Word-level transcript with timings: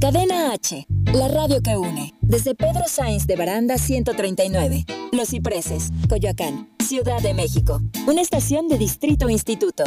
Cadena 0.00 0.54
H, 0.54 0.86
la 1.12 1.28
radio 1.28 1.60
que 1.60 1.76
une. 1.76 2.14
Desde 2.22 2.54
Pedro 2.54 2.84
Sainz 2.86 3.26
de 3.26 3.36
Baranda 3.36 3.76
139. 3.76 4.86
Los 5.12 5.28
Cipreses, 5.28 5.90
Coyoacán, 6.08 6.70
Ciudad 6.82 7.20
de 7.20 7.34
México. 7.34 7.82
Una 8.06 8.22
estación 8.22 8.66
de 8.68 8.78
Distrito 8.78 9.28
Instituto. 9.28 9.84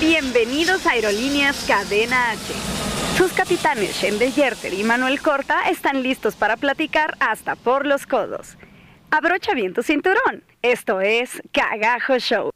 Bienvenidos 0.00 0.86
a 0.86 0.92
Aerolíneas 0.92 1.56
Cadena 1.66 2.30
H. 2.30 2.81
Sus 3.16 3.32
capitanes 3.32 3.96
Shendel 3.96 4.32
Yerter 4.32 4.72
y 4.74 4.84
Manuel 4.84 5.20
Corta 5.20 5.68
están 5.68 6.02
listos 6.02 6.34
para 6.34 6.56
platicar 6.56 7.16
hasta 7.20 7.56
por 7.56 7.86
los 7.86 8.06
codos. 8.06 8.56
Abrocha 9.10 9.54
bien 9.54 9.74
tu 9.74 9.82
cinturón. 9.82 10.42
Esto 10.62 11.00
es 11.00 11.42
Cagajo 11.52 12.18
Show. 12.18 12.50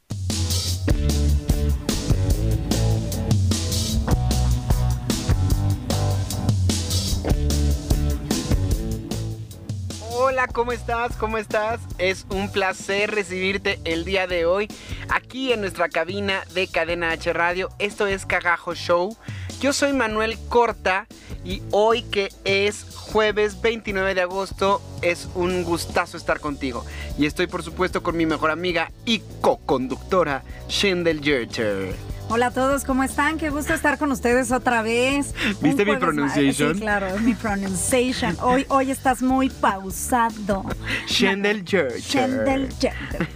Hola, 10.19 10.47
¿cómo 10.47 10.71
estás? 10.71 11.15
¿Cómo 11.15 11.37
estás? 11.37 11.79
Es 11.99 12.25
un 12.29 12.51
placer 12.51 13.11
recibirte 13.11 13.79
el 13.85 14.03
día 14.03 14.27
de 14.27 14.45
hoy 14.45 14.67
aquí 15.09 15.53
en 15.53 15.61
nuestra 15.61 15.89
cabina 15.89 16.43
de 16.53 16.67
Cadena 16.67 17.11
H 17.11 17.31
Radio. 17.33 17.69
Esto 17.79 18.07
es 18.07 18.25
Cagajo 18.25 18.73
Show. 18.73 19.15
Yo 19.59 19.73
soy 19.73 19.91
Manuel 19.91 20.37
Corta 20.49 21.07
y 21.43 21.63
hoy 21.71 22.03
que 22.03 22.29
es 22.45 22.85
jueves 22.95 23.59
29 23.59 24.13
de 24.13 24.21
agosto 24.21 24.81
es 25.01 25.27
un 25.33 25.63
gustazo 25.63 26.15
estar 26.15 26.39
contigo. 26.39 26.85
Y 27.17 27.25
estoy 27.25 27.47
por 27.47 27.63
supuesto 27.63 28.03
con 28.03 28.15
mi 28.15 28.27
mejor 28.27 28.51
amiga 28.51 28.91
y 29.03 29.23
co-conductora 29.41 30.43
Yerter. 30.69 32.06
Hola 32.29 32.47
a 32.47 32.51
todos, 32.51 32.83
¿cómo 32.83 33.03
están? 33.03 33.37
Qué 33.37 33.49
gusto 33.49 33.73
estar 33.73 33.97
con 33.97 34.11
ustedes 34.11 34.51
otra 34.51 34.81
vez. 34.81 35.33
¿Viste 35.61 35.85
mi 35.85 35.95
pronunciation? 35.95 36.73
Sí, 36.75 36.81
claro, 36.81 37.07
es 37.07 37.21
mi 37.21 37.33
pronunciation. 37.33 38.35
Hoy, 38.41 38.65
hoy 38.67 38.91
estás 38.91 39.21
muy 39.21 39.49
pausado. 39.49 40.65
Shendel 41.07 41.63
Yerter. 41.63 42.01
Shendel 42.01 42.69
Yerter. 42.79 43.27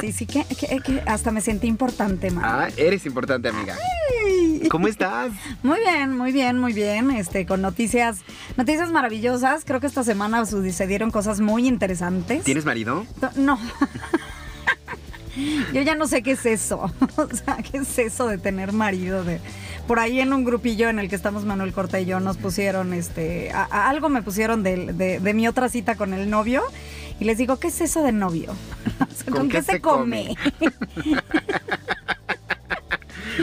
Sí, 0.00 0.12
sí, 0.12 0.26
que, 0.26 0.44
que- 0.44 0.80
que 0.80 1.02
hasta 1.06 1.30
me 1.30 1.40
sentí 1.40 1.68
importante, 1.68 2.30
man. 2.30 2.44
Ah, 2.44 2.68
eres 2.76 3.06
importante, 3.06 3.48
amiga. 3.48 3.76
¿Cómo 4.68 4.88
estás? 4.88 5.30
Muy 5.62 5.78
bien, 5.78 6.16
muy 6.16 6.32
bien, 6.32 6.58
muy 6.58 6.72
bien. 6.72 7.10
Este, 7.12 7.46
con 7.46 7.62
noticias, 7.62 8.18
noticias 8.56 8.90
maravillosas. 8.90 9.64
Creo 9.64 9.78
que 9.80 9.86
esta 9.86 10.02
semana 10.02 10.44
sucedieron 10.46 11.10
cosas 11.12 11.40
muy 11.40 11.66
interesantes. 11.68 12.42
¿Tienes 12.44 12.64
marido? 12.64 13.06
No. 13.36 13.58
Yo 15.72 15.82
ya 15.82 15.94
no 15.94 16.06
sé 16.06 16.22
qué 16.22 16.32
es 16.32 16.46
eso. 16.46 16.92
O 17.16 17.28
sea, 17.34 17.56
¿qué 17.58 17.78
es 17.78 17.98
eso 17.98 18.26
de 18.28 18.38
tener 18.38 18.72
marido? 18.72 19.24
De... 19.24 19.40
Por 19.86 19.98
ahí 19.98 20.20
en 20.20 20.32
un 20.32 20.44
grupillo 20.44 20.88
en 20.88 20.98
el 20.98 21.08
que 21.08 21.16
estamos 21.16 21.44
Manuel 21.44 21.72
Corta 21.72 22.00
y 22.00 22.06
yo 22.06 22.18
nos 22.20 22.36
pusieron, 22.36 22.92
este, 22.92 23.50
a- 23.52 23.68
a 23.70 23.88
algo 23.88 24.08
me 24.08 24.22
pusieron 24.22 24.62
de, 24.62 24.92
de- 24.92 25.20
de 25.20 25.34
mi 25.34 25.46
otra 25.48 25.68
cita 25.68 25.94
con 25.96 26.12
el 26.14 26.28
novio 26.30 26.62
y 27.20 27.24
les 27.24 27.38
digo, 27.38 27.58
¿qué 27.58 27.68
es 27.68 27.80
eso 27.80 28.02
de 28.02 28.12
novio? 28.12 28.52
O 29.00 29.14
sea, 29.24 29.32
¿Con, 29.32 29.48
qué, 29.48 29.62
se 29.62 29.80
come? 29.80 30.34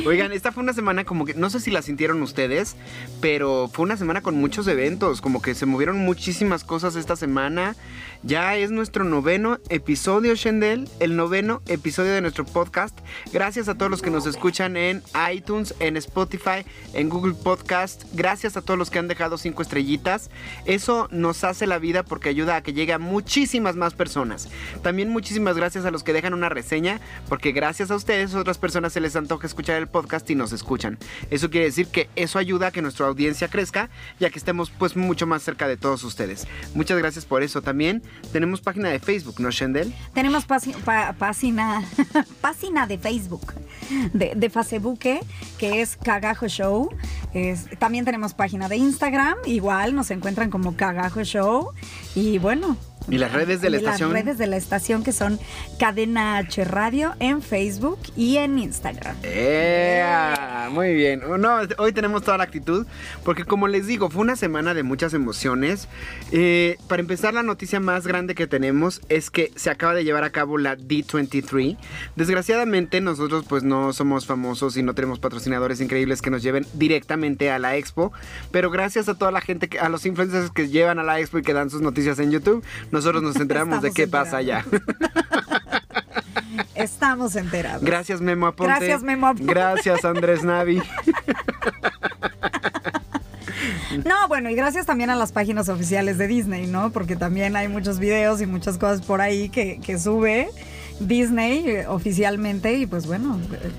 Oigan, 0.06 0.34
esta 0.34 0.52
fue 0.52 0.64
una 0.64 0.74
semana 0.74 1.06
como 1.06 1.26
que, 1.26 1.34
no 1.34 1.50
sé 1.50 1.62
si 1.62 1.72
la 1.72 1.82
sintieron 1.82 2.22
ustedes, 2.22 2.76
pero 3.22 3.70
fue 3.72 3.84
una 3.84 3.96
semana 3.96 4.22
con 4.22 4.36
muchos 4.36 4.68
eventos, 4.68 5.22
como 5.22 5.42
que 5.42 5.56
se 5.56 5.66
movieron 5.66 5.98
muchísimas 5.98 6.66
cosas 6.66 6.96
esta 6.96 7.16
semana. 7.16 7.76
Ya 8.22 8.56
es 8.56 8.72
nuestro 8.72 9.04
noveno 9.04 9.60
episodio, 9.70 10.36
Shendel, 10.36 10.90
el 11.00 11.16
noveno 11.16 11.62
episodio 11.68 12.14
de 12.14 12.22
nuestro 12.22 12.46
podcast. 12.46 12.98
Gracias 13.34 13.68
a 13.68 13.76
todos 13.76 13.92
los 13.92 14.02
que 14.02 14.12
nos 14.12 14.26
escuchan 14.26 14.78
en 14.78 15.04
iTunes, 15.34 15.74
en 15.80 15.98
Spotify, 15.98 16.66
en 16.94 17.10
Google 17.10 17.34
Podcast. 17.34 18.04
Gracias 18.14 18.56
a 18.56 18.62
todos 18.62 18.78
los 18.78 18.90
que 18.90 19.00
han 19.00 19.08
dejado 19.10 19.38
cinco 19.38 19.62
estrellitas. 19.62 20.30
Eso 20.66 21.08
nos 21.12 21.44
hace 21.44 21.68
la 21.68 21.80
vida 21.80 22.04
porque 22.04 22.30
ayuda 22.30 22.56
a 22.56 22.64
que 22.64 22.74
llegue 22.74 22.94
a 22.94 23.00
muchísimas 23.00 23.76
más 23.76 23.94
personas. 23.94 24.50
También 24.82 25.10
muchísimas 25.10 25.58
gracias 25.58 25.86
a 25.86 25.92
los 25.92 26.04
que 26.04 26.14
dejan 26.14 26.34
una 26.34 26.50
reseña, 26.50 27.02
porque 27.28 27.52
gracias 27.52 27.92
a 27.92 27.96
ustedes 27.96 28.36
otras 28.36 28.58
personas 28.58 28.94
se 28.94 29.02
les 29.02 29.16
antoja 29.16 29.48
escuchar 29.48 29.78
el 29.78 29.88
podcast 29.94 30.30
y 30.30 30.36
nos 30.36 30.52
escuchan. 30.52 30.98
Eso 31.32 31.50
quiere 31.50 31.68
decir 31.68 31.88
que 31.88 32.10
eso 32.18 32.38
ayuda 32.38 32.68
a 32.68 32.72
que 32.72 32.82
nuestra 32.82 33.08
audiencia 33.08 33.48
crezca 33.48 33.90
y 34.20 34.26
a 34.26 34.30
que 34.30 34.38
estemos 34.40 34.70
pues 34.72 34.98
mucho 34.98 35.26
más 35.26 35.42
cerca 35.44 35.70
de 35.70 35.78
todos 35.78 36.04
ustedes. 36.04 36.46
Muchas 36.76 36.98
gracias 36.98 37.24
por 37.24 37.42
eso. 37.44 37.62
También 37.62 38.04
tenemos 38.34 38.60
página 38.60 38.90
de 38.90 39.00
Facebook, 39.00 39.36
¿no, 39.40 39.50
Shendel? 39.52 39.94
Tenemos 40.14 40.44
página 42.42 42.88
de 42.88 42.98
Facebook, 42.98 43.54
de, 44.14 44.34
de 44.36 44.50
Facebook, 44.50 45.00
que 45.00 45.82
es 45.82 45.96
Cagajo 45.96 46.48
Show. 46.50 46.90
Es- 47.34 47.68
también 47.80 48.04
tenemos 48.04 48.34
página 48.34 48.68
de 48.68 48.76
Instagram, 48.78 49.38
igual 49.46 49.96
nos 49.96 50.12
encuentran 50.12 50.50
como 50.50 50.76
Cagajo 50.76 51.24
Show. 51.24 51.70
Y 52.16 52.38
bueno. 52.40 52.76
Y 53.10 53.18
las 53.18 53.32
redes 53.32 53.62
de 53.62 53.70
la 53.70 53.78
estación. 53.78 54.14
Las 54.14 54.24
redes 54.24 54.38
de 54.38 54.48
la 54.48 54.58
estación 54.58 55.04
que 55.04 55.12
son 55.12 55.40
Cadena 55.80 56.38
H 56.38 56.64
Radio 56.64 57.14
en 57.20 57.42
Facebook 57.42 58.00
y 58.16 58.38
en 58.38 58.60
Instagram. 58.60 59.16
¡Ea! 59.24 60.70
Muy 60.72 60.94
bien. 60.94 61.22
No, 61.40 61.58
hoy 61.78 61.92
tenemos 61.92 62.24
toda 62.24 62.38
la 62.38 62.46
actitud 62.46 62.86
porque 63.24 63.46
como 63.46 63.68
les 63.68 63.88
digo, 63.88 64.10
fue 64.10 64.22
una 64.22 64.36
semana 64.36 64.74
de 64.74 64.84
muchas 64.84 65.14
emociones. 65.14 65.88
Eh, 66.32 66.78
para 66.88 67.02
empezar, 67.02 67.34
la 67.34 67.44
noticia 67.44 67.80
más 67.80 68.08
grande 68.08 68.36
que 68.36 68.48
tenemos 68.48 69.02
es 69.10 69.30
que 69.30 69.52
se 69.56 69.70
acaba 69.70 69.94
de 69.94 70.04
llevar 70.04 70.24
a 70.24 70.32
cabo 70.32 70.58
la 70.58 70.78
D23. 70.78 71.78
Desgraciadamente 72.16 73.02
nosotros 73.02 73.46
pues 73.48 73.64
no 73.64 73.94
somos 73.94 74.26
famosos 74.26 74.78
y 74.78 74.84
no 74.84 74.94
tenemos 74.94 75.20
patrocinadores 75.20 75.82
increíbles 75.82 76.22
que 76.22 76.30
nos 76.30 76.44
lleven 76.44 76.66
directamente 76.74 77.52
a 77.52 77.60
la 77.60 77.76
expo, 77.76 78.12
pero 78.52 78.70
gracias 78.72 79.10
a 79.10 79.16
toda 79.16 79.32
la 79.32 79.42
gente, 79.42 79.70
que, 79.70 79.80
a 79.80 79.90
los 79.90 80.06
influencers 80.06 80.52
que 80.52 80.70
llevan 80.70 81.00
a 81.00 81.04
la 81.04 81.20
expo 81.20 81.38
y 81.38 81.42
que 81.42 81.54
dan 81.54 81.70
sus 81.70 81.82
noticias 81.82 82.20
en 82.20 82.32
YouTube, 82.32 82.64
nosotros 82.94 83.24
nos 83.24 83.36
enteramos 83.38 83.82
de 83.82 83.92
qué 83.92 84.08
pasa 84.08 84.38
allá. 84.38 84.64
Estamos 86.76 87.36
enterados. 87.36 87.84
Gracias 87.84 88.22
Memo 88.22 88.48
Aponte. 88.48 88.72
Gracias, 88.72 89.04
Memo 89.04 89.28
Aponte. 89.28 89.52
Gracias 89.52 90.06
Andrés 90.06 90.44
Navi. 90.44 90.82
No, 94.06 94.28
bueno, 94.28 94.50
y 94.50 94.56
gracias 94.56 94.88
también 94.88 95.12
a 95.12 95.16
las 95.16 95.32
páginas 95.32 95.70
oficiales 95.70 96.18
de 96.18 96.28
Disney, 96.28 96.66
¿no? 96.66 96.90
Porque 96.90 97.16
también 97.16 97.56
hay 97.56 97.68
muchos 97.68 98.00
videos 98.00 98.42
y 98.42 98.48
muchas 98.48 98.80
cosas 98.80 99.06
por 99.06 99.22
ahí 99.22 99.50
que, 99.50 99.80
que 99.86 100.00
sube 100.00 100.50
Disney 101.00 101.70
eh, 101.70 101.88
oficialmente 101.88 102.74
y 102.74 102.88
pues 102.88 103.06
bueno, 103.06 103.40
eh, 103.52 103.72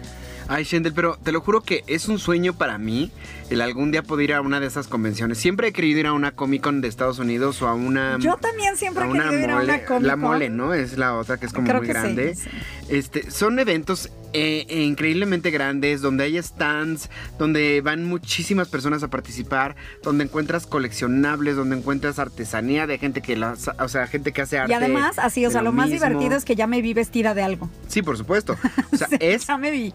Ay, 0.47 0.65
Shendel, 0.65 0.93
pero 0.93 1.19
te 1.23 1.33
lo 1.33 1.41
juro 1.41 1.63
que 1.63 1.85
es 1.87 2.09
un 2.09 2.19
sueño 2.19 2.55
para 2.55 2.79
mí 2.79 3.11
el 3.51 3.61
algún 3.61 3.91
día 3.91 4.03
poder 4.03 4.25
ir 4.31 4.35
a 4.35 4.41
una 4.41 4.61
de 4.61 4.67
esas 4.67 4.87
convenciones. 4.89 5.39
Siempre 5.39 5.69
he 5.69 5.73
querido 5.73 6.01
ir 6.01 6.07
a 6.07 6.13
una 6.13 6.33
Comic 6.33 6.63
Con 6.63 6.81
de 6.81 6.89
Estados 6.89 7.19
Unidos 7.19 7.61
o 7.63 7.69
a 7.69 7.75
una. 7.75 8.19
yo 8.19 8.37
también 8.37 8.77
siempre 8.77 9.05
he 9.05 9.13
querido 9.13 9.39
ir 9.39 9.51
a 9.51 9.57
una 9.57 9.85
Comic 9.85 10.07
La 10.07 10.13
Con. 10.15 10.21
mole, 10.23 10.49
¿no? 10.51 10.75
Es 10.75 10.97
la 10.99 11.15
otra 11.15 11.39
que 11.39 11.47
es 11.47 11.53
como 11.53 11.67
Creo 11.69 11.81
muy 11.81 11.87
que 11.89 11.95
sí, 11.95 11.99
grande. 12.01 12.35
sí. 12.35 12.49
Este, 12.89 13.31
son 13.31 13.59
eventos 13.59 14.11
eh, 14.35 14.67
eh, 14.69 14.83
increíblemente 14.83 15.51
grandes 15.51 16.03
donde 16.03 16.25
hay 16.25 16.43
stands, 16.43 17.09
donde 17.39 17.81
van 17.83 18.05
muchísimas 18.05 18.69
personas 18.69 19.03
a 19.03 19.09
participar, 19.09 19.77
donde 20.03 20.25
encuentras 20.25 20.67
coleccionables, 20.67 21.57
donde 21.57 21.77
encuentras 21.77 22.19
artesanía 22.19 22.87
de 22.87 22.99
gente 22.99 23.23
que 23.23 23.37
las, 23.37 23.69
o 23.79 23.89
sea, 23.89 24.07
gente 24.07 24.33
que 24.33 24.43
hace 24.43 24.59
arte. 24.59 24.73
Y 24.73 24.75
además, 24.75 25.19
así, 25.19 25.47
o 25.47 25.51
sea, 25.51 25.63
lo 25.63 25.73
más 25.73 25.89
mismo. 25.89 26.07
divertido 26.07 26.37
es 26.37 26.45
que 26.45 26.57
ya 26.57 26.67
me 26.67 26.83
vi 26.83 26.93
vestida 26.95 27.33
de 27.35 27.43
algo. 27.43 27.71
Sí, 27.89 28.03
por 28.03 28.17
supuesto. 28.19 28.57
O 28.93 28.97
sea, 28.97 29.09
Sí, 29.09 29.17
es 29.21 29.47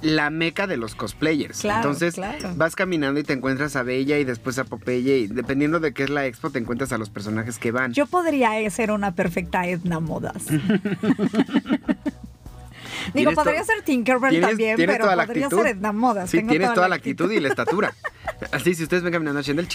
la 0.02 0.30
meca 0.30 0.68
de 0.68 0.76
los 0.76 0.94
cosplayers. 0.94 1.62
Claro, 1.62 1.78
Entonces, 1.78 2.16
claro. 2.16 2.54
vas 2.58 2.76
caminando 2.76 3.18
y 3.20 3.24
te 3.24 3.32
encuentras 3.32 3.49
a 3.58 3.84
Bella 3.84 4.18
y 4.20 4.24
después 4.24 4.58
a 4.60 4.64
Popeye. 4.66 5.18
Y 5.20 5.28
dependiendo 5.28 5.80
de 5.80 5.94
qué 5.94 6.04
es 6.04 6.10
la 6.10 6.26
expo, 6.26 6.50
te 6.52 6.60
encuentras 6.60 6.92
a 6.92 6.98
los 6.98 7.10
personajes 7.10 7.58
que 7.58 7.72
van. 7.72 7.94
Yo 7.94 8.06
podría 8.06 8.70
ser 8.70 8.92
una 8.92 9.14
perfecta 9.16 9.68
Edna 9.68 10.00
Modas. 10.00 10.46
Digo, 13.14 13.32
podría 13.32 13.64
ser 13.64 13.82
Tinkerbell 13.84 14.32
tienes- 14.32 14.50
también, 14.50 14.76
tienes 14.76 14.98
pero 14.98 15.06
podría 15.06 15.24
actitud. 15.46 15.64
ser 15.64 15.76
Edna 15.78 15.92
Modas. 15.92 16.30
Sí, 16.30 16.38
Tengo 16.38 16.50
tienes 16.52 16.74
toda 16.74 16.88
la 16.90 16.96
actitud 16.96 17.32
y 17.32 17.40
la 17.40 17.48
estatura. 17.48 17.94
Así, 18.52 18.76
si 18.76 18.84
ustedes 18.84 19.02
ven 19.04 19.14
caminando 19.14 19.40
haciendo 19.40 19.62
el 19.64 19.68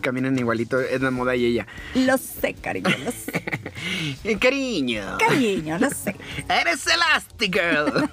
caminan 0.00 0.38
igualito, 0.38 0.80
es 0.80 1.00
la 1.00 1.10
moda 1.10 1.36
y 1.36 1.44
ella. 1.44 1.66
Lo 1.94 2.16
sé, 2.16 2.54
cariño, 2.54 2.88
lo 3.04 3.10
sé. 3.12 4.38
Cariño. 4.40 5.18
Cariño, 5.18 5.78
lo 5.78 5.90
sé. 5.90 6.16
Eres 6.48 6.86
Elastigirl. 6.86 8.08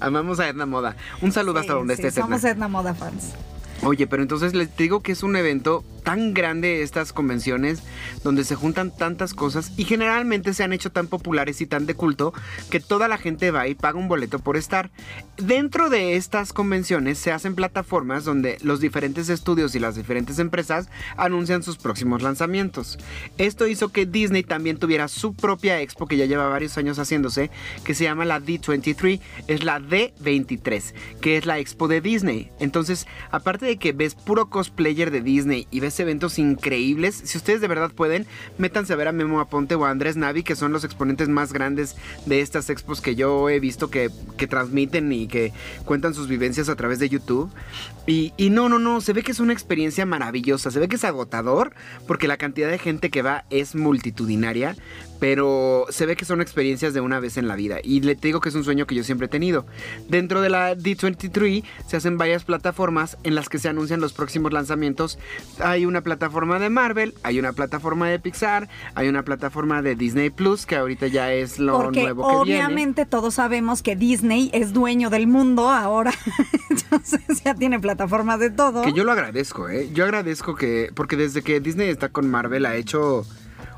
Amamos 0.00 0.40
a 0.40 0.48
Edna 0.48 0.66
Moda. 0.66 0.96
Un 1.20 1.32
saludo 1.32 1.60
hasta 1.60 1.74
donde 1.74 1.96
sí, 1.96 2.02
estés, 2.02 2.16
Edna. 2.16 2.26
Somos 2.26 2.44
Edna 2.44 2.68
Moda 2.68 2.94
fans. 2.94 3.32
Oye, 3.84 4.06
pero 4.06 4.22
entonces 4.22 4.54
les 4.54 4.76
digo 4.76 5.00
que 5.00 5.10
es 5.10 5.24
un 5.24 5.34
evento 5.34 5.84
tan 6.04 6.34
grande 6.34 6.82
estas 6.82 7.12
convenciones 7.12 7.82
donde 8.24 8.44
se 8.44 8.54
juntan 8.54 8.94
tantas 8.94 9.34
cosas 9.34 9.72
y 9.76 9.84
generalmente 9.84 10.54
se 10.54 10.64
han 10.64 10.72
hecho 10.72 10.90
tan 10.90 11.06
populares 11.06 11.60
y 11.60 11.66
tan 11.66 11.86
de 11.86 11.94
culto 11.94 12.32
que 12.70 12.80
toda 12.80 13.08
la 13.08 13.18
gente 13.18 13.50
va 13.50 13.68
y 13.68 13.74
paga 13.74 13.98
un 13.98 14.08
boleto 14.08 14.38
por 14.38 14.56
estar. 14.56 14.90
Dentro 15.36 15.90
de 15.90 16.16
estas 16.16 16.52
convenciones 16.52 17.18
se 17.18 17.32
hacen 17.32 17.54
plataformas 17.54 18.24
donde 18.24 18.58
los 18.62 18.80
diferentes 18.80 19.28
estudios 19.28 19.74
y 19.74 19.80
las 19.80 19.96
diferentes 19.96 20.38
empresas 20.38 20.88
anuncian 21.16 21.62
sus 21.62 21.78
próximos 21.78 22.22
lanzamientos. 22.22 22.98
Esto 23.38 23.66
hizo 23.66 23.90
que 23.90 24.06
Disney 24.06 24.42
también 24.42 24.78
tuviera 24.78 25.08
su 25.08 25.34
propia 25.34 25.80
expo 25.80 26.06
que 26.06 26.16
ya 26.16 26.26
lleva 26.26 26.48
varios 26.48 26.78
años 26.78 26.98
haciéndose, 26.98 27.50
que 27.84 27.94
se 27.94 28.04
llama 28.04 28.24
la 28.24 28.40
D23, 28.40 29.20
es 29.46 29.64
la 29.64 29.80
D23, 29.80 30.94
que 31.20 31.36
es 31.36 31.46
la 31.46 31.58
expo 31.58 31.88
de 31.88 32.00
Disney. 32.00 32.50
Entonces, 32.60 33.06
aparte 33.30 33.66
de 33.66 33.71
que 33.76 33.92
ves 33.92 34.14
puro 34.14 34.48
cosplayer 34.48 35.10
de 35.10 35.20
Disney 35.20 35.66
y 35.70 35.80
ves 35.80 35.98
eventos 36.00 36.38
increíbles, 36.38 37.20
si 37.24 37.38
ustedes 37.38 37.60
de 37.60 37.68
verdad 37.68 37.92
pueden, 37.92 38.26
métanse 38.58 38.92
a 38.92 38.96
ver 38.96 39.08
a 39.08 39.12
Memo 39.12 39.40
Aponte 39.40 39.74
o 39.74 39.84
a 39.84 39.90
Andrés 39.90 40.16
Navi, 40.16 40.42
que 40.42 40.56
son 40.56 40.72
los 40.72 40.84
exponentes 40.84 41.28
más 41.28 41.52
grandes 41.52 41.96
de 42.26 42.40
estas 42.40 42.70
expos 42.70 43.00
que 43.00 43.14
yo 43.14 43.48
he 43.48 43.60
visto 43.60 43.90
que, 43.90 44.10
que 44.36 44.46
transmiten 44.46 45.12
y 45.12 45.28
que 45.28 45.52
cuentan 45.84 46.14
sus 46.14 46.28
vivencias 46.28 46.68
a 46.68 46.76
través 46.76 46.98
de 46.98 47.08
YouTube. 47.08 47.50
Y, 48.06 48.32
y 48.36 48.50
no, 48.50 48.68
no, 48.68 48.78
no, 48.78 49.00
se 49.00 49.12
ve 49.12 49.22
que 49.22 49.32
es 49.32 49.40
una 49.40 49.52
experiencia 49.52 50.06
maravillosa, 50.06 50.70
se 50.70 50.80
ve 50.80 50.88
que 50.88 50.96
es 50.96 51.04
agotador, 51.04 51.72
porque 52.06 52.28
la 52.28 52.36
cantidad 52.36 52.70
de 52.70 52.78
gente 52.78 53.10
que 53.10 53.22
va 53.22 53.44
es 53.50 53.74
multitudinaria, 53.74 54.76
pero 55.22 55.86
se 55.88 56.04
ve 56.04 56.16
que 56.16 56.24
son 56.24 56.40
experiencias 56.40 56.94
de 56.94 57.00
una 57.00 57.20
vez 57.20 57.36
en 57.36 57.46
la 57.46 57.54
vida. 57.54 57.76
Y 57.80 58.00
le 58.00 58.16
digo 58.16 58.40
que 58.40 58.48
es 58.48 58.56
un 58.56 58.64
sueño 58.64 58.88
que 58.88 58.96
yo 58.96 59.04
siempre 59.04 59.26
he 59.26 59.28
tenido. 59.28 59.64
Dentro 60.08 60.40
de 60.40 60.50
la 60.50 60.74
D23 60.74 61.62
se 61.86 61.96
hacen 61.96 62.18
varias 62.18 62.42
plataformas 62.42 63.16
en 63.22 63.36
las 63.36 63.48
que 63.48 63.60
se 63.60 63.68
anuncian 63.68 64.00
los 64.00 64.14
próximos 64.14 64.52
lanzamientos. 64.52 65.20
Hay 65.60 65.86
una 65.86 66.00
plataforma 66.00 66.58
de 66.58 66.70
Marvel, 66.70 67.14
hay 67.22 67.38
una 67.38 67.52
plataforma 67.52 68.08
de 68.08 68.18
Pixar, 68.18 68.68
hay 68.96 69.06
una 69.06 69.22
plataforma 69.22 69.80
de 69.80 69.94
Disney 69.94 70.30
Plus, 70.30 70.66
que 70.66 70.74
ahorita 70.74 71.06
ya 71.06 71.32
es 71.32 71.60
lo 71.60 71.80
Porque 71.80 72.02
nuevo 72.02 72.28
que 72.28 72.36
obviamente 72.38 73.06
todos 73.06 73.34
sabemos 73.34 73.80
que 73.80 73.94
Disney 73.94 74.50
es 74.52 74.72
dueño 74.72 75.08
del 75.08 75.28
mundo 75.28 75.68
ahora. 75.68 76.12
Entonces 76.68 77.44
ya 77.44 77.54
tiene 77.54 77.78
plataformas 77.78 78.40
de 78.40 78.50
todo. 78.50 78.82
Que 78.82 78.92
yo 78.92 79.04
lo 79.04 79.12
agradezco, 79.12 79.68
¿eh? 79.68 79.88
Yo 79.92 80.02
agradezco 80.02 80.56
que, 80.56 80.90
porque 80.96 81.16
desde 81.16 81.42
que 81.42 81.60
Disney 81.60 81.90
está 81.90 82.08
con 82.08 82.28
Marvel 82.28 82.66
ha 82.66 82.74
hecho, 82.74 83.24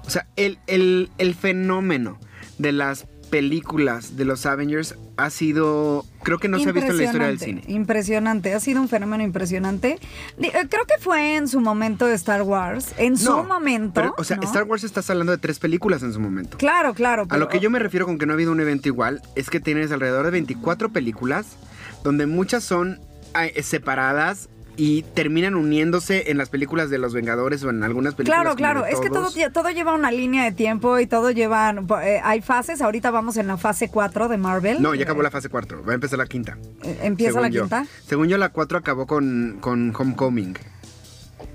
o 0.07 0.11
sea, 0.11 0.27
el, 0.37 0.59
el, 0.67 1.11
el 1.19 1.35
fenómeno 1.35 2.19
de 2.59 2.73
las 2.73 3.07
películas 3.31 4.17
de 4.17 4.25
los 4.25 4.47
Avengers 4.47 4.95
ha 5.17 5.29
sido, 5.29 6.05
creo 6.23 6.39
que 6.39 6.47
no 6.47 6.59
se 6.61 6.69
ha 6.69 6.73
visto 6.73 6.93
en 6.93 6.99
la 6.99 7.03
historia 7.05 7.27
del 7.27 7.41
cine. 7.41 7.65
Impresionante, 7.67 8.55
ha 8.55 8.61
sido 8.61 8.81
un 8.81 8.89
fenómeno 8.89 9.25
impresionante. 9.25 9.99
Eh, 10.39 10.53
Creo 10.69 10.85
que 10.87 10.99
fue 11.01 11.35
en 11.35 11.49
su 11.49 11.61
momento 11.61 12.07
Star 12.09 12.43
Wars, 12.43 12.93
en 12.97 13.17
su 13.17 13.43
momento. 13.43 13.95
pero, 13.95 14.15
o 14.19 14.23
sea, 14.23 14.37
¿no? 14.37 14.43
Star 14.45 14.63
Wars 14.65 14.85
estás 14.85 15.11
hablando 15.11 15.33
de 15.33 15.39
tres 15.39 15.59
películas 15.59 16.05
en 16.05 16.13
su 16.13 16.21
momento. 16.21 16.59
Claro, 16.59 16.95
claro. 16.95 17.27
A 17.29 17.37
lo 17.37 17.49
que 17.49 17.59
yo 17.59 17.71
me 17.71 17.81
refiero 17.81 18.07
con 18.07 18.19
que 18.19 18.27
no 18.27 18.33
ha 18.33 18.35
habido 18.35 18.53
un 18.53 18.61
evento 18.61 18.89
igual 18.89 19.21
es 19.35 19.51
que 19.51 19.59
tienes 19.59 19.91
alrededor 19.91 20.25
de 20.27 20.31
24 20.31 20.91
películas, 20.93 21.57
donde 22.05 22.27
muchas 22.27 22.63
son 22.63 23.01
ah, 23.35 23.47
separadas 23.63 24.49
y 24.77 25.03
terminan 25.15 25.55
uniéndose 25.55 26.31
en 26.31 26.39
las 26.39 26.49
películas 26.49 26.91
de 26.91 26.99
los 26.99 27.15
Vengadores 27.15 27.63
o 27.65 27.71
en 27.71 27.83
algunas 27.85 28.15
películas. 28.15 28.41
Claro, 28.43 28.57
claro, 28.57 28.87
es 28.87 28.99
que 29.01 29.09
todo, 29.11 29.29
todo 29.53 29.71
lleva 29.71 29.95
una 29.95 30.11
línea 30.11 30.45
de 30.45 30.53
tiempo 30.53 30.99
y 30.99 31.07
todo 31.07 31.31
lleva, 31.31 31.75
eh, 32.03 32.21
hay 32.25 32.41
fases, 32.41 32.83
ahorita 32.83 33.11
vamos 33.11 33.37
en 33.37 33.47
la 33.47 33.57
fase 33.57 33.89
4 33.89 34.29
de 34.29 34.37
Marvel. 34.37 34.83
No, 34.83 34.95
ya 34.95 35.05
acabó 35.05 35.23
la 35.23 35.31
fase 35.31 35.49
4, 35.49 35.85
va 35.85 35.93
a 35.93 35.95
empezar 35.95 36.19
la 36.19 36.27
quinta. 36.27 36.59
Eh, 36.83 36.99
Empieza 37.03 37.41
la 37.41 37.49
yo. 37.49 37.63
quinta. 37.63 37.87
Según 38.07 38.29
yo, 38.29 38.37
la 38.39 38.49
4 38.49 38.79
acabó 38.79 39.07
con, 39.07 39.59
con 39.61 39.95
Homecoming. 39.97 40.57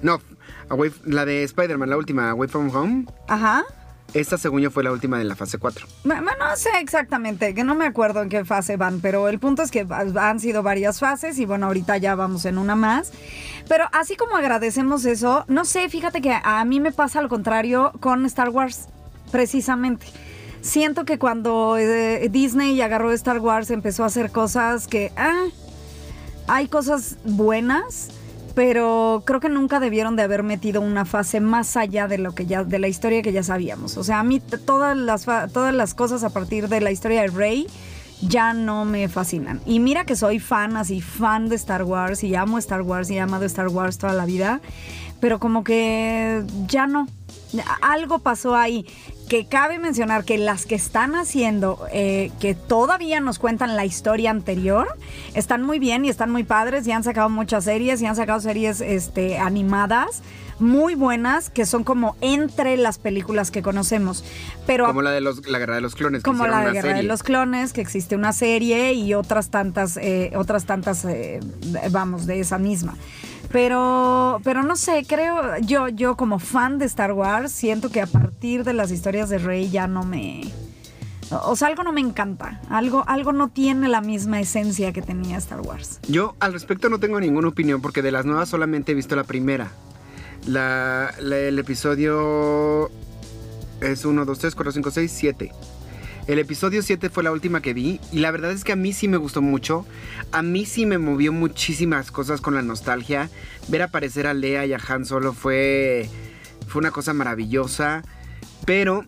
No, 0.02 0.22
Away- 0.70 0.94
la 1.06 1.26
de 1.26 1.44
Spider-Man, 1.44 1.90
la 1.90 1.98
última, 1.98 2.30
Away 2.30 2.48
from 2.48 2.74
Home. 2.74 3.06
Ajá. 3.28 3.64
Esta, 4.14 4.38
según 4.40 4.62
yo, 4.62 4.72
fue 4.72 4.84
la 4.84 4.92
última 4.92 5.18
de 5.20 5.24
la 5.24 5.36
fase 5.36 5.58
4. 5.60 5.86
Ma- 6.04 6.20
ma- 6.22 6.36
No 6.40 6.56
sé 6.56 6.70
exactamente, 6.82 7.54
que 7.54 7.64
no 7.64 7.76
me 7.76 7.86
acuerdo 7.86 8.22
en 8.24 8.30
qué 8.30 8.44
fase 8.44 8.76
van, 8.76 9.02
pero 9.02 9.28
el 9.30 9.38
punto 9.40 9.62
es 9.62 9.70
que 9.70 9.86
ha- 9.90 10.30
han 10.30 10.40
sido 10.40 10.64
varias 10.64 11.00
fases 11.00 11.38
y 11.38 11.46
bueno, 11.46 11.68
ahorita 11.68 11.98
ya 11.98 12.16
vamos 12.16 12.46
en 12.46 12.58
una 12.58 12.76
más. 12.76 13.12
Pero 13.68 13.86
así 13.92 14.16
como 14.16 14.36
agradecemos 14.36 15.06
eso, 15.06 15.46
no 15.48 15.64
sé, 15.64 15.88
fíjate 15.90 16.22
que 16.22 16.34
a 16.44 16.66
mí 16.66 16.80
me 16.80 16.92
pasa 16.92 17.22
lo 17.22 17.30
contrario 17.30 17.92
con 18.00 18.26
Star 18.26 18.50
Wars, 18.50 18.88
precisamente. 19.32 20.08
Siento 20.62 21.06
que 21.06 21.20
cuando 21.20 21.78
eh, 21.78 22.28
Disney 22.32 22.82
agarró 22.82 23.12
Star 23.12 23.40
Wars 23.40 23.70
empezó 23.70 24.04
a 24.04 24.08
hacer 24.08 24.32
cosas 24.32 24.88
que, 24.88 25.12
ah, 25.16 25.46
hay 26.48 26.68
cosas 26.68 27.18
buenas, 27.24 28.10
pero 28.60 29.24
creo 29.26 29.40
que 29.40 29.48
nunca 29.48 29.80
debieron 29.80 30.18
de 30.18 30.24
haber 30.24 30.44
metido 30.44 30.82
una 30.82 31.06
fase 31.06 31.40
más 31.40 31.78
allá 31.78 32.10
de 32.10 32.18
lo 32.18 32.36
que 32.36 32.46
ya 32.46 32.66
de 32.66 32.78
la 32.78 32.90
historia 32.90 33.22
que 33.22 33.32
ya 33.32 33.42
sabíamos. 33.42 33.96
O 33.96 34.04
sea, 34.04 34.20
a 34.20 34.24
mí 34.24 34.42
todas 34.42 34.98
las 34.98 35.24
todas 35.54 35.74
las 35.74 35.94
cosas 35.94 36.26
a 36.26 36.30
partir 36.32 36.68
de 36.68 36.82
la 36.82 36.92
historia 36.92 37.22
de 37.22 37.28
Rey 37.28 37.68
ya 38.22 38.52
no 38.54 38.84
me 38.84 39.08
fascinan. 39.08 39.62
Y 39.66 39.80
mira 39.80 40.04
que 40.04 40.18
soy 40.18 40.40
fan, 40.40 40.76
así 40.76 41.00
fan 41.00 41.48
de 41.48 41.56
Star 41.56 41.84
Wars 41.84 42.22
y 42.22 42.36
amo 42.36 42.58
Star 42.58 42.82
Wars 42.82 43.10
y 43.12 43.16
he 43.16 43.22
amado 43.22 43.46
Star 43.46 43.70
Wars 43.70 43.98
toda 43.98 44.12
la 44.12 44.26
vida, 44.26 44.60
pero 45.22 45.40
como 45.40 45.64
que 45.64 46.44
ya 46.68 46.86
no. 46.86 47.08
Algo 47.82 48.20
pasó 48.20 48.58
ahí. 48.58 48.86
Que 49.30 49.46
cabe 49.46 49.80
mencionar 49.80 50.26
que 50.26 50.38
las 50.38 50.66
que 50.66 50.76
están 50.76 51.16
haciendo, 51.16 51.86
eh, 51.94 52.32
que 52.42 52.56
todavía 52.56 53.20
nos 53.20 53.40
cuentan 53.40 53.76
la 53.76 53.86
historia 53.86 54.32
anterior, 54.32 54.88
están 55.36 55.64
muy 55.64 55.80
bien 55.80 56.04
y 56.04 56.10
están 56.10 56.32
muy 56.32 56.44
padres 56.44 56.86
y 56.88 56.92
han 56.92 57.04
sacado 57.04 57.30
muchas 57.30 57.64
series 57.64 58.02
y 58.02 58.08
han 58.08 58.16
sacado 58.16 58.42
series 58.42 58.82
este, 58.82 59.38
animadas 59.38 60.24
muy 60.60 60.96
buenas 60.96 61.50
que 61.50 61.66
son 61.66 61.84
como 61.84 62.16
entre 62.22 62.78
las 62.78 62.98
películas 62.98 63.50
que 63.52 63.62
conocemos. 63.62 64.24
Pero 64.68 64.86
Como 64.86 65.02
la 65.02 65.12
de 65.12 65.22
los, 65.22 65.48
la 65.48 65.58
Guerra 65.58 65.76
de 65.76 65.82
los 65.82 65.96
Clones. 65.96 66.22
que 66.22 66.30
como 66.30 66.44
hicieron 66.44 66.60
la 66.60 66.66
de 66.66 66.72
una 66.72 66.82
Guerra 66.82 66.98
de 66.98 67.04
los 67.04 67.24
Clones, 67.24 67.74
que 67.74 67.82
existe 67.82 68.16
una 68.16 68.34
serie 68.34 68.94
y 68.94 69.14
otras 69.14 69.50
tantas, 69.50 69.98
eh, 69.98 70.32
otras 70.36 70.66
tantas, 70.66 71.06
eh, 71.06 71.40
vamos, 71.92 72.26
de 72.26 72.40
esa 72.40 72.58
misma. 72.58 72.96
Pero, 73.52 74.40
pero 74.44 74.64
no 74.64 74.76
sé, 74.76 75.06
creo, 75.08 75.58
yo, 75.62 75.88
yo 75.88 76.16
como 76.16 76.40
fan 76.40 76.78
de 76.78 76.86
Star 76.86 77.14
Wars, 77.14 77.52
siento 77.52 77.90
que 77.90 78.02
a 78.02 78.08
partir 78.08 78.64
de 78.64 78.74
las 78.74 78.92
historias 78.92 79.30
de 79.30 79.40
Rey 79.40 79.70
ya 79.70 79.88
no 79.88 80.04
me. 80.04 80.42
O 81.32 81.56
sea, 81.56 81.68
algo 81.68 81.84
no 81.84 81.92
me 81.92 82.02
encanta. 82.02 82.60
Algo, 82.70 83.04
algo 83.08 83.34
no 83.34 83.50
tiene 83.50 83.88
la 83.88 84.02
misma 84.02 84.40
esencia 84.40 84.92
que 84.94 85.02
tenía 85.02 85.38
Star 85.38 85.62
Wars. 85.62 86.00
Yo 86.08 86.36
al 86.40 86.54
respecto 86.54 86.90
no 86.90 87.00
tengo 87.00 87.20
ninguna 87.20 87.48
opinión 87.50 87.82
porque 87.82 88.02
de 88.02 88.12
las 88.12 88.26
nuevas 88.26 88.50
solamente 88.50 88.92
he 88.94 88.96
visto 88.96 89.16
la 89.16 89.24
primera. 89.24 89.72
La, 90.48 91.14
la- 91.20 91.38
el 91.38 91.60
episodio 91.60 92.90
es 93.82 94.06
1, 94.06 94.26
2, 94.26 94.40
3, 94.40 94.56
4, 94.56 94.72
5, 94.74 94.92
6, 94.92 95.12
7. 95.16 95.52
El 96.30 96.38
episodio 96.38 96.84
7 96.84 97.10
fue 97.10 97.24
la 97.24 97.32
última 97.32 97.60
que 97.60 97.74
vi 97.74 98.00
y 98.12 98.20
la 98.20 98.30
verdad 98.30 98.52
es 98.52 98.64
que 98.64 98.72
a 98.72 98.76
mí 98.76 98.94
sí 98.94 99.08
me 99.08 99.18
gustó 99.18 99.42
mucho. 99.42 99.88
A 100.32 100.44
mí 100.44 100.68
sí 100.68 100.86
me 100.86 101.00
movió 101.00 101.34
muchísimas 101.34 102.12
cosas 102.12 102.40
con 102.40 102.54
la 102.54 102.62
nostalgia. 102.62 103.32
Ver 103.68 103.82
aparecer 103.82 104.28
a 104.28 104.36
Lea 104.36 104.64
y 104.68 104.74
a 104.74 104.80
Han 104.88 105.08
Solo 105.08 105.34
fue, 105.34 106.08
fue 106.68 106.82
una 106.82 106.92
cosa 106.92 107.16
maravillosa. 107.16 108.04
Pero 108.64 109.06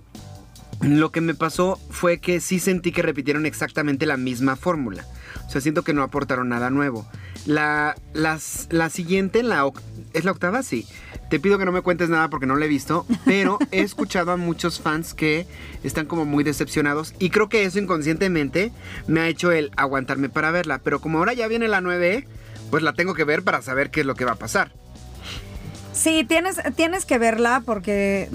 lo 0.82 1.12
que 1.12 1.22
me 1.22 1.36
pasó 1.36 1.80
fue 1.90 2.20
que 2.20 2.40
sí 2.40 2.60
sentí 2.60 2.92
que 2.92 3.02
repitieron 3.02 3.46
exactamente 3.46 4.06
la 4.06 4.18
misma 4.18 4.56
fórmula. 4.56 5.06
O 5.46 5.50
sea, 5.50 5.62
siento 5.62 5.84
que 5.84 5.94
no 5.94 6.02
aportaron 6.04 6.50
nada 6.50 6.70
nuevo. 6.70 7.08
La, 7.46 7.96
las- 8.14 8.68
la 8.72 8.90
siguiente, 8.90 9.44
la 9.44 9.70
¿es 10.14 10.24
la 10.26 10.32
octava? 10.32 10.64
Sí. 10.64 10.88
Te 11.30 11.40
pido 11.40 11.58
que 11.58 11.66
no 11.66 11.72
me 11.72 11.82
cuentes 11.82 12.10
nada 12.10 12.30
porque 12.30 12.46
no 12.46 12.56
la 12.58 12.66
he 12.66 12.68
visto, 12.68 13.06
pero 13.26 13.58
he 13.72 13.80
escuchado 13.84 14.32
a 14.32 14.38
muchos 14.38 14.80
fans 14.82 15.14
que 15.14 15.48
están 15.84 16.06
como 16.06 16.26
muy 16.26 16.44
decepcionados 16.44 17.14
y 17.20 17.30
creo 17.30 17.48
que 17.48 17.64
eso 17.64 17.80
inconscientemente 17.80 18.72
me 19.08 19.22
ha 19.22 19.28
hecho 19.30 19.52
el 19.52 19.72
aguantarme 19.78 20.30
para 20.30 20.52
verla. 20.52 20.80
Pero 20.84 21.00
como 21.00 21.20
ahora 21.20 21.34
ya 21.34 21.48
viene 21.48 21.68
la 21.68 21.80
9, 21.82 22.28
pues 22.70 22.84
la 22.84 22.94
tengo 22.94 23.14
que 23.14 23.24
ver 23.24 23.44
para 23.44 23.62
saber 23.62 23.92
qué 23.92 24.02
es 24.02 24.06
lo 24.06 24.16
que 24.16 24.26
va 24.26 24.34
a 24.34 24.36
pasar. 24.36 24.72
Sí, 25.94 26.24
tienes, 26.24 26.56
tienes 26.76 27.06
que 27.06 27.18
verla 27.18 27.64
porque, 27.66 28.30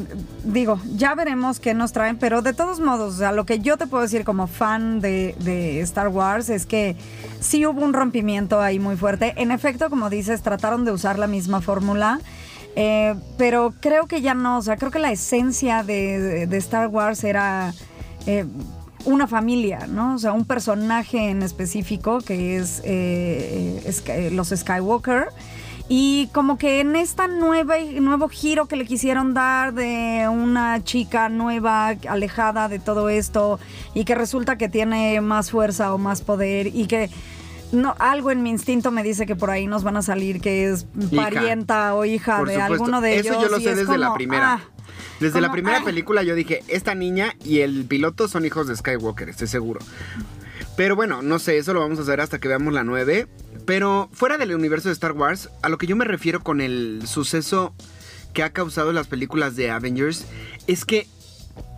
digo, 0.44 0.78
ya 0.94 1.14
veremos 1.14 1.58
qué 1.58 1.72
nos 1.72 1.92
traen, 1.92 2.18
pero 2.18 2.42
de 2.42 2.52
todos 2.52 2.80
modos, 2.80 3.14
o 3.14 3.18
sea, 3.18 3.32
lo 3.32 3.46
que 3.46 3.60
yo 3.60 3.78
te 3.78 3.86
puedo 3.86 4.02
decir 4.02 4.25
como 4.25 4.46
fan 4.46 5.00
de, 5.00 5.34
de 5.40 5.80
Star 5.80 6.08
Wars 6.08 6.50
es 6.50 6.66
que 6.66 6.96
sí 7.40 7.64
hubo 7.64 7.80
un 7.82 7.94
rompimiento 7.94 8.60
ahí 8.60 8.78
muy 8.78 8.96
fuerte. 8.96 9.32
En 9.38 9.50
efecto, 9.52 9.88
como 9.88 10.10
dices, 10.10 10.42
trataron 10.42 10.84
de 10.84 10.92
usar 10.92 11.18
la 11.18 11.26
misma 11.26 11.62
fórmula, 11.62 12.20
eh, 12.76 13.14
pero 13.38 13.72
creo 13.80 14.06
que 14.06 14.20
ya 14.20 14.34
no, 14.34 14.58
o 14.58 14.62
sea, 14.62 14.76
creo 14.76 14.90
que 14.90 14.98
la 14.98 15.10
esencia 15.10 15.82
de, 15.82 16.42
Star 16.58 16.88
Wars 16.88 17.25
era... 17.25 17.72
eh, 18.26 18.44
una 19.06 19.28
familia, 19.28 19.86
¿no? 19.88 20.16
O 20.16 20.18
sea, 20.18 20.32
un 20.32 20.44
personaje 20.44 21.30
en 21.30 21.42
específico 21.42 22.18
que 22.18 22.56
es 22.56 22.80
eh, 22.84 23.80
eh, 23.84 23.92
Sky- 23.92 24.30
los 24.30 24.48
Skywalker. 24.48 25.28
Y 25.88 26.28
como 26.33 26.59
que 26.59 26.81
en 26.81 26.97
esta 26.97 27.28
nueva, 27.28 27.76
nuevo 27.78 28.28
giro 28.28 28.66
que 28.66 28.75
le 28.76 28.87
quisieron 28.87 29.35
dar 29.35 29.73
de 29.73 30.26
una 30.28 30.83
chica 30.83 31.28
nueva, 31.28 31.90
alejada 32.09 32.69
de 32.69 32.81
todo 32.81 33.09
esto, 33.09 33.61
y 33.95 34.05
que 34.05 34.16
resulta 34.16 34.59
que 34.59 34.69
tiene 34.69 35.21
más 35.21 35.50
fuerza 35.52 35.95
o 35.95 35.99
más 35.99 36.23
poder, 36.23 36.66
y 36.69 36.87
que 36.87 37.09
no, 37.71 37.95
algo 38.00 38.31
en 38.33 38.43
mi 38.43 38.50
instinto 38.50 38.90
me 38.90 39.02
dice 39.05 39.26
que 39.26 39.37
por 39.37 39.50
ahí 39.50 39.66
nos 39.69 39.85
van 39.85 39.97
a 39.97 40.02
salir 40.02 40.40
que 40.40 40.69
es 40.71 40.87
Hija. 41.11 41.23
parienta 41.31 41.95
o 41.95 42.05
hija 42.05 42.38
Por 42.38 42.49
de 42.49 42.55
supuesto. 42.55 42.73
alguno 42.75 43.00
de 43.00 43.19
ellos. 43.19 43.26
Eso 43.37 43.43
yo 43.43 43.49
lo 43.49 43.61
sé 43.61 43.71
es 43.71 43.76
desde 43.76 43.99
la 43.99 44.14
primera. 44.14 44.55
ah, 44.55 44.61
Desde 45.21 45.40
la 45.40 45.50
primera 45.52 45.78
ah. 45.78 45.85
película 45.85 46.23
yo 46.25 46.35
dije, 46.35 46.62
esta 46.69 46.95
niña 46.95 47.35
y 47.45 47.61
el 47.61 47.85
piloto 47.85 48.26
son 48.28 48.45
hijos 48.45 48.66
de 48.66 48.76
Skywalker, 48.76 49.28
estoy 49.28 49.47
seguro. 49.49 49.81
Pero 50.76 50.95
bueno, 50.95 51.23
no 51.23 51.38
sé, 51.38 51.56
eso 51.56 51.73
lo 51.73 51.80
vamos 51.80 51.99
a 51.99 52.04
saber 52.04 52.21
hasta 52.21 52.38
que 52.38 52.49
veamos 52.49 52.73
la 52.73 52.85
9. 52.85 53.26
Pero 53.64 54.09
fuera 54.12 54.38
del 54.38 54.54
universo 54.54 54.88
de 54.88 54.92
Star 54.92 55.12
Wars, 55.12 55.49
a 55.62 55.68
lo 55.68 55.78
que 55.78 55.87
yo 55.87 55.97
me 55.97 56.04
refiero 56.04 56.42
con 56.42 56.61
el 56.61 57.02
suceso 57.06 57.75
que 58.35 58.42
ha 58.42 58.50
causado 58.50 58.92
las 58.92 59.06
películas 59.06 59.56
de 59.56 59.71
Avengers, 59.71 60.26
es 60.66 60.85
que 60.85 61.06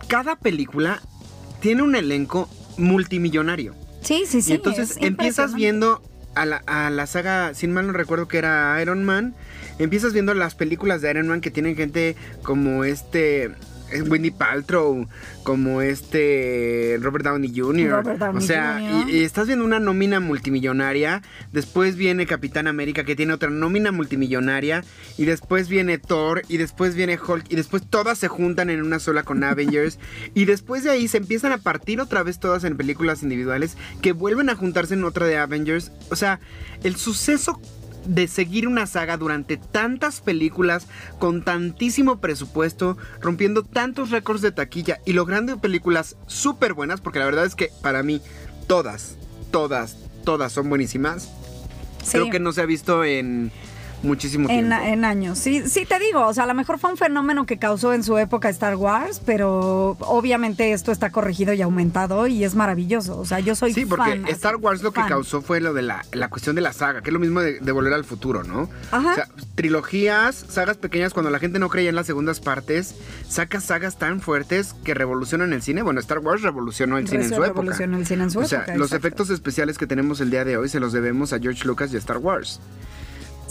cada 0.07 0.35
película 0.35 1.01
tiene 1.61 1.81
un 1.83 1.95
elenco 1.95 2.49
multimillonario. 2.77 3.73
Sí, 4.01 4.23
sí, 4.27 4.41
sí. 4.41 4.51
y 4.51 4.55
entonces 4.55 4.91
es 4.91 4.97
empiezas 5.03 5.53
viendo 5.53 6.01
a 6.35 6.45
la, 6.45 6.57
a 6.67 6.89
la 6.89 7.07
saga, 7.07 7.53
sin 7.53 7.71
mal 7.71 7.87
no 7.87 7.93
recuerdo 7.93 8.27
que 8.27 8.37
era 8.37 8.81
Iron 8.81 9.03
Man, 9.03 9.35
empiezas 9.77 10.13
viendo 10.13 10.33
las 10.33 10.55
películas 10.55 11.01
de 11.01 11.09
Iron 11.11 11.27
Man 11.27 11.41
que 11.41 11.51
tienen 11.51 11.75
gente 11.75 12.15
como 12.43 12.83
este... 12.83 13.51
Wendy 14.07 14.31
Paltrow, 14.31 15.07
como 15.43 15.81
este 15.81 16.97
Robert 17.01 17.25
Downey 17.25 17.51
Jr. 17.55 17.91
Robert 17.91 18.19
Downey 18.19 18.43
o 18.43 18.45
sea, 18.45 18.79
Jr.. 18.79 19.09
Y, 19.09 19.17
y 19.17 19.23
estás 19.23 19.47
viendo 19.47 19.65
una 19.65 19.79
nómina 19.79 20.19
multimillonaria. 20.19 21.21
Después 21.51 21.95
viene 21.95 22.25
Capitán 22.25 22.67
América, 22.67 23.03
que 23.03 23.15
tiene 23.15 23.33
otra 23.33 23.49
nómina 23.49 23.91
multimillonaria. 23.91 24.83
Y 25.17 25.25
después 25.25 25.69
viene 25.69 25.97
Thor. 25.97 26.43
Y 26.47 26.57
después 26.57 26.95
viene 26.95 27.19
Hulk. 27.19 27.45
Y 27.49 27.55
después 27.55 27.83
todas 27.89 28.17
se 28.17 28.27
juntan 28.27 28.69
en 28.69 28.81
una 28.81 28.99
sola 28.99 29.23
con 29.23 29.43
Avengers. 29.43 29.99
y 30.33 30.45
después 30.45 30.83
de 30.83 30.91
ahí 30.91 31.07
se 31.07 31.17
empiezan 31.17 31.51
a 31.51 31.57
partir 31.57 32.01
otra 32.01 32.23
vez 32.23 32.39
todas 32.39 32.63
en 32.63 32.77
películas 32.77 33.23
individuales. 33.23 33.77
Que 34.01 34.11
vuelven 34.11 34.49
a 34.49 34.55
juntarse 34.55 34.93
en 34.93 35.03
otra 35.03 35.25
de 35.25 35.37
Avengers. 35.37 35.91
O 36.11 36.15
sea, 36.15 36.39
el 36.83 36.95
suceso 36.95 37.59
de 38.09 38.27
seguir 38.27 38.67
una 38.67 38.87
saga 38.87 39.17
durante 39.17 39.57
tantas 39.57 40.19
películas 40.19 40.87
con 41.19 41.43
tantísimo 41.43 42.19
presupuesto, 42.19 42.97
rompiendo 43.21 43.63
tantos 43.63 44.09
récords 44.09 44.41
de 44.41 44.51
taquilla 44.51 44.99
y 45.05 45.13
logrando 45.13 45.59
películas 45.59 46.17
súper 46.25 46.73
buenas, 46.73 47.01
porque 47.01 47.19
la 47.19 47.25
verdad 47.25 47.45
es 47.45 47.55
que 47.55 47.69
para 47.83 48.01
mí 48.01 48.21
todas, 48.67 49.15
todas, 49.51 49.97
todas 50.25 50.51
son 50.51 50.69
buenísimas. 50.69 51.29
Sí. 52.03 52.13
Creo 52.13 52.31
que 52.31 52.39
no 52.39 52.51
se 52.51 52.61
ha 52.61 52.65
visto 52.65 53.03
en 53.03 53.51
muchísimo 54.03 54.47
tiempo. 54.47 54.75
En, 54.75 54.81
en 54.81 55.05
años. 55.05 55.37
Sí, 55.37 55.63
sí 55.67 55.85
te 55.85 55.99
digo, 55.99 56.25
o 56.25 56.33
sea, 56.33 56.45
a 56.45 56.47
lo 56.47 56.53
mejor 56.53 56.79
fue 56.79 56.91
un 56.91 56.97
fenómeno 56.97 57.45
que 57.45 57.57
causó 57.57 57.93
en 57.93 58.03
su 58.03 58.17
época 58.17 58.49
Star 58.49 58.75
Wars, 58.75 59.21
pero 59.25 59.97
obviamente 60.01 60.71
esto 60.73 60.91
está 60.91 61.09
corregido 61.11 61.53
y 61.53 61.61
aumentado 61.61 62.27
y 62.27 62.43
es 62.43 62.55
maravilloso. 62.55 63.19
O 63.19 63.25
sea, 63.25 63.39
yo 63.39 63.55
soy 63.55 63.73
Sí, 63.73 63.85
porque 63.85 64.11
fan, 64.11 64.27
Star 64.27 64.55
Wars 64.57 64.81
lo 64.81 64.91
que 64.91 65.01
causó 65.07 65.41
fue 65.41 65.61
lo 65.61 65.73
de 65.73 65.81
la, 65.81 66.05
la 66.13 66.29
cuestión 66.29 66.55
de 66.55 66.61
la 66.61 66.73
saga, 66.73 67.01
que 67.01 67.09
es 67.09 67.13
lo 67.13 67.19
mismo 67.19 67.41
de, 67.41 67.59
de 67.59 67.71
volver 67.71 67.93
al 67.93 68.05
futuro, 68.05 68.43
¿no? 68.43 68.69
Ajá. 68.91 69.11
O 69.11 69.15
sea, 69.15 69.27
trilogías, 69.55 70.35
sagas 70.49 70.77
pequeñas, 70.77 71.13
cuando 71.13 71.29
la 71.29 71.39
gente 71.39 71.59
no 71.59 71.69
creía 71.69 71.89
en 71.89 71.95
las 71.95 72.07
segundas 72.07 72.39
partes, 72.39 72.95
sacas 73.27 73.63
sagas 73.65 73.97
tan 73.97 74.21
fuertes 74.21 74.73
que 74.83 74.93
revolucionan 74.93 75.53
el 75.53 75.61
cine. 75.61 75.81
Bueno, 75.81 75.99
Star 75.99 76.19
Wars 76.19 76.41
revolucionó 76.41 76.97
el 76.97 77.07
cine 77.07 77.23
en 77.23 77.29
su 77.29 77.35
época. 77.35 77.49
Revolucionó 77.49 77.97
el 77.97 78.05
cine 78.05 78.23
en 78.23 78.31
su 78.31 78.39
o 78.39 78.45
sea, 78.45 78.61
época, 78.61 78.77
los 78.77 78.93
efectos 78.93 79.29
especiales 79.29 79.77
que 79.77 79.87
tenemos 79.87 80.21
el 80.21 80.29
día 80.29 80.45
de 80.45 80.57
hoy 80.57 80.69
se 80.69 80.79
los 80.79 80.93
debemos 80.93 81.33
a 81.33 81.39
George 81.39 81.65
Lucas 81.65 81.91
y 81.93 81.95
a 81.95 81.99
Star 81.99 82.17
Wars. 82.17 82.59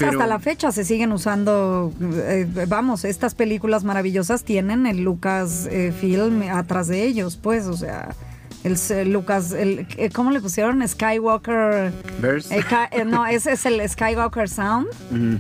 Hasta 0.07 0.27
la 0.27 0.39
fecha 0.39 0.73
se 0.73 0.85
siguen 0.85 1.13
usando, 1.13 1.93
eh, 2.01 2.47
vamos, 2.69 3.05
estas 3.05 3.35
películas 3.35 3.85
maravillosas 3.85 4.45
tienen 4.45 4.87
el 4.87 5.03
Lucas 5.03 5.67
eh, 5.71 5.93
Film 5.99 6.43
atrás 6.51 6.89
de 6.89 7.05
ellos, 7.05 7.37
pues, 7.37 7.67
o 7.67 7.77
sea, 7.77 8.15
el, 8.65 9.13
Lucas, 9.13 9.53
el, 9.53 9.87
eh, 9.97 10.11
¿cómo 10.11 10.31
le 10.31 10.41
pusieron? 10.41 10.87
Skywalker. 10.87 11.93
Verse. 12.21 12.57
eh, 12.57 12.65
eh, 12.93 13.05
no, 13.05 13.27
ese 13.27 13.53
es 13.53 13.67
el 13.67 13.89
Skywalker 13.89 14.49
Sound, 14.49 14.89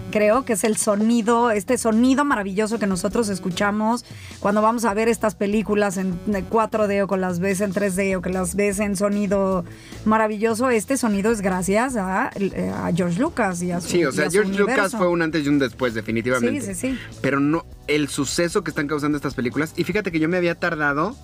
creo 0.10 0.44
que 0.44 0.54
es 0.54 0.64
el 0.64 0.76
sonido, 0.76 1.50
este 1.50 1.78
sonido 1.78 2.24
maravilloso 2.24 2.78
que 2.78 2.86
nosotros 2.86 3.28
escuchamos 3.28 4.04
cuando 4.40 4.62
vamos 4.62 4.84
a 4.84 4.94
ver 4.94 5.08
estas 5.08 5.34
películas 5.34 5.96
en 5.96 6.18
4D 6.28 7.02
o 7.02 7.08
que 7.08 7.16
las 7.16 7.40
ves 7.40 7.60
en 7.60 7.72
3D 7.72 8.16
o 8.16 8.22
que 8.22 8.30
las 8.30 8.54
ves 8.54 8.78
en 8.78 8.96
sonido 8.96 9.64
maravilloso. 10.04 10.70
Este 10.70 10.96
sonido 10.96 11.30
es 11.30 11.40
gracias 11.40 11.96
a, 11.96 12.28
a 12.28 12.92
George 12.94 13.20
Lucas 13.20 13.62
y 13.62 13.72
a 13.72 13.80
su 13.80 13.88
Sí, 13.88 14.04
o 14.04 14.12
sea, 14.12 14.26
a 14.26 14.30
George 14.30 14.52
Lucas 14.52 14.92
fue 14.96 15.08
un 15.08 15.22
antes 15.22 15.44
y 15.44 15.48
un 15.48 15.58
después, 15.58 15.94
definitivamente. 15.94 16.60
Sí, 16.60 16.74
sí, 16.74 16.92
sí. 16.92 16.98
Pero 17.20 17.40
no, 17.40 17.64
el 17.88 18.08
suceso 18.08 18.62
que 18.62 18.70
están 18.70 18.86
causando 18.86 19.16
estas 19.16 19.34
películas. 19.34 19.72
Y 19.76 19.84
fíjate 19.84 20.12
que 20.12 20.20
yo 20.20 20.28
me 20.28 20.36
había 20.36 20.54
tardado 20.54 21.16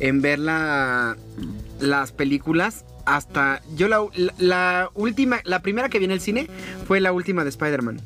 en 0.00 0.22
ver 0.22 0.38
la- 0.38 1.16
las 1.80 2.12
películas 2.12 2.84
hasta. 3.04 3.62
Yo 3.76 3.88
la, 3.88 4.00
la- 4.14 4.34
la 4.38 4.90
última, 4.94 5.40
la 5.44 5.60
primera 5.62 5.88
que 5.88 5.98
vi 5.98 6.04
en 6.06 6.10
el 6.10 6.20
cine 6.20 6.48
fue 6.86 7.00
la 7.00 7.12
última 7.12 7.44
de 7.44 7.50
Spider-Man. 7.50 8.00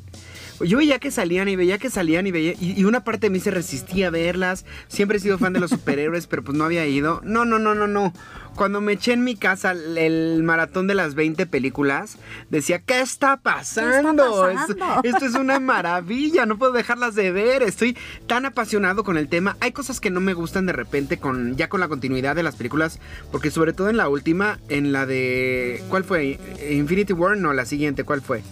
Yo 0.63 0.77
veía 0.77 0.99
que 0.99 1.11
salían 1.11 1.47
y 1.47 1.55
veía 1.55 1.77
que 1.77 1.89
salían 1.89 2.27
y 2.27 2.31
veía. 2.31 2.53
Y, 2.59 2.79
y 2.79 2.83
una 2.83 3.03
parte 3.03 3.27
de 3.27 3.31
mí 3.31 3.39
se 3.39 3.51
resistía 3.51 4.07
a 4.07 4.11
verlas. 4.11 4.65
Siempre 4.87 5.17
he 5.17 5.21
sido 5.21 5.37
fan 5.37 5.53
de 5.53 5.59
los 5.59 5.71
superhéroes, 5.71 6.27
pero 6.27 6.43
pues 6.43 6.57
no 6.57 6.63
había 6.65 6.85
ido. 6.87 7.21
No, 7.23 7.45
no, 7.45 7.59
no, 7.59 7.75
no, 7.75 7.87
no. 7.87 8.13
Cuando 8.55 8.81
me 8.81 8.93
eché 8.93 9.13
en 9.13 9.23
mi 9.23 9.35
casa 9.35 9.71
el, 9.71 10.43
maratón 10.43 10.85
de 10.87 10.93
las 10.93 11.15
20 11.15 11.45
películas, 11.45 12.17
decía, 12.49 12.79
¿qué 12.79 12.99
está 12.99 13.37
pasando? 13.37 14.49
Es- 14.49 14.55
pasando? 14.55 15.01
esto 15.03 15.25
es 15.25 15.35
una 15.35 15.59
maravilla, 15.59 16.45
no 16.45 16.57
puedo 16.57 16.73
dejarlas 16.73 17.15
de 17.15 17.31
ver. 17.31 17.63
Estoy 17.63 17.97
tan 18.27 18.45
apasionado 18.45 19.03
con 19.03 19.17
el 19.17 19.29
tema. 19.29 19.55
Hay 19.61 19.71
cosas 19.71 20.01
que 20.01 20.09
no 20.09 20.19
me 20.19 20.33
gustan 20.33 20.65
de 20.65 20.73
repente 20.73 21.17
con 21.17 21.55
ya 21.55 21.69
con 21.69 21.79
la 21.79 21.87
continuidad 21.87 22.35
de 22.35 22.43
las 22.43 22.55
películas, 22.55 22.99
porque 23.31 23.51
sobre 23.51 23.73
todo 23.73 23.89
en 23.89 23.97
la 23.97 24.09
última, 24.09 24.59
en 24.67 24.91
la 24.91 25.05
de 25.05 25.81
¿cuál 25.89 26.03
fue? 26.03 26.37
Infinity 26.69 27.13
War, 27.13 27.37
no, 27.37 27.53
la 27.53 27.65
siguiente, 27.65 28.03
¿cuál 28.03 28.21
fue? 28.21 28.43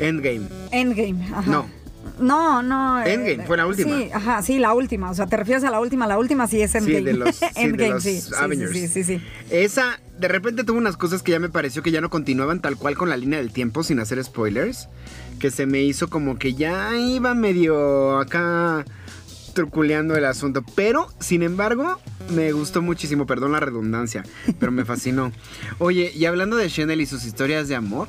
Endgame. 0.00 0.48
Endgame, 0.70 1.24
ajá. 1.32 1.50
No. 1.50 1.66
No, 2.20 2.62
no. 2.62 3.02
eh, 3.02 3.12
Endgame, 3.14 3.44
fue 3.46 3.56
la 3.56 3.66
última. 3.66 3.96
Sí, 3.96 4.10
ajá, 4.12 4.42
sí, 4.42 4.58
la 4.58 4.72
última. 4.74 5.10
O 5.10 5.14
sea, 5.14 5.26
te 5.26 5.36
refieres 5.36 5.64
a 5.64 5.70
la 5.70 5.80
última, 5.80 6.06
la 6.06 6.18
última 6.18 6.46
sí 6.46 6.60
es 6.62 6.74
Endgame. 6.74 7.02
de 7.02 7.12
los- 7.14 7.36
sí, 7.56 7.68
de 7.72 7.88
los 7.88 8.02
sí, 8.02 8.20
sí, 8.20 8.28
sí, 8.28 8.34
Avengers. 8.38 8.72
sí, 8.72 8.88
sí, 8.88 9.04
sí. 9.04 9.22
Esa 9.50 9.98
de 10.18 10.28
repente 10.28 10.62
tuvo 10.62 10.78
unas 10.78 10.96
cosas 10.96 11.22
que 11.22 11.32
ya 11.32 11.40
me 11.40 11.48
pareció 11.48 11.82
que 11.82 11.90
ya 11.90 12.00
no 12.00 12.10
continuaban 12.10 12.60
tal 12.60 12.76
cual 12.76 12.96
con 12.96 13.08
la 13.08 13.16
línea 13.16 13.38
del 13.40 13.52
tiempo 13.52 13.82
sin 13.82 13.98
hacer 13.98 14.22
spoilers, 14.22 14.88
que 15.40 15.50
se 15.50 15.66
me 15.66 15.82
hizo 15.82 16.08
como 16.08 16.38
que 16.38 16.54
ya 16.54 16.96
iba 16.96 17.34
medio 17.34 18.18
acá 18.18 18.84
truculeando 19.54 20.16
el 20.16 20.24
asunto, 20.24 20.64
pero 20.74 21.08
sin 21.20 21.42
embargo 21.42 21.98
me 22.30 22.52
gustó 22.52 22.82
muchísimo, 22.82 23.26
perdón 23.26 23.52
la 23.52 23.60
redundancia, 23.60 24.24
pero 24.58 24.70
me 24.72 24.84
fascinó. 24.84 25.32
Oye, 25.78 26.12
y 26.14 26.24
hablando 26.26 26.56
de 26.56 26.68
Chanel 26.68 27.00
y 27.00 27.06
sus 27.06 27.24
historias 27.24 27.68
de 27.68 27.74
amor, 27.74 28.08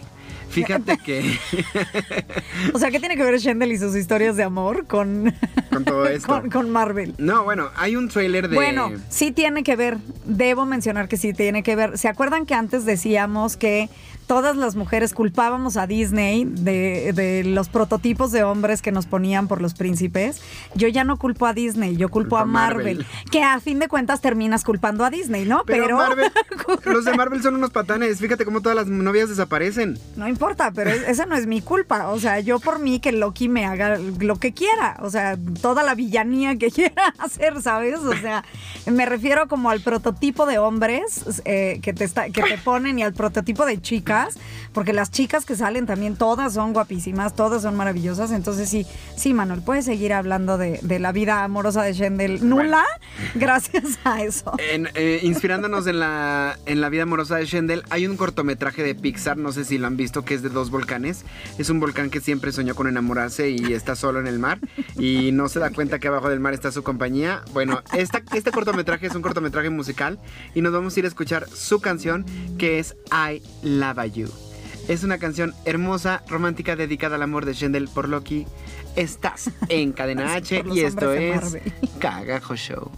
fíjate 0.55 0.97
que 1.05 1.21
O 2.73 2.79
sea, 2.79 2.91
¿qué 2.91 2.99
tiene 2.99 3.15
que 3.15 3.23
ver 3.23 3.37
Shendel 3.39 3.71
y 3.71 3.77
sus 3.77 3.95
historias 3.95 4.35
de 4.37 4.43
amor 4.43 4.85
con, 4.87 5.33
con 5.71 5.85
todo 5.85 6.05
esto. 6.07 6.27
con, 6.27 6.49
con 6.49 6.69
Marvel? 6.69 7.13
No, 7.17 7.43
bueno, 7.43 7.69
hay 7.75 7.95
un 7.95 8.09
tráiler 8.09 8.49
de 8.49 8.55
Bueno, 8.55 8.91
sí 9.09 9.31
tiene 9.31 9.63
que 9.63 9.75
ver, 9.75 9.97
debo 10.25 10.65
mencionar 10.65 11.07
que 11.07 11.17
sí 11.17 11.33
tiene 11.33 11.63
que 11.63 11.75
ver. 11.75 11.97
¿Se 11.97 12.07
acuerdan 12.07 12.45
que 12.45 12.53
antes 12.53 12.85
decíamos 12.85 13.57
que 13.57 13.89
todas 14.27 14.55
las 14.57 14.75
mujeres 14.75 15.13
culpábamos 15.13 15.77
a 15.77 15.87
Disney 15.87 16.45
de, 16.45 17.13
de 17.13 17.43
los 17.43 17.69
prototipos 17.69 18.31
de 18.31 18.43
hombres 18.43 18.81
que 18.81 18.91
nos 18.91 19.05
ponían 19.05 19.47
por 19.47 19.61
los 19.61 19.73
príncipes? 19.73 20.41
Yo 20.75 20.87
ya 20.87 21.03
no 21.03 21.17
culpo 21.17 21.45
a 21.45 21.53
Disney, 21.53 21.95
yo 21.97 22.09
culpo 22.09 22.37
a 22.37 22.45
Marvel, 22.45 22.97
Marvel. 22.99 23.05
que 23.31 23.43
a 23.43 23.59
fin 23.59 23.79
de 23.79 23.87
cuentas 23.87 24.21
terminas 24.21 24.63
culpando 24.63 25.05
a 25.05 25.09
Disney, 25.09 25.45
¿no? 25.45 25.63
Pero, 25.65 25.97
Marvel, 25.97 26.31
los 26.85 27.05
de 27.05 27.15
Marvel 27.15 27.41
son 27.41 27.55
unos 27.55 27.69
patanes. 27.71 28.19
Fíjate 28.19 28.45
cómo 28.45 28.61
todas 28.61 28.75
las 28.75 28.87
novias 28.87 29.29
desaparecen. 29.29 29.97
No 30.15 30.27
importa, 30.27 30.71
pero 30.71 30.89
es- 30.89 31.07
esa 31.07 31.25
no 31.25 31.35
es 31.35 31.47
mi 31.47 31.61
culpa. 31.61 32.07
O 32.09 32.19
sea, 32.19 32.39
yo 32.39 32.59
por 32.59 32.79
mí 32.79 32.99
que 32.99 33.11
Loki 33.11 33.49
me 33.49 33.65
haga 33.65 33.97
lo 34.19 34.37
que 34.37 34.53
quiera. 34.53 34.97
O 35.01 35.09
sea, 35.09 35.37
toda 35.61 35.83
la 35.83 35.95
villanía 35.95 36.57
que 36.57 36.71
quiera 36.71 37.13
hacer, 37.19 37.61
¿sabes? 37.61 37.99
O 37.99 38.13
sea, 38.17 38.43
me 38.91 39.05
refiero 39.05 39.47
como 39.47 39.69
al 39.69 39.81
prototipo 39.81 40.45
de 40.45 40.57
hombres 40.57 41.41
eh, 41.45 41.79
que, 41.81 41.93
te 41.93 42.03
está, 42.03 42.29
que 42.29 42.41
te 42.41 42.57
ponen 42.57 42.99
y 42.99 43.03
al 43.03 43.13
prototipo 43.13 43.65
de 43.65 43.81
chicas, 43.81 44.14
porque 44.73 44.93
las 44.93 45.11
chicas 45.11 45.45
que 45.45 45.55
salen 45.55 45.85
también 45.85 46.15
todas 46.15 46.53
son 46.53 46.73
guapísimas, 46.73 47.35
todas 47.35 47.61
son 47.61 47.75
maravillosas. 47.75 48.31
Entonces 48.31 48.69
sí, 48.69 48.85
sí, 49.15 49.33
Manuel, 49.33 49.61
puedes 49.61 49.85
seguir 49.85 50.13
hablando 50.13 50.57
de, 50.57 50.79
de 50.81 50.99
la 50.99 51.11
vida 51.11 51.43
amorosa 51.43 51.83
de 51.83 51.93
Shendel 51.93 52.47
nula 52.47 52.83
gracias 53.35 53.99
a 54.03 54.21
eso. 54.23 54.53
En, 54.57 54.89
eh, 54.95 55.19
inspirándonos 55.23 55.87
en 55.87 55.99
la, 55.99 56.57
en 56.65 56.81
la 56.81 56.89
vida 56.89 57.03
amorosa 57.03 57.37
de 57.37 57.45
Shendel, 57.45 57.83
hay 57.89 58.07
un 58.07 58.17
cortometraje 58.17 58.83
de 58.83 58.95
Pixar, 58.95 59.37
no 59.37 59.51
sé 59.51 59.65
si 59.65 59.77
lo 59.77 59.87
han 59.87 59.97
visto, 59.97 60.23
que 60.23 60.33
es 60.33 60.41
de 60.41 60.49
dos 60.49 60.69
volcanes. 60.71 61.23
Es 61.57 61.69
un 61.69 61.79
volcán 61.79 62.09
que 62.09 62.21
siempre 62.21 62.51
soñó 62.51 62.75
con 62.75 62.87
enamorarse 62.87 63.49
y 63.49 63.73
está 63.73 63.95
solo 63.95 64.19
en 64.19 64.27
el 64.27 64.39
mar 64.39 64.59
y 64.97 65.31
no 65.31 65.49
se 65.49 65.59
da 65.59 65.69
cuenta 65.71 65.99
que 65.99 66.07
abajo 66.07 66.29
del 66.29 66.39
mar 66.39 66.53
está 66.53 66.71
su 66.71 66.83
compañía. 66.83 67.41
Bueno, 67.53 67.81
esta, 67.93 68.21
este 68.33 68.51
cortometraje 68.51 69.07
es 69.07 69.15
un 69.15 69.21
cortometraje 69.21 69.69
musical 69.69 70.19
y 70.53 70.61
nos 70.61 70.73
vamos 70.73 70.95
a 70.95 70.99
ir 70.99 71.05
a 71.05 71.07
escuchar 71.07 71.47
su 71.49 71.79
canción 71.79 72.25
que 72.57 72.79
es 72.79 72.95
I 73.11 73.41
Love 73.63 74.04
es 74.87 75.03
una 75.03 75.17
canción 75.17 75.55
hermosa, 75.65 76.23
romántica, 76.27 76.75
dedicada 76.75 77.15
al 77.15 77.23
amor 77.23 77.45
de 77.45 77.53
Shendel 77.53 77.87
por 77.87 78.07
Loki. 78.07 78.45
Estás 78.95 79.49
en 79.67 79.93
Cadena 79.93 80.33
H 80.35 80.63
y 80.71 80.81
esto 80.81 81.11
es 81.11 81.57
Cagajo 81.99 82.55
Show. 82.55 82.91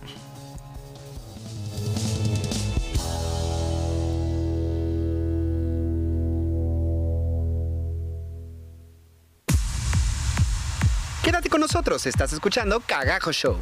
Quédate 11.24 11.50
con 11.50 11.62
nosotros, 11.62 12.06
estás 12.06 12.34
escuchando 12.34 12.82
Cagajo 12.82 13.32
Show. 13.32 13.58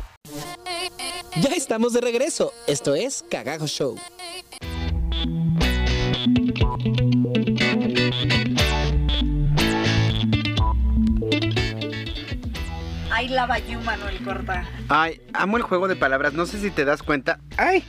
Ya 1.42 1.50
estamos 1.50 1.94
de 1.94 2.02
regreso, 2.02 2.54
esto 2.66 2.96
es 2.96 3.24
Cagajo 3.30 3.68
Show. 3.68 3.98
Ay, 13.12 13.29
lava 13.29 13.60
you, 13.60 13.79
Manuel 13.82 14.22
Corta. 14.25 14.65
Ay, 14.89 15.22
amo 15.34 15.55
el 15.55 15.63
juego 15.63 15.88
de 15.88 15.96
palabras. 15.96 16.34
No 16.34 16.46
sé 16.46 16.60
si 16.60 16.70
te 16.72 16.84
das 16.84 17.01
cuenta. 17.01 17.39
Ay, 17.55 17.82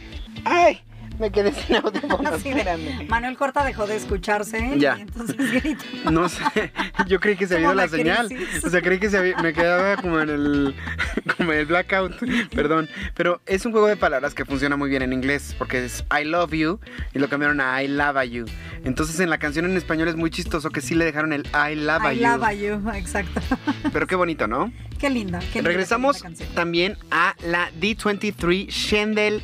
ay. 0.45 0.81
Me 1.19 1.31
quedé 1.31 1.53
sin 1.53 1.77
audífonos. 1.77 2.27
Así 2.33 2.51
de-. 2.53 3.07
Manuel 3.09 3.37
Corta 3.37 3.65
dejó 3.65 3.87
de 3.87 3.97
escucharse 3.97 4.75
Ya. 4.79 4.97
y 4.99 5.03
entonces 5.03 5.37
grita. 5.63 5.85
No 6.11 6.29
sé, 6.29 6.73
yo 7.07 7.19
creí 7.21 7.37
que 7.37 7.47
se 7.47 7.55
había 7.55 7.67
ido 7.67 7.75
la 7.75 7.83
la 7.85 7.89
señal. 7.89 8.29
O 8.65 8.69
sea, 8.71 8.81
creí 8.83 8.99
que 8.99 9.11
se 9.11 9.19
había- 9.19 9.37
me 9.39 9.53
quedaba 9.53 9.97
como 9.97 10.21
en 10.21 10.29
el 10.31 10.75
como 11.37 11.53
en 11.53 11.59
el 11.61 11.67
blackout, 11.67 12.15
perdón. 12.55 12.89
Pero 13.15 13.41
es 13.47 13.65
un 13.67 13.73
juego 13.73 13.87
de 13.87 13.97
palabras 13.97 14.35
que 14.35 14.45
funciona 14.45 14.77
muy 14.77 14.89
bien 14.91 15.03
en 15.03 15.13
inglés, 15.13 15.55
porque 15.59 15.85
es 15.85 16.05
I 16.19 16.25
love 16.25 16.53
you 16.53 16.79
y 17.15 17.19
lo 17.19 17.29
cambiaron 17.29 17.61
a 17.61 17.83
I 17.83 17.89
love 17.89 18.23
you. 18.31 18.45
Entonces 18.85 19.19
en 19.21 19.31
la 19.31 19.39
canción 19.39 19.65
en 19.65 19.77
español 19.77 20.09
es 20.09 20.17
muy 20.17 20.31
chistoso 20.31 20.71
que 20.71 20.81
sí 20.81 20.95
le 20.95 21.05
dejaron 21.05 21.33
el 21.33 21.43
I 21.47 21.75
love 21.75 22.03
I 22.13 22.17
you. 22.17 22.23
lava 22.23 22.53
you, 22.53 22.91
exacto. 22.95 23.41
Pero 23.93 24.07
qué 24.07 24.15
bonito, 24.15 24.47
¿no? 24.47 24.73
Qué 24.99 25.11
linda. 25.11 25.41
Qué 25.41 25.57
linda, 25.59 25.69
Regresamos 25.69 26.23
qué 26.23 26.29
linda 26.29 26.39
canción. 26.39 26.55
también 26.55 26.99
a 27.11 27.35
la 27.45 27.71
D23 27.81 28.69
Shendel. 28.69 29.43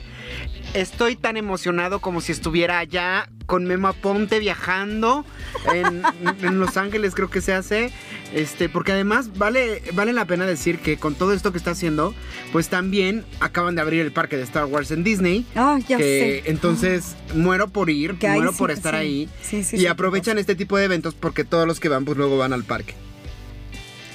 Estoy 0.75 1.17
tan 1.17 1.37
emocionado 1.37 2.01
como 2.01 2.21
si 2.23 2.33
estuviera 2.33 2.79
allá 2.79 3.29
con 3.45 3.65
Memo 3.65 3.89
Aponte 3.89 4.39
viajando 4.39 5.27
en, 5.75 6.03
en 6.43 6.59
Los 6.59 6.79
Ángeles, 6.79 7.15
creo 7.15 7.29
que 7.29 7.43
se 7.43 7.53
hace. 7.53 7.93
Este, 8.33 8.71
porque 8.71 8.93
además 8.93 9.37
vale, 9.37 9.83
vale 9.93 10.15
la 10.15 10.25
pena 10.25 10.47
decir 10.47 10.79
que 10.79 10.97
con 10.97 11.15
todo 11.15 11.35
esto 11.35 11.53
que 11.53 11.59
está 11.59 11.73
haciendo, 11.73 12.15
pues 12.53 12.69
también 12.69 13.27
acaban 13.41 13.75
de 13.75 13.83
abrir 13.83 14.01
el 14.01 14.13
parque 14.13 14.39
de 14.39 14.45
Star 14.45 14.65
Wars 14.65 14.91
en 14.91 15.05
Disney. 15.05 15.45
Ah, 15.55 15.79
ya 15.87 15.99
que 15.99 16.43
sé. 16.45 16.51
entonces 16.51 17.17
muero 17.35 17.69
por 17.69 17.91
ir, 17.91 18.15
Que 18.17 18.29
ahí 18.29 18.39
muero 18.39 18.53
sí, 18.53 18.59
por 18.59 18.71
estar 18.71 18.95
sí. 18.95 19.01
ahí. 19.01 19.29
Sí, 19.43 19.65
sí, 19.65 19.77
y 19.77 19.87
aprovechan 19.87 20.39
este 20.39 20.55
tipo 20.55 20.79
de 20.79 20.85
eventos 20.87 21.13
porque 21.15 21.45
todos 21.45 21.67
los 21.67 21.81
que 21.81 21.91
van, 21.91 22.07
pues 22.07 22.17
luego 22.17 22.39
van 22.39 22.55
al 22.55 22.65
parque. 22.65 22.95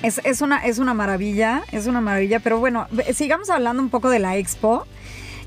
Es, 0.02 0.22
es 0.24 0.42
una, 0.42 0.66
es 0.66 0.80
una 0.80 0.94
maravilla, 0.94 1.64
es 1.72 1.88
una 1.88 2.02
maravilla, 2.02 2.40
pero 2.40 2.60
bueno, 2.60 2.88
sigamos 3.14 3.50
hablando 3.50 3.82
un 3.82 3.90
poco 3.90 4.10
de 4.10 4.20
la 4.20 4.38
expo. 4.38 4.88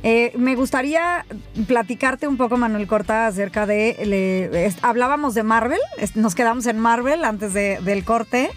Eh, 0.03 0.33
me 0.37 0.55
gustaría 0.57 1.27
platicarte 1.67 2.27
un 2.27 2.37
poco, 2.39 2.57
Manuel 2.57 2.87
Corta, 2.87 3.27
acerca 3.27 3.67
de... 3.67 3.97
le- 4.07 4.67
es- 4.67 4.77
hablábamos 4.83 5.35
de 5.35 5.43
Marvel, 5.43 5.79
es- 5.99 6.17
nos 6.17 6.35
quedamos 6.35 6.67
en 6.67 6.79
Marvel 6.79 7.25
antes 7.25 7.53
de- 7.53 7.79
del 7.83 8.05
corte. 8.05 8.51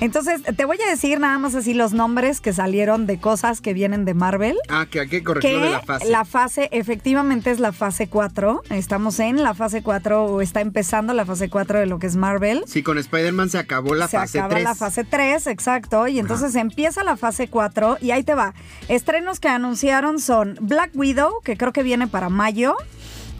Entonces, 0.00 0.42
te 0.56 0.64
voy 0.64 0.78
a 0.84 0.88
decir 0.90 1.18
nada 1.20 1.38
más 1.38 1.54
así 1.54 1.74
los 1.74 1.92
nombres 1.92 2.40
que 2.40 2.52
salieron 2.52 3.06
de 3.06 3.18
cosas 3.18 3.60
que 3.60 3.74
vienen 3.74 4.04
de 4.04 4.14
Marvel. 4.14 4.56
Ah, 4.68 4.86
que 4.90 5.00
hay 5.00 5.08
que 5.08 5.22
corregirlo 5.24 5.60
de 5.60 5.70
la 5.70 5.80
fase. 5.82 6.08
la 6.08 6.24
fase, 6.24 6.68
efectivamente 6.72 7.50
es 7.50 7.58
la 7.60 7.72
fase 7.72 8.08
4. 8.08 8.62
Estamos 8.70 9.18
en 9.20 9.42
la 9.42 9.54
fase 9.54 9.82
4 9.82 10.24
o 10.24 10.40
está 10.40 10.60
empezando 10.60 11.14
la 11.14 11.24
fase 11.26 11.48
4 11.48 11.80
de 11.80 11.86
lo 11.86 11.98
que 11.98 12.06
es 12.06 12.16
Marvel 12.16 12.62
Sí, 12.66 12.82
con 12.82 12.96
Spider-Man 12.98 13.50
se 13.50 13.58
acabó 13.58 13.94
la 13.94 14.06
se 14.08 14.18
fase 14.18 14.38
acaba 14.38 14.54
3. 14.54 14.64
la 14.64 14.74
fase 14.74 15.04
3, 15.04 15.46
exacto, 15.48 16.06
y 16.08 16.18
entonces 16.18 16.54
empieza 16.54 17.02
la 17.04 17.16
fase 17.16 17.48
4 17.48 17.98
y 18.00 18.10
ahí 18.12 18.22
te 18.22 18.34
va. 18.34 18.54
Estrenos 18.88 19.40
que 19.40 19.48
anunciaron 19.48 20.20
son 20.20 20.56
Black 20.60 20.87
Widow, 20.94 21.40
que 21.42 21.56
creo 21.56 21.72
que 21.72 21.82
viene 21.82 22.06
para 22.06 22.28
mayo, 22.28 22.76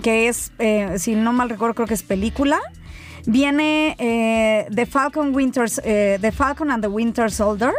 que 0.03 0.29
es, 0.29 0.53
eh, 0.59 0.95
si 0.99 1.15
no 1.15 1.33
mal 1.33 1.51
recuerdo, 1.51 1.75
creo 1.75 1.89
que 1.89 1.95
es 1.95 2.03
película. 2.03 2.61
Viene 3.27 3.97
eh, 3.99 4.67
The 4.75 4.87
Falcon 4.87 5.35
Winters, 5.35 5.81
eh, 5.85 6.19
The 6.21 6.33
Falcon 6.33 6.71
and 6.71 6.83
the 6.83 6.89
Winter 6.89 7.31
Soldier, 7.31 7.73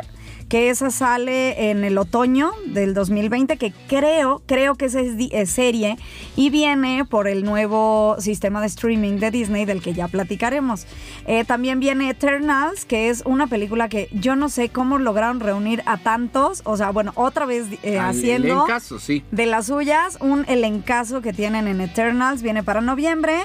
que 0.50 0.72
esa 0.72 0.90
sale 0.90 1.70
en 1.70 1.84
el 1.84 1.98
otoño 2.00 2.52
del 2.66 2.96
2020, 2.96 3.58
que 3.58 3.72
creo, 3.88 4.42
creo 4.48 4.76
que 4.76 4.86
esa 4.86 5.00
es, 5.00 5.14
es 5.32 5.50
serie 5.52 5.98
y 6.36 6.50
viene 6.50 7.06
por 7.06 7.28
el 7.28 7.44
nuevo 7.44 8.16
sistema 8.20 8.60
de 8.60 8.68
streaming 8.68 9.20
de 9.20 9.30
Disney 9.30 9.66
del 9.66 9.82
que 9.82 9.94
ya 9.94 10.08
platicaremos. 10.08 10.88
Eh, 11.28 11.46
también 11.46 11.80
viene 11.80 12.10
Eternals, 12.10 12.86
que 12.86 13.10
es 13.10 13.22
una 13.26 13.46
película 13.46 13.90
que 13.90 14.10
yo 14.12 14.36
no 14.36 14.50
sé 14.50 14.70
cómo 14.70 14.98
lograron 14.98 15.40
reunir 15.40 15.84
a 15.86 15.98
tantos, 15.98 16.64
o 16.66 16.76
sea, 16.76 16.90
bueno, 16.90 17.12
otra 17.16 17.46
vez 17.46 17.68
eh, 17.84 18.00
Al 18.00 18.10
haciendo 18.10 18.66
elencazo, 18.66 19.00
sí. 19.00 19.24
de 19.32 19.46
las 19.46 19.68
suyas, 19.68 20.18
un 20.20 20.46
elencazo 20.48 21.22
que 21.22 21.32
tienen 21.32 21.68
en 21.68 21.80
Eternals, 21.80 22.42
viene 22.42 22.64
para 22.64 22.82
noviembre. 22.82 23.44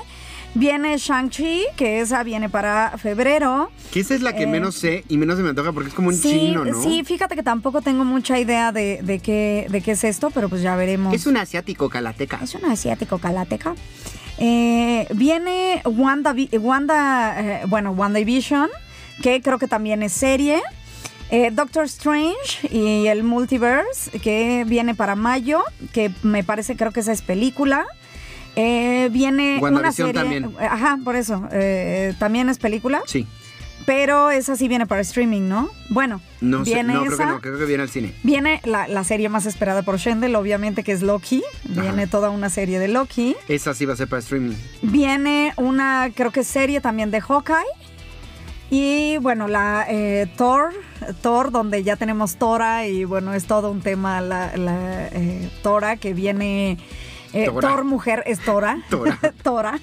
Viene 0.55 0.97
Shang-Chi, 0.97 1.65
que 1.77 2.01
esa 2.01 2.23
viene 2.23 2.49
para 2.49 2.97
febrero. 2.97 3.71
Que 3.93 4.01
esa 4.01 4.15
es 4.15 4.23
la 4.23 4.35
que 4.37 4.45
Eh, 4.45 4.47
menos 4.47 4.77
sé 4.77 5.05
y 5.09 5.19
menos 5.19 5.37
se 5.37 5.43
me 5.43 5.49
antoja 5.49 5.73
porque 5.73 5.89
es 5.89 5.95
como 5.95 6.09
un 6.09 6.15
sí, 6.15 6.31
chino, 6.31 6.65
¿no? 6.65 6.81
sí, 6.83 7.03
fíjate 7.05 7.35
que 7.35 7.43
tampoco 7.43 7.83
tengo 7.83 8.05
mucha 8.05 8.39
idea 8.39 8.71
de, 8.71 9.01
de 9.03 9.19
qué, 9.19 9.67
de 9.69 9.81
qué 9.81 9.93
es 9.93 10.05
esto, 10.05 10.31
pero 10.31 10.49
pues 10.49 10.63
ya 10.63 10.77
veremos. 10.77 11.13
Es 11.13 11.27
un 11.27 11.37
asiático 11.37 11.89
kalateca. 11.89 12.39
Es 12.43 12.55
un 12.55 12.65
asiático 12.67 13.19
calateca. 13.19 13.75
Eh, 14.39 15.07
viene 15.15 15.81
Wanda, 15.85 16.33
Vi- 16.33 16.51
Wanda 16.59 17.35
eh, 17.41 17.63
bueno, 17.67 17.91
WandaVision, 17.93 18.69
que 19.23 19.41
creo 19.43 19.59
que 19.59 19.67
también 19.69 20.03
es 20.05 20.13
serie. 20.13 20.63
Eh, 21.31 21.51
Doctor 21.53 21.85
Strange 21.87 22.69
y 22.71 23.07
el 23.09 23.25
Multiverse, 23.25 24.21
que 24.21 24.65
viene 24.69 24.95
para 24.95 25.17
mayo, 25.17 25.65
que 25.93 26.13
me 26.23 26.45
parece, 26.45 26.77
creo 26.77 26.93
que 26.93 27.01
esa 27.01 27.13
es 27.13 27.23
película. 27.23 27.85
Eh, 28.57 29.09
viene 29.13 29.59
una 29.61 29.93
serie. 29.93 30.13
también. 30.13 30.55
Ajá, 30.61 30.99
por 31.05 31.17
eso. 31.17 31.49
eh, 31.53 32.15
también 32.19 32.49
es 32.49 32.59
película. 32.59 33.03
Sí. 33.07 33.27
Pero 33.87 34.31
esa 34.31 34.57
sí 34.57 34.67
viene 34.67 34.87
para 34.87 35.03
streaming, 35.03 35.43
¿no? 35.47 35.69
Bueno, 35.91 36.23
No 36.41 36.65
sé, 36.65 36.73
viene 36.73 36.95
no, 36.95 37.01
creo 37.03 37.13
esa. 37.13 37.25
que 37.25 37.31
no, 37.33 37.41
creo 37.43 37.59
que 37.59 37.65
viene 37.67 37.83
al 37.83 37.91
cine. 37.91 38.15
Viene 38.23 38.61
la, 38.65 38.89
la 38.89 39.05
serie 39.05 39.29
más 39.29 39.45
esperada 39.45 39.83
por 39.83 39.99
Shendel, 39.99 40.35
obviamente, 40.37 40.83
que 40.83 40.93
es 40.93 41.03
Loki. 41.03 41.43
Viene 41.65 42.07
toda 42.07 42.31
una 42.31 42.49
serie 42.49 42.79
de 42.79 42.89
Loki. 42.89 43.37
Esa 43.47 43.75
sí 43.75 43.85
va 43.85 43.93
a 43.93 43.97
ser 43.97 44.09
para 44.09 44.21
streaming. 44.21 44.55
Viene 44.81 45.53
una, 45.59 46.11
creo 46.15 46.31
que 46.31 46.45
serie 46.45 46.81
también 46.81 47.11
de 47.11 47.21
Hawkeye. 47.21 47.57
Y 48.71 49.19
bueno, 49.19 49.49
la 49.49 49.85
eh, 49.89 50.29
Thor, 50.39 50.73
Thor, 51.21 51.51
donde 51.53 51.83
ya 51.83 51.97
tenemos 51.97 52.37
Tora 52.37 52.87
y 52.87 53.05
bueno, 53.05 53.35
es 53.35 53.45
todo 53.45 53.71
un 53.71 53.83
tema 53.83 54.23
la, 54.23 54.57
la, 54.57 55.09
eh, 55.09 55.51
Tora 55.63 55.97
que 55.97 56.15
viene... 56.15 56.79
eh. 57.35 57.51
Thor 57.61 57.85
mujer 57.85 58.23
es 58.27 58.41
Tora. 58.41 58.79
Tora. 58.91 59.19
Tora. 59.43 59.81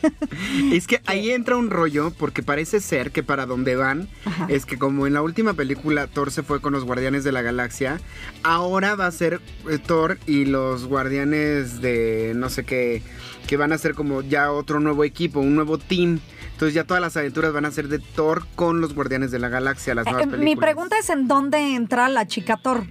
Es 0.72 0.88
que 0.88 1.02
ahí 1.06 1.32
entra 1.32 1.58
un 1.58 1.70
rollo 1.70 2.12
porque 2.18 2.42
parece 2.44 2.80
ser 2.80 3.12
que 3.12 3.24
para 3.24 3.46
donde 3.46 3.76
van 3.76 4.08
Ajá. 4.26 4.46
es 4.50 4.66
que 4.66 4.78
como 4.78 5.06
en 5.08 5.14
la 5.14 5.22
última 5.22 5.54
película 5.54 6.08
Thor 6.08 6.32
se 6.32 6.44
fue 6.44 6.62
con 6.62 6.74
los 6.74 6.84
Guardianes 6.86 7.24
de 7.24 7.32
la 7.32 7.42
Galaxia, 7.42 8.00
ahora 8.44 8.96
va 8.96 9.06
a 9.08 9.12
ser 9.12 9.40
eh, 9.70 9.78
Thor 9.78 10.18
y 10.26 10.46
los 10.46 10.86
Guardianes 10.86 11.82
de 11.82 12.34
no 12.36 12.50
sé 12.50 12.64
qué, 12.64 13.04
que 13.48 13.58
van 13.58 13.74
a 13.74 13.78
ser 13.78 13.94
como 13.96 14.22
ya 14.22 14.52
otro 14.52 14.80
nuevo 14.80 15.04
equipo, 15.04 15.40
un 15.40 15.56
nuevo 15.56 15.78
team. 15.78 16.20
Entonces 16.54 16.74
ya 16.76 16.84
todas 16.84 17.02
las 17.02 17.18
aventuras 17.18 17.52
van 17.54 17.66
a 17.66 17.72
ser 17.72 17.88
de 17.88 17.98
Thor 18.00 18.46
con 18.56 18.82
los 18.82 18.94
Guardianes 18.94 19.32
de 19.32 19.40
la 19.40 19.50
Galaxia, 19.50 19.96
las 19.96 20.06
nuevas 20.06 20.22
Eh, 20.24 20.28
películas. 20.28 20.46
mi 20.46 20.56
pregunta 20.56 20.96
es 21.00 21.10
en 21.10 21.28
dónde 21.28 21.76
entra 21.76 22.08
la 22.08 22.28
chica 22.28 22.58
Thor. 22.58 22.84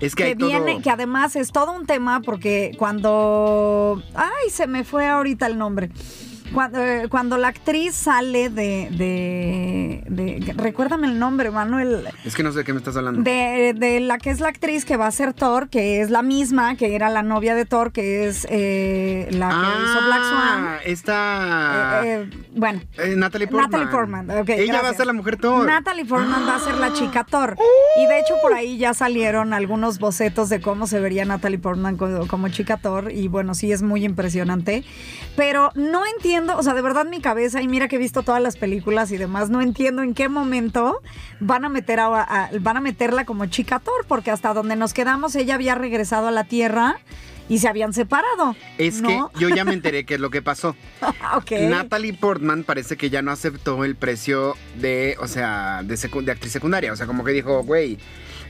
Es 0.00 0.14
que, 0.14 0.22
que 0.24 0.28
hay 0.30 0.34
todo- 0.34 0.48
viene, 0.48 0.80
que 0.82 0.90
además 0.90 1.36
es 1.36 1.52
todo 1.52 1.72
un 1.72 1.86
tema 1.86 2.20
porque 2.22 2.72
cuando, 2.78 4.02
ay, 4.14 4.50
se 4.50 4.66
me 4.66 4.84
fue 4.84 5.06
ahorita 5.08 5.46
el 5.46 5.58
nombre. 5.58 5.90
Cuando, 6.54 6.78
eh, 6.84 7.06
cuando 7.08 7.36
la 7.38 7.48
actriz 7.48 7.94
sale 7.94 8.48
de, 8.50 8.88
de, 8.90 10.04
de- 10.08 10.52
recuérdame 10.54 11.06
el 11.06 11.18
nombre, 11.18 11.50
Manuel, 11.50 12.06
Es 12.24 12.34
que 12.34 12.42
no 12.42 12.50
sé 12.52 12.58
de 12.58 12.64
qué 12.64 12.72
me 12.72 12.78
estás 12.78 12.96
hablando. 12.96 13.22
de, 13.22 13.74
de 13.76 14.00
la 14.00 14.18
que 14.18 14.30
es 14.30 14.40
la 14.40 14.48
actriz 14.48 14.84
que 14.84 14.96
va 14.96 15.06
a 15.06 15.10
ser 15.10 15.32
Thor, 15.32 15.68
que 15.68 16.00
es 16.00 16.10
la 16.10 16.22
misma, 16.22 16.76
que 16.76 16.94
era 16.94 17.08
la 17.10 17.22
novia 17.22 17.54
de 17.54 17.64
Thor, 17.66 17.92
que 17.92 18.26
es 18.26 18.46
eh, 18.50 19.28
la 19.30 19.48
que 19.48 19.84
hizo 19.84 20.06
Black 20.06 20.22
Swan. 20.24 20.64
Ah, 20.66 20.78
esta... 20.84 22.00
Eh, 22.04 22.22
eh, 22.22 22.30
bueno, 22.54 22.80
Natalie 23.16 23.46
Portman. 23.46 23.70
Natalie 23.70 23.86
Portman, 23.92 24.30
ok, 24.30 24.48
Ella 24.50 24.82
va 24.82 24.88
a 24.90 24.94
ser 24.94 25.06
la 25.06 25.12
mujer 25.12 25.36
Thor. 25.36 25.66
Natalie 25.66 26.04
Portman 26.04 26.46
va 26.48 26.56
a 26.56 26.60
ser 26.60 26.74
la 26.76 26.92
chica 26.94 27.24
Thor. 27.24 27.56
Y 28.02 28.06
de 28.06 28.18
hecho 28.20 28.34
por 28.42 28.54
ahí 28.54 28.76
ya 28.78 28.94
salieron 28.94 29.52
algunos 29.52 29.98
bocetos 29.98 30.48
de 30.48 30.60
cómo 30.60 30.86
se 30.86 31.00
vería 31.00 31.24
Natalie 31.24 31.58
Portman 31.58 31.96
co- 31.96 32.26
como, 32.28 32.48
chica 32.48 32.76
Thor. 32.76 33.12
Y 33.12 33.28
bueno, 33.28 33.54
sí 33.54 33.70
es 33.72 33.82
muy 33.82 34.04
impresionante. 34.04 34.84
Pero 35.36 35.70
no 35.74 36.02
entiendo, 36.16 36.39
o 36.48 36.62
sea, 36.62 36.74
de 36.74 36.82
verdad 36.82 37.06
mi 37.06 37.20
cabeza, 37.20 37.60
y 37.62 37.68
mira 37.68 37.88
que 37.88 37.96
he 37.96 37.98
visto 37.98 38.22
todas 38.22 38.42
las 38.42 38.56
películas 38.56 39.10
y 39.12 39.16
demás, 39.16 39.50
no 39.50 39.60
entiendo 39.60 40.02
en 40.02 40.14
qué 40.14 40.28
momento 40.28 41.00
van 41.40 41.64
a 41.64 41.68
meter 41.68 42.00
a, 42.00 42.22
a- 42.22 42.50
van 42.60 42.76
a 42.76 42.80
meterla 42.80 43.24
como 43.24 43.46
chica 43.46 43.78
Thor, 43.78 44.04
porque 44.08 44.30
hasta 44.30 44.52
donde 44.54 44.76
nos 44.76 44.92
quedamos 44.94 45.34
ella 45.36 45.54
había 45.54 45.74
regresado 45.74 46.28
a 46.28 46.30
la 46.30 46.44
Tierra 46.44 46.98
y 47.48 47.58
se 47.58 47.66
habían 47.68 47.92
separado. 47.92 48.54
Es 48.78 49.00
¿no? 49.02 49.30
que 49.32 49.40
yo 49.40 49.48
ya 49.48 49.64
me 49.64 49.72
enteré 49.74 50.04
qué 50.04 50.14
es 50.14 50.20
lo 50.20 50.30
que 50.30 50.40
pasó. 50.42 50.76
Natalie 51.68 52.12
Portman 52.14 52.64
parece 52.64 52.96
que 52.96 53.10
ya 53.10 53.22
no 53.22 53.30
aceptó 53.32 53.84
el 53.84 53.96
precio 53.96 54.56
de, 54.80 55.16
o 55.20 55.26
sea, 55.26 55.82
de, 55.84 55.94
secu- 55.96 56.22
de 56.22 56.32
actriz 56.32 56.52
secundaria. 56.52 56.92
O 56.92 56.96
sea, 56.96 57.06
como 57.06 57.24
que 57.24 57.32
dijo, 57.32 57.62
güey, 57.64 57.98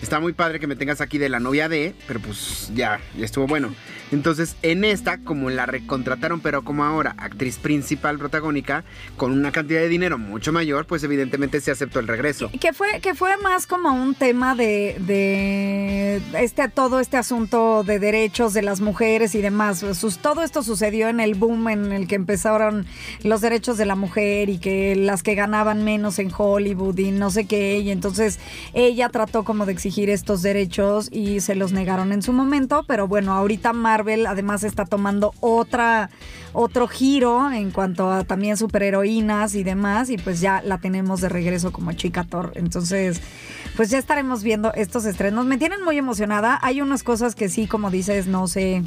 está 0.03 0.21
muy 0.21 0.33
padre 0.35 0.61
que 0.61 0.67
me 0.67 0.77
tengas 0.77 1.01
aquí 1.01 1.17
de 1.19 1.29
la 1.31 1.41
novia 1.41 1.69
de, 1.69 1.95
pero 2.07 2.21
pues 2.21 2.71
ya, 2.75 3.01
ya 3.17 3.25
estuvo 3.25 3.47
bueno. 3.47 3.71
Entonces, 4.13 4.57
en 4.63 4.85
esta, 4.85 5.19
como 5.19 5.51
la 5.51 5.67
recontrataron, 5.67 6.41
pero 6.41 6.63
como 6.63 6.85
ahora 6.85 7.15
actriz 7.19 7.59
principal 7.59 8.19
protagónica, 8.19 8.85
con 9.17 9.33
una 9.33 9.53
cantidad 9.53 9.81
de 9.81 9.89
dinero 9.89 10.19
mucho 10.19 10.53
mayor, 10.53 10.87
pues 10.87 11.03
evidentemente 11.05 11.61
se 11.61 11.71
aceptó 11.71 12.01
el 12.01 12.09
regreso. 12.09 12.51
Que 12.61 12.73
fue, 12.73 13.01
que 13.01 13.15
fue 13.15 13.37
más 13.39 13.67
como 13.67 13.91
un 13.93 14.15
tema 14.15 14.55
de, 14.55 14.97
de 15.01 16.21
este, 16.43 16.69
todo 16.69 17.01
este 17.01 17.17
asunto 17.17 17.85
de 17.85 17.99
derechos 17.99 18.53
de 18.53 18.63
las 18.63 18.81
mujeres 18.81 19.35
y 19.35 19.41
demás. 19.41 19.85
Sus- 19.95 20.19
todo 20.19 20.43
esto 20.43 20.63
sucedió 20.63 21.09
en 21.09 21.21
el 21.21 21.35
boom 21.35 21.69
en 21.69 21.93
el 21.93 22.07
que 22.07 22.15
empezaron 22.17 22.87
los 23.23 23.41
derechos 23.41 23.77
de 23.79 23.87
la 23.87 23.95
mujer 23.97 24.49
y 24.49 24.59
que 24.59 24.97
las 24.97 25.23
que 25.23 25.35
ganaban 25.35 25.85
menos 25.85 26.19
en 26.19 26.31
Hollywood 26.37 26.99
y 26.99 27.11
no 27.13 27.31
sé 27.31 27.45
qué. 27.47 27.79
Y 27.79 27.91
entonces 27.91 28.39
ella 28.75 29.09
trató 29.09 29.45
como 29.45 29.67
de 29.67 29.73
exigir 29.73 30.11
estos 30.11 30.43
derechos 30.43 31.09
y 31.13 31.41
se 31.41 31.55
los 31.55 31.73
negaron 31.73 32.13
en 32.13 32.23
su 32.23 32.33
momento. 32.33 32.85
Pero 32.87 33.07
bueno, 33.09 33.33
ahorita 33.33 33.73
Marvel 34.01 34.27
además 34.27 34.65
está 34.65 34.87
tomando 34.87 35.35
otra, 35.41 36.09
otro 36.55 36.89
giro 36.89 37.51
en 37.53 37.71
cuanto 37.71 38.11
a 38.11 38.25
también 38.25 38.57
superheroínas 38.57 39.55
y 39.55 39.63
demás. 39.63 40.09
Y 40.11 40.17
pues 40.17 40.41
ya 40.41 40.63
la 40.63 40.79
tenemos 40.79 41.21
de 41.21 41.29
regreso 41.29 41.71
como 41.71 41.93
chica 41.93 42.25
Thor. 42.25 42.53
Entonces, 42.55 43.21
pues 43.77 43.91
ya 43.91 43.99
estaremos 43.99 44.43
viendo 44.43 44.73
estos 44.75 45.05
estrenos. 45.05 45.45
Me 45.45 45.59
tienen 45.59 45.85
muy 45.85 45.99
emocionada. 45.99 46.59
Hay 46.63 46.81
unas 46.81 47.03
cosas 47.03 47.35
que 47.35 47.49
sí, 47.51 47.67
como 47.67 47.91
dices, 47.91 48.27
no 48.27 48.47
sé. 48.49 48.83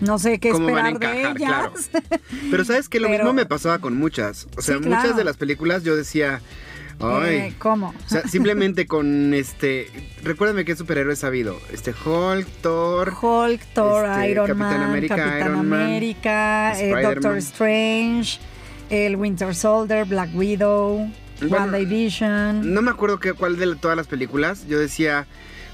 No 0.00 0.18
sé 0.18 0.38
qué 0.38 0.50
¿Cómo 0.50 0.70
van 0.70 0.84
a 0.86 0.90
esperar 0.90 1.14
de 1.16 1.22
encajar? 1.22 1.70
ellas. 1.74 1.90
Pero 2.50 2.64
sabes 2.66 2.88
que 2.88 3.00
lo 3.00 3.08
Pero- 3.08 3.24
mismo 3.24 3.32
me 3.32 3.46
pasaba 3.46 3.78
con 3.78 3.96
muchas. 3.96 4.46
O 4.56 4.60
sea, 4.62 4.76
Sí, 4.76 4.84
muchas 4.84 5.02
claro. 5.04 5.16
de 5.16 5.24
las 5.24 5.36
películas 5.38 5.82
yo 5.84 5.96
decía, 5.96 6.40
ay. 7.00 7.34
Eh, 7.36 7.54
¿Cómo? 7.58 7.94
O 8.04 8.08
sea, 8.08 8.22
simplemente 8.28 8.86
con 8.86 9.34
este. 9.34 9.90
Recuérdame 10.22 10.64
qué 10.64 10.76
superhéroes 10.76 11.24
ha 11.24 11.28
habido. 11.28 11.58
Este 11.72 11.92
Hulk, 11.92 12.46
Thor. 12.62 13.12
Hulk, 13.20 13.60
Thor, 13.74 14.06
Este, 14.06 14.30
Iron 14.30 14.46
Capitán 14.46 14.80
Man, 14.80 14.82
América, 14.82 15.16
Capitán 15.16 15.40
Iron 15.40 15.68
Man, 15.68 15.82
América, 15.82 16.70
eh, 16.72 16.90
Spider-Man. 16.90 17.14
Doctor 17.14 17.36
Strange, 17.38 18.38
el 18.90 19.16
Winter 19.16 19.54
Soldier, 19.54 20.04
Black 20.04 20.30
Widow, 20.34 21.10
Bueno, 21.40 21.56
WandaVision. 21.56 22.72
No 22.72 22.82
me 22.82 22.90
acuerdo 22.90 23.18
qué, 23.18 23.32
cuál 23.32 23.56
de 23.56 23.74
todas 23.76 23.96
las 23.96 24.06
películas. 24.06 24.66
Yo 24.66 24.78
decía, 24.78 25.26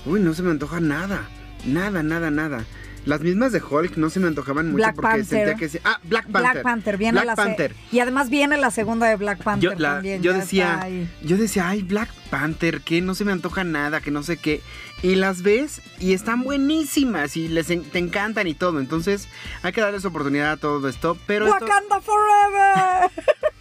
uy, 0.07 0.21
no 0.21 0.35
se 0.35 0.43
me 0.43 0.51
antoja 0.51 0.81
nada. 0.81 1.29
Nada, 1.65 2.03
nada, 2.03 2.31
nada. 2.31 2.65
Las 3.05 3.21
mismas 3.21 3.51
de 3.53 3.61
Hulk 3.61 3.97
no 3.97 4.11
se 4.11 4.21
me 4.21 4.29
antojaban 4.29 4.67
mucho 4.67 4.77
Black 4.77 4.95
porque 4.95 5.09
Panther. 5.09 5.25
sentía 5.27 5.55
que 5.57 5.69
sí- 5.69 5.79
Ah, 5.85 5.99
Black 6.05 6.27
Panther. 6.29 6.53
Black 6.53 6.63
Panther, 6.63 6.97
viene 6.99 7.13
Black 7.13 7.27
la 7.27 7.35
Panther. 7.37 7.75
Y 7.91 7.99
además 7.99 8.31
viene 8.31 8.57
la 8.59 8.71
segunda 8.71 9.07
de 9.09 9.17
Black 9.17 9.43
Panther 9.43 9.73
Yo, 9.73 9.79
la- 9.79 9.95
también. 9.95 10.23
yo 10.23 10.33
decía, 10.33 10.87
yo 11.23 11.37
decía, 11.37 11.69
ay, 11.69 11.83
Black 11.83 12.09
Panther, 12.31 12.81
que 12.81 13.01
no 13.01 13.15
se 13.15 13.25
me 13.25 13.33
antoja 13.33 13.65
nada, 13.65 14.01
que 14.01 14.11
no 14.13 14.23
sé 14.23 14.37
qué. 14.37 14.61
Y 15.03 15.17
las 15.17 15.43
ves 15.43 15.83
y 15.99 16.13
están 16.13 16.43
buenísimas 16.45 17.37
y 17.37 17.49
les 17.49 17.71
en- 17.71 17.83
te 17.83 17.99
encantan 17.99 18.47
y 18.47 18.55
todo. 18.55 18.79
Entonces, 18.79 19.29
hay 19.63 19.73
que 19.73 19.81
darles 19.81 20.05
oportunidad 20.05 20.53
a 20.53 20.57
todo 20.57 20.89
esto. 20.89 21.19
Pero 21.27 21.47
esto- 21.49 21.65
Wakanda 21.65 22.01
Forever. 22.01 23.11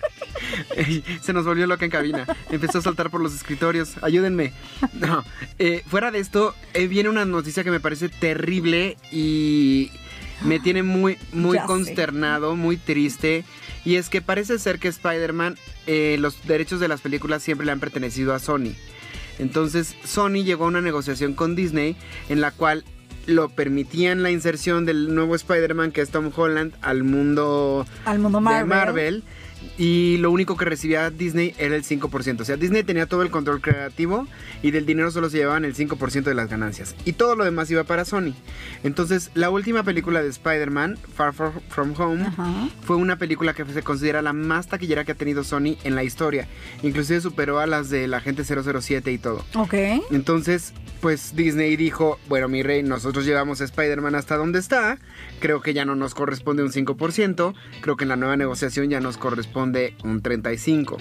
se 1.21 1.33
nos 1.33 1.45
volvió 1.45 1.67
loca 1.67 1.85
en 1.85 1.91
cabina. 1.91 2.25
Empezó 2.49 2.79
a 2.79 2.81
saltar 2.81 3.09
por 3.09 3.21
los 3.21 3.33
escritorios. 3.33 3.95
Ayúdenme. 4.01 4.53
No. 4.93 5.23
eh, 5.59 5.83
fuera 5.87 6.11
de 6.11 6.19
esto, 6.19 6.55
eh, 6.73 6.87
viene 6.87 7.09
una 7.09 7.25
noticia 7.25 7.63
que 7.63 7.71
me 7.71 7.79
parece 7.79 8.09
terrible 8.09 8.97
y 9.11 9.91
me 10.43 10.59
tiene 10.59 10.83
muy, 10.83 11.17
muy 11.33 11.55
Ya 11.55 11.61
sé. 11.61 11.67
consternado, 11.67 12.55
muy 12.55 12.77
triste. 12.77 13.43
Y 13.85 13.95
es 13.95 14.09
que 14.09 14.21
parece 14.21 14.59
ser 14.59 14.79
que 14.79 14.87
Spider-Man, 14.89 15.57
eh, 15.87 16.17
los 16.19 16.45
derechos 16.47 16.79
de 16.79 16.87
las 16.87 17.01
películas 17.01 17.41
siempre 17.43 17.65
le 17.65 17.71
han 17.71 17.79
pertenecido 17.79 18.33
a 18.33 18.39
Sony. 18.39 18.73
Entonces, 19.39 19.95
Sony 20.05 20.43
llegó 20.43 20.65
a 20.65 20.67
una 20.67 20.81
negociación 20.81 21.33
con 21.33 21.55
Disney 21.55 21.95
en 22.29 22.41
la 22.41 22.51
cual 22.51 22.83
lo 23.27 23.49
permitían 23.49 24.23
la 24.23 24.31
inserción 24.31 24.85
del 24.85 25.13
nuevo 25.13 25.35
Spider-Man 25.35 25.91
que 25.91 26.01
es 26.01 26.09
Tom 26.09 26.31
Holland 26.35 26.73
al 26.81 27.03
mundo 27.03 27.85
Al 28.05 28.17
mundo 28.19 28.41
Marvel. 28.41 28.61
de 28.69 28.75
Marvel 28.75 29.23
y 29.77 30.17
lo 30.17 30.31
único 30.31 30.57
que 30.57 30.65
recibía 30.65 31.09
Disney 31.09 31.53
era 31.57 31.75
el 31.75 31.83
5%. 31.83 32.41
O 32.41 32.45
sea, 32.45 32.57
Disney 32.57 32.83
tenía 32.83 33.05
todo 33.05 33.21
el 33.21 33.29
control 33.29 33.61
creativo 33.61 34.27
y 34.61 34.71
del 34.71 34.85
dinero 34.85 35.11
solo 35.11 35.29
se 35.29 35.37
llevaban 35.37 35.65
el 35.65 35.75
5% 35.75 36.23
de 36.23 36.33
las 36.33 36.49
ganancias. 36.49 36.95
Y 37.05 37.13
todo 37.13 37.35
lo 37.35 37.43
demás 37.43 37.69
iba 37.71 37.83
para 37.83 38.05
Sony. 38.05 38.33
Entonces, 38.83 39.31
la 39.33 39.49
última 39.49 39.83
película 39.83 40.21
de 40.21 40.29
Spider-Man, 40.29 40.97
Far 41.15 41.33
Far 41.33 41.53
From 41.69 41.93
Home, 41.97 42.31
fue 42.81 42.95
una 42.95 43.17
película 43.17 43.53
que 43.53 43.65
se 43.65 43.83
considera 43.83 44.21
la 44.21 44.33
más 44.33 44.67
taquillera 44.67 45.05
que 45.05 45.13
ha 45.13 45.15
tenido 45.15 45.43
Sony 45.43 45.77
en 45.83 45.95
la 45.95 46.03
historia. 46.03 46.47
Inclusive 46.83 47.21
superó 47.21 47.59
a 47.59 47.67
las 47.67 47.89
de 47.89 48.07
la 48.07 48.19
gente 48.19 48.43
007 48.43 49.11
y 49.11 49.17
todo. 49.17 49.43
Ok. 49.55 49.73
Entonces, 50.11 50.73
pues 51.01 51.35
Disney 51.35 51.75
dijo, 51.75 52.19
bueno, 52.27 52.47
mi 52.47 52.63
rey, 52.63 52.83
nosotros 52.83 53.25
llevamos 53.25 53.61
a 53.61 53.65
Spider-Man 53.65 54.15
hasta 54.15 54.37
donde 54.37 54.59
está, 54.59 54.99
creo 55.39 55.61
que 55.61 55.73
ya 55.73 55.85
no 55.85 55.95
nos 55.95 56.13
corresponde 56.13 56.63
un 56.63 56.71
5%, 56.71 57.53
creo 57.81 57.97
que 57.97 58.03
en 58.03 58.09
la 58.09 58.15
nueva 58.15 58.37
negociación 58.37 58.89
ya 58.89 58.99
nos 58.99 59.17
corresponde 59.17 59.50
un 59.55 59.73
35%. 60.21 60.97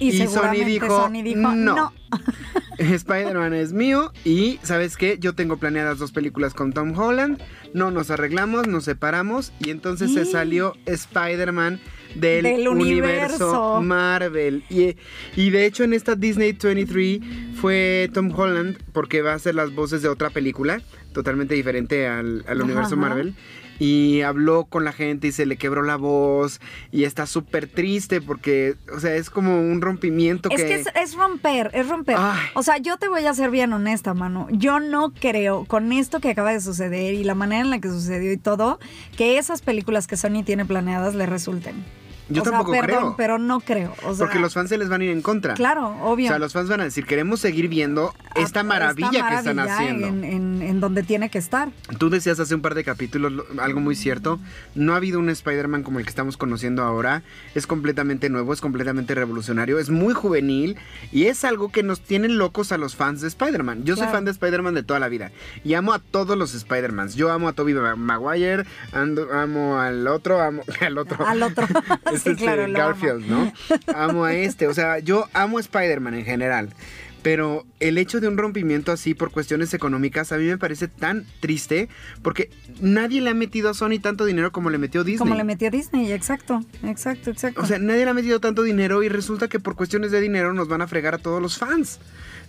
Y, 0.00 0.10
Y 0.10 0.26
Sony 0.28 0.64
dijo, 0.64 0.86
Sony 0.86 1.22
dijo, 1.24 1.40
"No". 1.40 1.54
no. 1.54 1.92
Spider-Man 2.78 3.54
es 3.54 3.72
mío 3.72 4.12
y, 4.24 4.60
¿sabes 4.62 4.96
qué? 4.96 5.18
Yo 5.18 5.34
tengo 5.34 5.56
planeadas 5.56 5.98
dos 5.98 6.12
películas 6.12 6.54
con 6.54 6.72
Tom 6.72 6.96
Holland, 6.96 7.40
no 7.74 7.90
nos 7.90 8.10
arreglamos, 8.12 8.68
nos 8.68 8.84
separamos 8.84 9.52
y 9.58 9.70
entonces 9.70 10.14
se 10.14 10.24
salió 10.24 10.74
Spider-Man 10.86 11.80
del, 12.14 12.44
Del 12.44 12.68
universo. 12.68 13.50
universo. 13.50 13.80
Marvel. 13.82 14.62
Y, 14.70 14.96
y 15.34 15.50
de 15.50 15.66
hecho 15.66 15.82
en 15.82 15.92
esta 15.92 16.14
Disney 16.14 16.52
23 16.52 17.20
fue 17.60 18.08
Tom 18.14 18.32
Holland 18.34 18.78
porque 18.92 19.22
va 19.22 19.32
a 19.32 19.34
hacer 19.36 19.56
las 19.56 19.74
voces 19.74 20.02
de 20.02 20.08
otra 20.08 20.30
película 20.30 20.80
totalmente 21.12 21.54
diferente 21.56 22.06
al, 22.06 22.44
al 22.46 22.62
universo 22.62 22.94
ajá. 22.94 23.08
Marvel. 23.08 23.34
Y 23.78 24.22
habló 24.22 24.64
con 24.64 24.84
la 24.84 24.92
gente 24.92 25.28
y 25.28 25.32
se 25.32 25.46
le 25.46 25.56
quebró 25.56 25.82
la 25.82 25.96
voz 25.96 26.60
y 26.90 27.04
está 27.04 27.26
súper 27.26 27.68
triste 27.68 28.20
porque, 28.20 28.74
o 28.94 29.00
sea, 29.00 29.14
es 29.14 29.30
como 29.30 29.60
un 29.60 29.80
rompimiento 29.80 30.48
Es 30.50 30.62
que... 30.62 30.66
que 30.66 30.74
es, 30.74 30.88
es 30.94 31.14
romper, 31.14 31.70
es 31.74 31.88
romper. 31.88 32.16
Ay. 32.18 32.38
O 32.54 32.62
sea, 32.62 32.78
yo 32.78 32.96
te 32.96 33.08
voy 33.08 33.24
a 33.26 33.34
ser 33.34 33.50
bien 33.50 33.72
honesta, 33.72 34.14
mano. 34.14 34.48
Yo 34.50 34.80
no 34.80 35.12
creo, 35.12 35.64
con 35.64 35.92
esto 35.92 36.20
que 36.20 36.30
acaba 36.30 36.52
de 36.52 36.60
suceder 36.60 37.14
y 37.14 37.24
la 37.24 37.34
manera 37.34 37.62
en 37.62 37.70
la 37.70 37.80
que 37.80 37.88
sucedió 37.88 38.32
y 38.32 38.36
todo, 38.36 38.78
que 39.16 39.38
esas 39.38 39.62
películas 39.62 40.06
que 40.06 40.16
Sony 40.16 40.42
tiene 40.44 40.64
planeadas 40.64 41.14
le 41.14 41.26
resulten. 41.26 41.84
Yo 42.30 42.42
o 42.42 42.44
sea, 42.44 42.52
tampoco 42.52 42.72
perdón, 42.72 42.86
creo. 42.98 43.14
pero 43.16 43.38
no 43.38 43.60
creo. 43.60 43.94
O 44.04 44.14
sea, 44.14 44.26
porque 44.26 44.38
los 44.38 44.52
fans 44.54 44.68
se 44.68 44.78
les 44.78 44.88
van 44.88 45.00
a 45.00 45.04
ir 45.04 45.10
en 45.10 45.22
contra. 45.22 45.54
Claro, 45.54 45.88
obvio. 46.02 46.26
O 46.26 46.28
sea, 46.28 46.38
los 46.38 46.52
fans 46.52 46.68
van 46.68 46.80
a 46.80 46.84
decir, 46.84 47.06
queremos 47.06 47.40
seguir 47.40 47.68
viendo 47.68 48.14
esta 48.34 48.60
Ah, 48.60 48.64
maravilla, 48.64 49.28
que 49.28 49.34
están 49.36 49.58
haciendo. 49.58 50.06
En, 50.06 50.24
en- 50.24 50.62
en 50.62 50.80
donde 50.80 51.02
tiene 51.02 51.30
que 51.30 51.38
estar. 51.38 51.68
Tú 51.98 52.10
decías 52.10 52.38
hace 52.40 52.54
un 52.54 52.60
par 52.60 52.74
de 52.74 52.84
capítulos 52.84 53.32
lo- 53.32 53.46
algo 53.62 53.80
muy 53.80 53.96
cierto. 53.96 54.38
No 54.74 54.92
ha 54.92 54.96
habido 54.96 55.18
un 55.18 55.30
Spider-Man 55.30 55.82
como 55.82 55.98
el 55.98 56.04
que 56.04 56.10
estamos 56.10 56.36
conociendo 56.36 56.82
ahora. 56.82 57.22
Es 57.54 57.66
completamente 57.66 58.28
nuevo, 58.28 58.52
es 58.52 58.60
completamente 58.60 59.14
revolucionario, 59.14 59.78
es 59.78 59.88
muy 59.90 60.12
juvenil 60.14 60.76
y 61.12 61.26
es 61.26 61.44
algo 61.44 61.70
que 61.72 61.82
nos 61.82 62.00
tiene 62.00 62.28
locos 62.28 62.72
a 62.72 62.78
los 62.78 62.94
fans 62.96 63.20
de 63.22 63.28
Spider-Man. 63.28 63.84
Yo 63.84 63.96
soy 63.96 64.06
fan 64.08 64.24
de 64.24 64.30
Spider-Man 64.32 64.74
de 64.74 64.82
toda 64.82 65.00
la 65.00 65.08
vida 65.08 65.30
y 65.64 65.74
amo 65.74 65.92
a 65.92 65.98
todos 65.98 66.36
los 66.36 66.54
Spider-Mans. 66.54 67.14
Yo 67.14 67.30
amo 67.30 67.48
a 67.48 67.52
Tobey 67.54 67.74
Maguire, 67.96 68.64
ando- 68.92 69.32
amo 69.32 69.78
al 69.80 70.06
otro, 70.06 70.40
amo 70.42 70.62
al 70.80 70.98
otro. 70.98 71.26
Al 71.26 71.42
otro. 71.42 71.66
Es 72.18 72.22
sí, 72.24 72.30
este 72.30 72.44
claro, 72.44 72.64
amo. 72.64 72.74
Garfield, 72.74 73.26
¿no? 73.26 73.52
Amo 73.94 74.24
a 74.24 74.34
este. 74.34 74.66
O 74.66 74.74
sea, 74.74 74.98
yo 74.98 75.26
amo 75.32 75.58
a 75.58 75.60
Spider-Man 75.60 76.14
en 76.14 76.24
general. 76.24 76.70
Pero 77.22 77.66
el 77.80 77.98
hecho 77.98 78.20
de 78.20 78.28
un 78.28 78.38
rompimiento 78.38 78.92
así 78.92 79.12
por 79.12 79.32
cuestiones 79.32 79.74
económicas 79.74 80.30
a 80.30 80.38
mí 80.38 80.44
me 80.44 80.56
parece 80.56 80.86
tan 80.86 81.26
triste 81.40 81.88
porque 82.22 82.48
nadie 82.80 83.20
le 83.20 83.30
ha 83.30 83.34
metido 83.34 83.68
a 83.70 83.74
Sony 83.74 83.98
tanto 84.00 84.24
dinero 84.24 84.52
como 84.52 84.70
le 84.70 84.78
metió 84.78 85.02
Disney. 85.02 85.18
Como 85.18 85.34
le 85.34 85.42
metió 85.42 85.70
Disney, 85.70 86.12
exacto, 86.12 86.64
exacto, 86.84 87.30
exacto. 87.30 87.60
O 87.60 87.66
sea, 87.66 87.80
nadie 87.80 88.04
le 88.04 88.10
ha 88.12 88.14
metido 88.14 88.40
tanto 88.40 88.62
dinero 88.62 89.02
y 89.02 89.08
resulta 89.08 89.48
que 89.48 89.58
por 89.58 89.74
cuestiones 89.74 90.12
de 90.12 90.20
dinero 90.20 90.52
nos 90.52 90.68
van 90.68 90.80
a 90.80 90.86
fregar 90.86 91.14
a 91.14 91.18
todos 91.18 91.42
los 91.42 91.58
fans. 91.58 91.98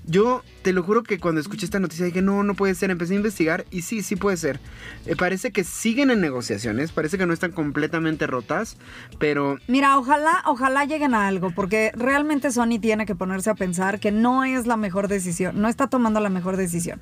Yo 0.05 0.43
te 0.63 0.73
lo 0.73 0.83
juro 0.83 1.03
que 1.03 1.19
cuando 1.19 1.41
escuché 1.41 1.65
esta 1.65 1.79
noticia 1.79 2.05
dije, 2.05 2.21
no, 2.21 2.43
no 2.43 2.55
puede 2.55 2.75
ser. 2.75 2.91
Empecé 2.91 3.13
a 3.13 3.17
investigar 3.17 3.65
y 3.71 3.83
sí, 3.83 4.01
sí 4.01 4.15
puede 4.15 4.37
ser. 4.37 4.59
Eh, 5.05 5.15
parece 5.15 5.51
que 5.51 5.63
siguen 5.63 6.09
en 6.11 6.21
negociaciones, 6.21 6.91
parece 6.91 7.17
que 7.17 7.25
no 7.25 7.33
están 7.33 7.51
completamente 7.51 8.27
rotas, 8.27 8.77
pero 9.19 9.57
Mira, 9.67 9.97
ojalá, 9.97 10.43
ojalá 10.45 10.85
lleguen 10.85 11.13
a 11.13 11.27
algo, 11.27 11.51
porque 11.51 11.91
realmente 11.95 12.51
Sony 12.51 12.79
tiene 12.81 13.05
que 13.05 13.15
ponerse 13.15 13.49
a 13.49 13.55
pensar 13.55 13.99
que 13.99 14.11
no 14.11 14.43
es 14.43 14.67
la 14.67 14.77
mejor 14.77 15.07
decisión, 15.07 15.61
no 15.61 15.67
está 15.67 15.87
tomando 15.87 16.19
la 16.19 16.29
mejor 16.29 16.57
decisión. 16.57 16.99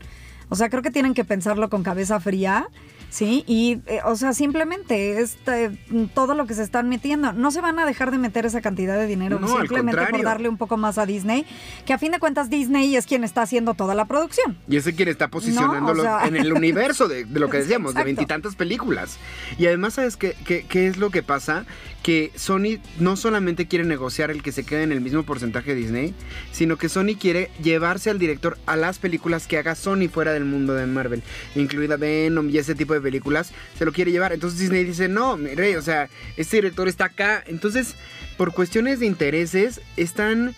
O 0.50 0.56
sea, 0.56 0.70
creo 0.70 0.82
que 0.82 0.92
tienen 0.92 1.14
que 1.14 1.26
pensarlo 1.26 1.70
con 1.70 1.84
cabeza 1.84 2.20
fría. 2.20 2.68
Sí, 3.10 3.46
y 3.48 3.80
eh, 3.86 4.02
o 4.04 4.18
sea, 4.18 4.34
simplemente 4.34 5.22
este, 5.22 5.72
todo 6.14 6.36
lo 6.36 6.46
que 6.46 6.54
se 6.54 6.62
están 6.62 6.90
metiendo, 6.90 7.32
no 7.32 7.52
se 7.52 7.62
van 7.62 7.80
a 7.80 7.86
dejar 7.86 8.12
de 8.12 8.18
meter 8.18 8.46
esa 8.46 8.60
cantidad 8.60 8.98
de 8.98 9.08
dinero 9.08 9.40
No, 9.40 9.48
simplemente 9.48 10.06
por 10.08 10.24
darle 10.24 10.50
un 10.50 10.58
poco 10.58 10.76
más 10.76 10.98
a 10.98 11.06
Disney, 11.06 11.46
que 11.86 11.94
a 11.94 11.98
fin 11.98 12.12
de 12.12 12.20
cuentas 12.20 12.50
Disney 12.50 12.98
es 12.98 13.06
quien 13.06 13.24
está 13.24 13.44
haciendo 13.44 13.76
toda 13.76 13.96
la 13.96 14.06
producción. 14.06 14.58
Y 14.68 14.76
ese 14.76 14.94
quien 14.94 15.08
está 15.08 15.30
posicionándolo 15.30 15.94
No, 16.04 16.16
o 16.16 16.20
sea- 16.20 16.28
en 16.28 16.36
el 16.36 16.52
universo 16.52 17.08
de, 17.08 17.24
de 17.24 17.40
lo 17.40 17.50
que 17.50 17.58
decíamos, 17.62 17.94
de 17.94 18.04
veintitantas 18.04 18.56
películas. 18.58 19.18
Y 19.58 19.68
además, 19.68 19.94
¿sabes 19.94 20.18
qué, 20.18 20.36
qué, 20.46 20.66
qué 20.68 20.88
es 20.88 20.98
lo 20.98 21.10
que 21.10 21.24
pasa? 21.24 21.66
Que 22.04 22.34
Sony 22.36 22.80
no 23.00 23.16
solamente 23.16 23.68
quiere 23.68 23.86
negociar 23.86 24.32
el 24.32 24.44
que 24.44 24.52
se 24.52 24.66
quede 24.66 24.84
en 24.84 24.92
el 24.92 25.00
mismo 25.00 25.24
porcentaje 25.24 25.74
de 25.74 25.82
Disney, 25.82 26.14
sino 26.52 26.76
que 26.78 26.90
Sony 26.90 27.16
quiere 27.20 27.52
llevarse 27.64 28.10
al 28.10 28.20
director 28.20 28.58
a 28.66 28.76
las 28.76 29.00
películas 29.00 29.48
que 29.48 29.58
haga 29.58 29.76
Sony 29.76 30.10
fuera 30.12 30.34
del 30.38 30.46
mundo 30.46 30.74
de 30.74 30.86
Marvel, 30.86 31.24
incluida 31.56 31.98
Venom 31.98 32.50
y 32.50 32.58
ese 32.58 32.76
tipo 32.76 32.94
de 32.94 33.02
películas, 33.02 33.52
se 33.78 33.86
lo 33.86 33.92
quiere 33.92 34.12
llevar. 34.12 34.34
Entonces 34.34 34.60
Disney 34.60 34.84
dice, 34.84 35.08
no, 35.08 35.38
mire, 35.38 35.78
o 35.78 35.82
sea, 35.82 36.10
este 36.38 36.58
director 36.58 36.88
está 36.88 37.06
acá. 37.06 37.44
Entonces, 37.48 37.96
por 38.38 38.54
cuestiones 38.54 39.00
de 39.00 39.06
intereses, 39.06 39.82
están 39.98 40.56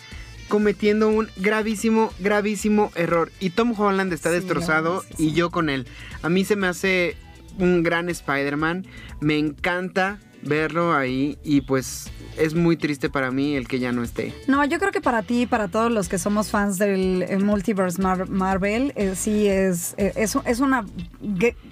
cometiendo 0.49 1.09
un 1.09 1.29
gravísimo, 1.37 2.11
gravísimo 2.19 2.91
error. 2.95 3.31
Y 3.39 3.51
Tom 3.51 3.79
Holland 3.79 4.11
está 4.11 4.29
Sí, 4.29 4.35
destrozado 4.35 5.03
y 5.17 5.33
yo 5.33 5.49
con 5.51 5.69
él. 5.69 5.85
A 6.21 6.29
mí 6.29 6.43
se 6.43 6.55
me 6.55 6.67
hace 6.67 7.15
un 7.57 7.83
gran 7.83 8.09
Spider-Man. 8.09 8.85
Me 9.21 9.37
encanta 9.37 10.19
verlo 10.41 10.93
ahí 10.93 11.37
y 11.43 11.61
pues 11.61 12.09
es 12.37 12.53
muy 12.53 12.77
triste 12.77 13.09
para 13.09 13.31
mí 13.31 13.55
el 13.55 13.67
que 13.67 13.79
ya 13.79 13.91
no 13.91 14.01
esté. 14.03 14.33
No, 14.47 14.63
yo 14.63 14.79
creo 14.79 14.91
que 14.91 15.01
para 15.01 15.23
ti, 15.23 15.45
para 15.45 15.67
todos 15.67 15.91
los 15.91 16.07
que 16.07 16.17
somos 16.17 16.49
fans 16.49 16.77
del 16.77 17.23
eh, 17.23 17.37
multiverse 17.37 18.01
Mar- 18.01 18.29
Marvel, 18.29 18.93
eh, 18.95 19.13
sí 19.15 19.47
es, 19.47 19.93
eh, 19.97 20.13
es, 20.15 20.37
es 20.45 20.59
una, 20.61 20.85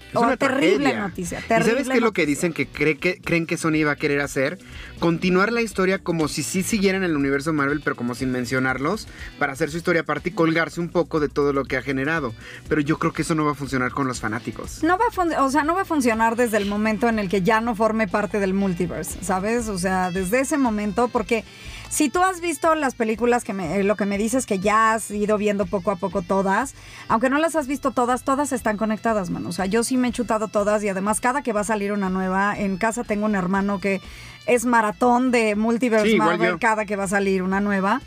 Es 0.09 0.15
oh, 0.15 0.21
una 0.21 0.37
terrible 0.37 0.77
tragedia. 0.77 0.99
noticia. 0.99 1.39
¿Y 1.39 1.43
Terrible 1.43 1.71
sabes 1.71 1.89
qué 1.89 1.95
es 1.95 2.01
lo 2.01 2.13
que 2.13 2.25
dicen 2.25 2.53
que, 2.53 2.67
cree 2.67 2.97
que 2.97 3.19
creen 3.19 3.45
que 3.45 3.57
Sony 3.57 3.75
iba 3.75 3.91
a 3.91 3.95
querer 3.95 4.21
hacer? 4.21 4.57
Continuar 4.99 5.51
la 5.51 5.61
historia 5.61 5.99
como 5.99 6.27
si 6.27 6.43
sí 6.43 6.63
siguieran 6.63 7.03
en 7.03 7.11
el 7.11 7.17
universo 7.17 7.53
Marvel, 7.53 7.81
pero 7.83 7.95
como 7.95 8.15
sin 8.15 8.31
mencionarlos, 8.31 9.07
para 9.37 9.53
hacer 9.53 9.69
su 9.69 9.77
historia 9.77 10.01
aparte 10.01 10.29
y 10.29 10.31
colgarse 10.31 10.79
un 10.79 10.89
poco 10.89 11.19
de 11.19 11.29
todo 11.29 11.53
lo 11.53 11.65
que 11.65 11.77
ha 11.77 11.81
generado. 11.81 12.33
Pero 12.69 12.81
yo 12.81 12.97
creo 12.99 13.13
que 13.13 13.21
eso 13.21 13.35
no 13.35 13.45
va 13.45 13.51
a 13.51 13.55
funcionar 13.55 13.91
con 13.91 14.07
los 14.07 14.19
fanáticos. 14.19 14.83
No 14.83 14.97
va 14.97 15.05
a 15.05 15.43
o 15.43 15.51
sea, 15.51 15.63
no 15.63 15.75
va 15.75 15.81
a 15.81 15.85
funcionar 15.85 16.35
desde 16.35 16.57
el 16.57 16.65
momento 16.65 17.09
en 17.09 17.19
el 17.19 17.29
que 17.29 17.41
ya 17.41 17.61
no 17.61 17.75
forme 17.75 18.07
parte 18.07 18.39
del 18.39 18.53
multiverse, 18.53 19.19
¿sabes? 19.23 19.67
O 19.67 19.77
sea, 19.77 20.11
desde 20.11 20.39
ese 20.39 20.57
momento, 20.57 21.09
porque 21.09 21.43
si 21.89 22.09
tú 22.09 22.21
has 22.23 22.41
visto 22.41 22.73
las 22.75 22.95
películas 22.95 23.43
que 23.43 23.53
me, 23.53 23.79
eh, 23.79 23.83
lo 23.83 23.95
que 23.95 24.05
me 24.05 24.17
dices 24.17 24.45
que 24.45 24.59
ya 24.59 24.93
has 24.93 25.09
ido 25.11 25.37
viendo 25.37 25.65
poco 25.65 25.91
a 25.91 25.95
poco 25.95 26.21
todas, 26.21 26.75
aunque 27.07 27.29
no 27.29 27.37
las 27.37 27.55
has 27.55 27.67
visto 27.67 27.91
todas, 27.91 28.23
todas 28.23 28.51
están 28.51 28.77
conectadas, 28.77 29.29
mano. 29.29 29.49
O 29.49 29.51
sea, 29.51 29.65
yo 29.65 29.83
sí 29.83 29.97
me 29.97 30.09
he 30.09 30.11
chutado 30.11 30.47
todas 30.47 30.83
y 30.83 30.89
además 30.89 31.21
cada 31.21 31.41
que 31.41 31.53
va 31.53 31.61
a 31.61 31.65
salir 31.65 31.91
una 31.91 32.09
nueva, 32.09 32.57
en 32.57 32.77
casa 32.77 33.03
tengo 33.03 33.25
un 33.25 33.35
hermano 33.35 33.79
que 33.79 34.01
es 34.45 34.65
maratón 34.65 35.31
de 35.31 35.55
multiverse 35.55 36.07
Sí, 36.07 36.17
Marvel 36.17 36.59
cada 36.59 36.85
que 36.85 36.95
va 36.95 37.05
a 37.05 37.09
salir 37.09 37.43
una 37.43 37.59
nueva. 37.59 38.01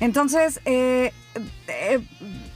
Entonces, 0.00 0.60
eh, 0.64 1.12
eh, 1.68 2.00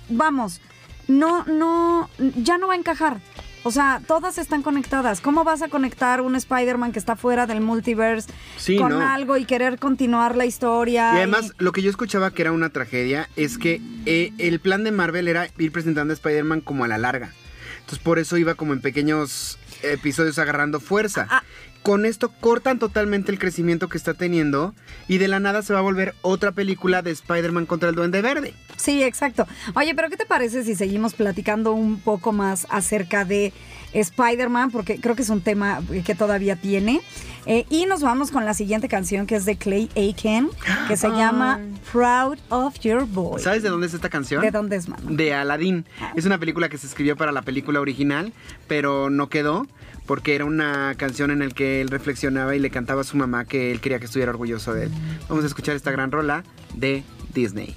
vamos, 0.08 0.60
no, 1.06 1.44
no, 1.44 2.10
ya 2.36 2.58
no 2.58 2.66
va 2.68 2.74
a 2.74 2.76
encajar. 2.76 3.20
O 3.64 3.71
sea, 3.71 4.01
todas 4.07 4.38
están 4.38 4.62
conectadas. 4.62 5.21
¿Cómo 5.21 5.44
vas 5.44 5.62
a 5.62 5.68
conectar 5.68 6.21
un 6.21 6.37
Spider-Man 6.37 6.92
que 6.92 6.99
está 6.99 7.16
fuera 7.16 7.47
del 7.47 7.61
multiverse 7.61 8.29
Sí, 8.57 8.77
con 8.77 8.90
no. 8.92 9.01
algo 9.07 9.37
y 9.37 9.44
querer 9.44 9.79
continuar 9.79 10.37
la 10.37 10.47
historia? 10.47 11.12
Y 11.14 11.16
además, 11.18 11.53
lo 11.59 11.73
que 11.73 11.83
yo 11.83 11.90
escuchaba 11.90 12.31
que 12.31 12.42
era 12.42 12.53
una 12.53 12.71
tragedia 12.71 13.29
es 13.37 13.59
que 13.59 13.81
eh, 14.07 14.33
el 14.38 14.61
plan 14.61 14.85
de 14.85 14.92
Marvel 14.92 15.29
era 15.29 15.49
ir 15.59 15.73
presentando 15.73 16.12
a 16.12 16.14
Spider-Man 16.14 16.61
como 16.61 16.85
a 16.85 16.88
la 16.88 16.99
larga. 16.99 17.33
Entonces, 17.81 17.99
por 17.99 18.18
eso 18.18 18.37
iba 18.37 18.55
como 18.55 18.73
en 18.75 18.81
pequeños 18.81 19.59
episodios 19.82 20.38
agarrando 20.38 20.80
fuerza. 20.80 21.26
Ah. 21.30 21.42
Con 21.82 22.04
esto 22.04 22.32
cortan 22.40 22.78
totalmente 22.78 23.32
el 23.32 23.38
crecimiento 23.38 23.88
que 23.88 23.96
está 23.96 24.12
teniendo 24.12 24.74
y 25.06 25.18
de 25.18 25.28
la 25.28 25.40
nada 25.40 25.62
se 25.62 25.72
va 25.72 25.78
a 25.78 25.82
volver 25.82 26.14
otra 26.22 26.52
película 26.52 27.02
de 27.02 27.12
Spider-Man 27.12 27.66
contra 27.66 27.88
el 27.88 27.94
Duende 27.94 28.20
Verde. 28.20 28.54
Sí, 28.76 29.02
exacto. 29.02 29.46
Oye, 29.74 29.94
pero 29.94 30.10
¿qué 30.10 30.16
te 30.16 30.26
parece 30.26 30.64
si 30.64 30.74
seguimos 30.74 31.14
platicando 31.14 31.72
un 31.72 32.00
poco 32.00 32.32
más 32.32 32.66
acerca 32.68 33.24
de 33.24 33.52
Spider-Man? 33.92 34.70
Porque 34.70 35.01
creo 35.01 35.16
que 35.16 35.22
es 35.22 35.31
un 35.31 35.40
tema 35.40 35.81
que 36.05 36.14
todavía 36.14 36.57
tiene. 36.57 37.01
Eh, 37.46 37.64
y 37.70 37.87
nos 37.87 38.03
vamos 38.03 38.31
con 38.31 38.44
la 38.44 38.53
siguiente 38.53 38.88
canción 38.88 39.27
que 39.27 39.37
es 39.37 39.46
de 39.46 39.57
Clay 39.57 39.88
Aiken, 39.96 40.51
que 40.87 40.96
se 40.96 41.09
llama 41.16 41.61
Proud 41.92 42.38
of 42.51 42.79
Your 42.81 43.07
Boy. 43.07 43.40
¿Sabes 43.40 43.62
de 43.62 43.70
dónde 43.70 43.87
es 43.87 43.94
esta 43.94 44.11
canción? 44.11 44.42
¿De 44.42 44.51
dónde 44.51 44.77
es, 44.77 44.88
mano? 44.88 45.03
de 45.11 45.33
Aladdin. 45.33 45.87
Es 46.14 46.27
una 46.27 46.38
película 46.38 46.68
que 46.68 46.77
se 46.77 46.87
escribió 46.87 47.16
para 47.16 47.33
la 47.33 47.42
película 47.42 47.81
original, 47.81 48.33
pero 48.66 49.09
no 49.09 49.29
quedó 49.29 49.66
porque 50.07 50.35
era 50.35 50.44
una 50.46 50.94
canción 50.96 51.31
en 51.31 51.40
la 51.40 51.48
que 51.48 51.81
él 51.81 51.88
reflexionaba 51.88 52.57
y 52.57 52.59
le 52.59 52.70
cantaba 52.70 53.03
a 53.03 53.05
su 53.05 53.16
mamá 53.16 53.44
que 53.44 53.70
él 53.70 53.81
quería 53.81 53.98
que 53.98 54.07
estuviera 54.07 54.31
orgulloso 54.31 54.72
de 54.72 54.85
él. 54.85 54.90
Vamos 55.29 55.44
a 55.44 55.46
escuchar 55.46 55.77
esta 55.77 55.90
gran 55.90 56.11
rola 56.11 56.44
de 56.74 57.03
Disney. 57.35 57.77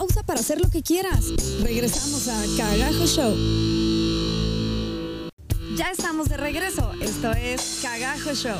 Pausa 0.00 0.22
para 0.22 0.40
hacer 0.40 0.58
lo 0.62 0.70
que 0.70 0.82
quieras. 0.82 1.26
Regresamos 1.62 2.26
a 2.26 2.42
Cagajo 2.56 3.06
Show. 3.06 3.36
Ya 5.76 5.90
estamos 5.90 6.30
de 6.30 6.38
regreso. 6.38 6.90
Esto 7.02 7.32
es 7.32 7.80
Cagajo 7.82 8.32
Show. 8.32 8.56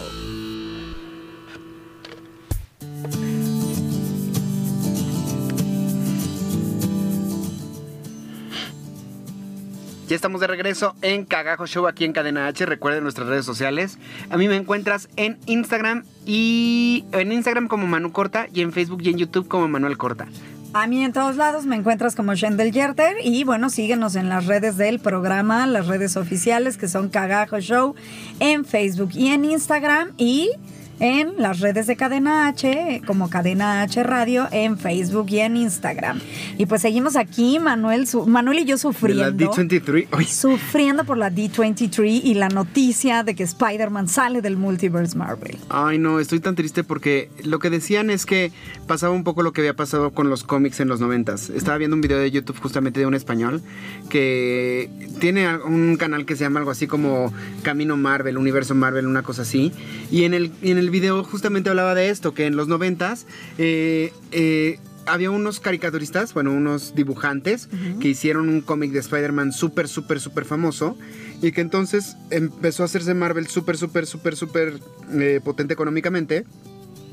Ya 10.11 10.17
estamos 10.17 10.41
de 10.41 10.49
regreso 10.49 10.97
en 11.03 11.25
Cagajo 11.25 11.69
Show 11.69 11.87
aquí 11.87 12.05
en 12.05 12.13
Cadena 12.13 12.49
H. 12.49 12.67
Recuerden 12.67 13.05
nuestras 13.05 13.29
redes 13.29 13.45
sociales. 13.45 13.97
A 14.29 14.37
mí 14.37 14.49
me 14.49 14.57
encuentras 14.57 15.09
en 15.15 15.39
Instagram 15.47 16.03
y 16.27 17.05
en 17.13 17.31
Instagram 17.31 17.69
como 17.69 17.87
Manu 17.87 18.11
Corta 18.11 18.49
y 18.53 18.63
en 18.63 18.73
Facebook 18.73 19.03
y 19.05 19.11
en 19.11 19.19
YouTube 19.19 19.47
como 19.47 19.69
Manuel 19.69 19.97
Corta. 19.99 20.27
A 20.73 20.89
mí 20.89 21.05
en 21.05 21.13
todos 21.13 21.37
lados 21.37 21.65
me 21.65 21.77
encuentras 21.77 22.17
como 22.17 22.35
Shendel 22.35 22.73
Yerter 22.73 23.19
y 23.23 23.45
bueno, 23.45 23.71
síguenos 23.71 24.17
en 24.17 24.29
las 24.29 24.47
redes 24.47 24.77
del 24.77 24.99
programa, 24.99 25.65
las 25.69 25.87
redes 25.87 26.17
oficiales 26.17 26.77
que 26.77 26.89
son 26.89 27.09
Cagajo 27.09 27.61
Show 27.61 27.95
en 28.41 28.65
Facebook 28.65 29.11
y 29.15 29.29
en 29.29 29.45
Instagram 29.45 30.11
y 30.17 30.51
en 31.01 31.33
las 31.39 31.61
redes 31.61 31.87
de 31.87 31.97
Cadena 31.97 32.47
H 32.47 33.03
como 33.07 33.29
Cadena 33.31 33.83
H 33.83 34.03
Radio 34.05 34.47
en 34.53 34.79
Facebook 34.79 35.27
y 35.31 35.41
en 35.41 35.57
Instagram. 35.57 36.21
Y 36.59 36.67
pues 36.67 36.83
seguimos 36.83 37.17
aquí, 37.17 37.59
Manuel, 37.59 38.07
su- 38.07 38.27
Manuel 38.27 38.59
y 38.61 38.65
yo 38.65 38.67
De 38.67 38.73
la 38.75 38.79
sufriendo. 38.79 39.53
D23. 39.53 40.07
Oye, 40.13 40.27
Sufriendo 40.27 41.05
por 41.05 41.17
la 41.19 41.31
D23 41.31 42.21
y 42.25 42.35
la 42.35 42.49
noticia 42.49 43.23
de 43.25 43.35
que 43.35 43.43
Spider-Man 43.43 44.09
sale 44.09 44.43
del 44.43 44.57
multiverse 44.57 45.17
Marvel. 45.17 45.57
Ay, 45.69 45.99
no, 45.99 46.21
estoy 46.21 46.41
tan 46.41 46.55
triste 46.55 46.85
porque 46.85 47.31
lo 47.45 47.59
que 47.59 47.71
decían 47.71 48.11
es 48.11 48.27
que 48.27 48.53
pasaba 48.87 49.13
un 49.15 49.25
poco 49.25 49.43
lo 49.43 49.53
que 49.53 49.63
había 49.63 49.75
pasado 49.75 50.11
con 50.11 50.29
los 50.29 50.45
cómics 50.45 50.81
en 50.81 50.89
los 50.89 51.01
noventas. 51.01 51.51
Estaba 51.51 51.79
viendo 51.79 51.95
un 51.97 52.03
video 52.03 52.19
de 52.19 52.31
YouTube 52.31 52.59
justamente 52.61 53.01
de 53.01 53.07
un 53.07 53.15
español 53.15 53.63
que 54.09 54.91
tiene 55.21 55.57
un 55.57 55.97
canal 55.97 56.27
que 56.27 56.37
se 56.37 56.45
llama 56.45 56.59
algo 56.61 56.71
así 56.71 56.87
como 56.87 57.33
Camino 57.63 57.97
Marvel, 57.97 58.37
Universo 58.37 58.75
Marvel, 58.75 59.07
una 59.07 59.23
cosa 59.23 59.43
así. 59.43 59.73
Y 60.11 60.25
en 60.25 60.35
el, 60.35 60.53
y 60.63 60.71
en 60.73 60.79
el 60.79 60.90
video 60.91 61.25
justamente 61.25 61.71
hablaba 61.71 61.95
de 61.95 62.11
esto, 62.11 62.35
que 62.35 62.47
en 62.47 62.57
los 62.57 62.69
noventas... 62.69 63.27
eh, 63.59 64.13
eh, 64.33 64.79
había 65.07 65.31
unos 65.31 65.61
caricaturistas, 65.61 66.35
bueno, 66.35 66.53
unos 66.53 66.95
dibujantes 66.95 67.69
que 68.01 68.09
hicieron 68.09 68.49
un 68.49 68.61
cómic 68.61 68.93
de 68.93 69.01
Spider-Man 69.01 69.53
súper, 69.53 69.89
súper, 69.89 70.21
súper 70.21 70.45
famoso 70.45 70.97
y 71.43 71.53
que 71.53 71.61
entonces 71.61 72.17
empezó 72.31 72.83
a 72.83 72.87
hacerse 72.87 73.15
Marvel 73.15 73.49
súper, 73.49 73.77
súper, 73.77 74.07
súper, 74.07 74.37
súper 74.37 74.79
eh, 75.13 75.41
potente 75.43 75.75
económicamente. 75.75 76.45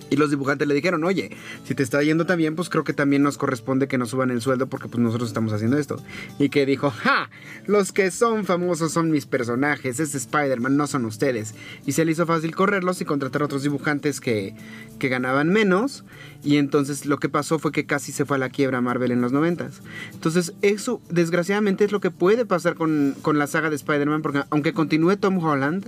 Y 0.09 0.15
los 0.15 0.29
dibujantes 0.29 0.67
le 0.67 0.73
dijeron, 0.73 1.03
oye, 1.03 1.31
si 1.65 1.75
te 1.75 1.83
está 1.83 2.01
yendo 2.01 2.25
tan 2.25 2.37
bien, 2.37 2.55
pues 2.55 2.69
creo 2.69 2.83
que 2.83 2.93
también 2.93 3.23
nos 3.23 3.37
corresponde 3.37 3.87
que 3.87 3.97
nos 3.97 4.09
suban 4.09 4.31
el 4.31 4.41
sueldo 4.41 4.67
porque 4.67 4.87
pues 4.87 4.99
nosotros 4.99 5.29
estamos 5.29 5.53
haciendo 5.53 5.77
esto. 5.77 6.01
Y 6.39 6.49
que 6.49 6.65
dijo, 6.65 6.91
ja, 6.91 7.29
los 7.65 7.91
que 7.91 8.11
son 8.11 8.45
famosos 8.45 8.91
son 8.91 9.11
mis 9.11 9.25
personajes, 9.25 9.99
es 9.99 10.15
Spider-Man, 10.15 10.77
no 10.77 10.87
son 10.87 11.05
ustedes. 11.05 11.55
Y 11.85 11.93
se 11.93 12.05
le 12.05 12.11
hizo 12.11 12.25
fácil 12.25 12.55
correrlos 12.55 13.01
y 13.01 13.05
contratar 13.05 13.41
a 13.41 13.45
otros 13.45 13.63
dibujantes 13.63 14.21
que, 14.21 14.55
que 14.99 15.09
ganaban 15.09 15.49
menos. 15.49 16.03
Y 16.43 16.57
entonces 16.57 17.05
lo 17.05 17.17
que 17.17 17.29
pasó 17.29 17.59
fue 17.59 17.71
que 17.71 17.85
casi 17.85 18.11
se 18.11 18.25
fue 18.25 18.37
a 18.37 18.39
la 18.39 18.49
quiebra 18.49 18.81
Marvel 18.81 19.11
en 19.11 19.21
los 19.21 19.31
noventas. 19.31 19.81
Entonces 20.13 20.53
eso 20.61 21.01
desgraciadamente 21.09 21.83
es 21.85 21.91
lo 21.91 21.99
que 21.99 22.11
puede 22.11 22.45
pasar 22.45 22.75
con, 22.75 23.15
con 23.21 23.37
la 23.37 23.47
saga 23.47 23.69
de 23.69 23.75
Spider-Man 23.75 24.21
porque 24.21 24.43
aunque 24.49 24.73
continúe 24.73 25.17
Tom 25.17 25.43
Holland, 25.43 25.87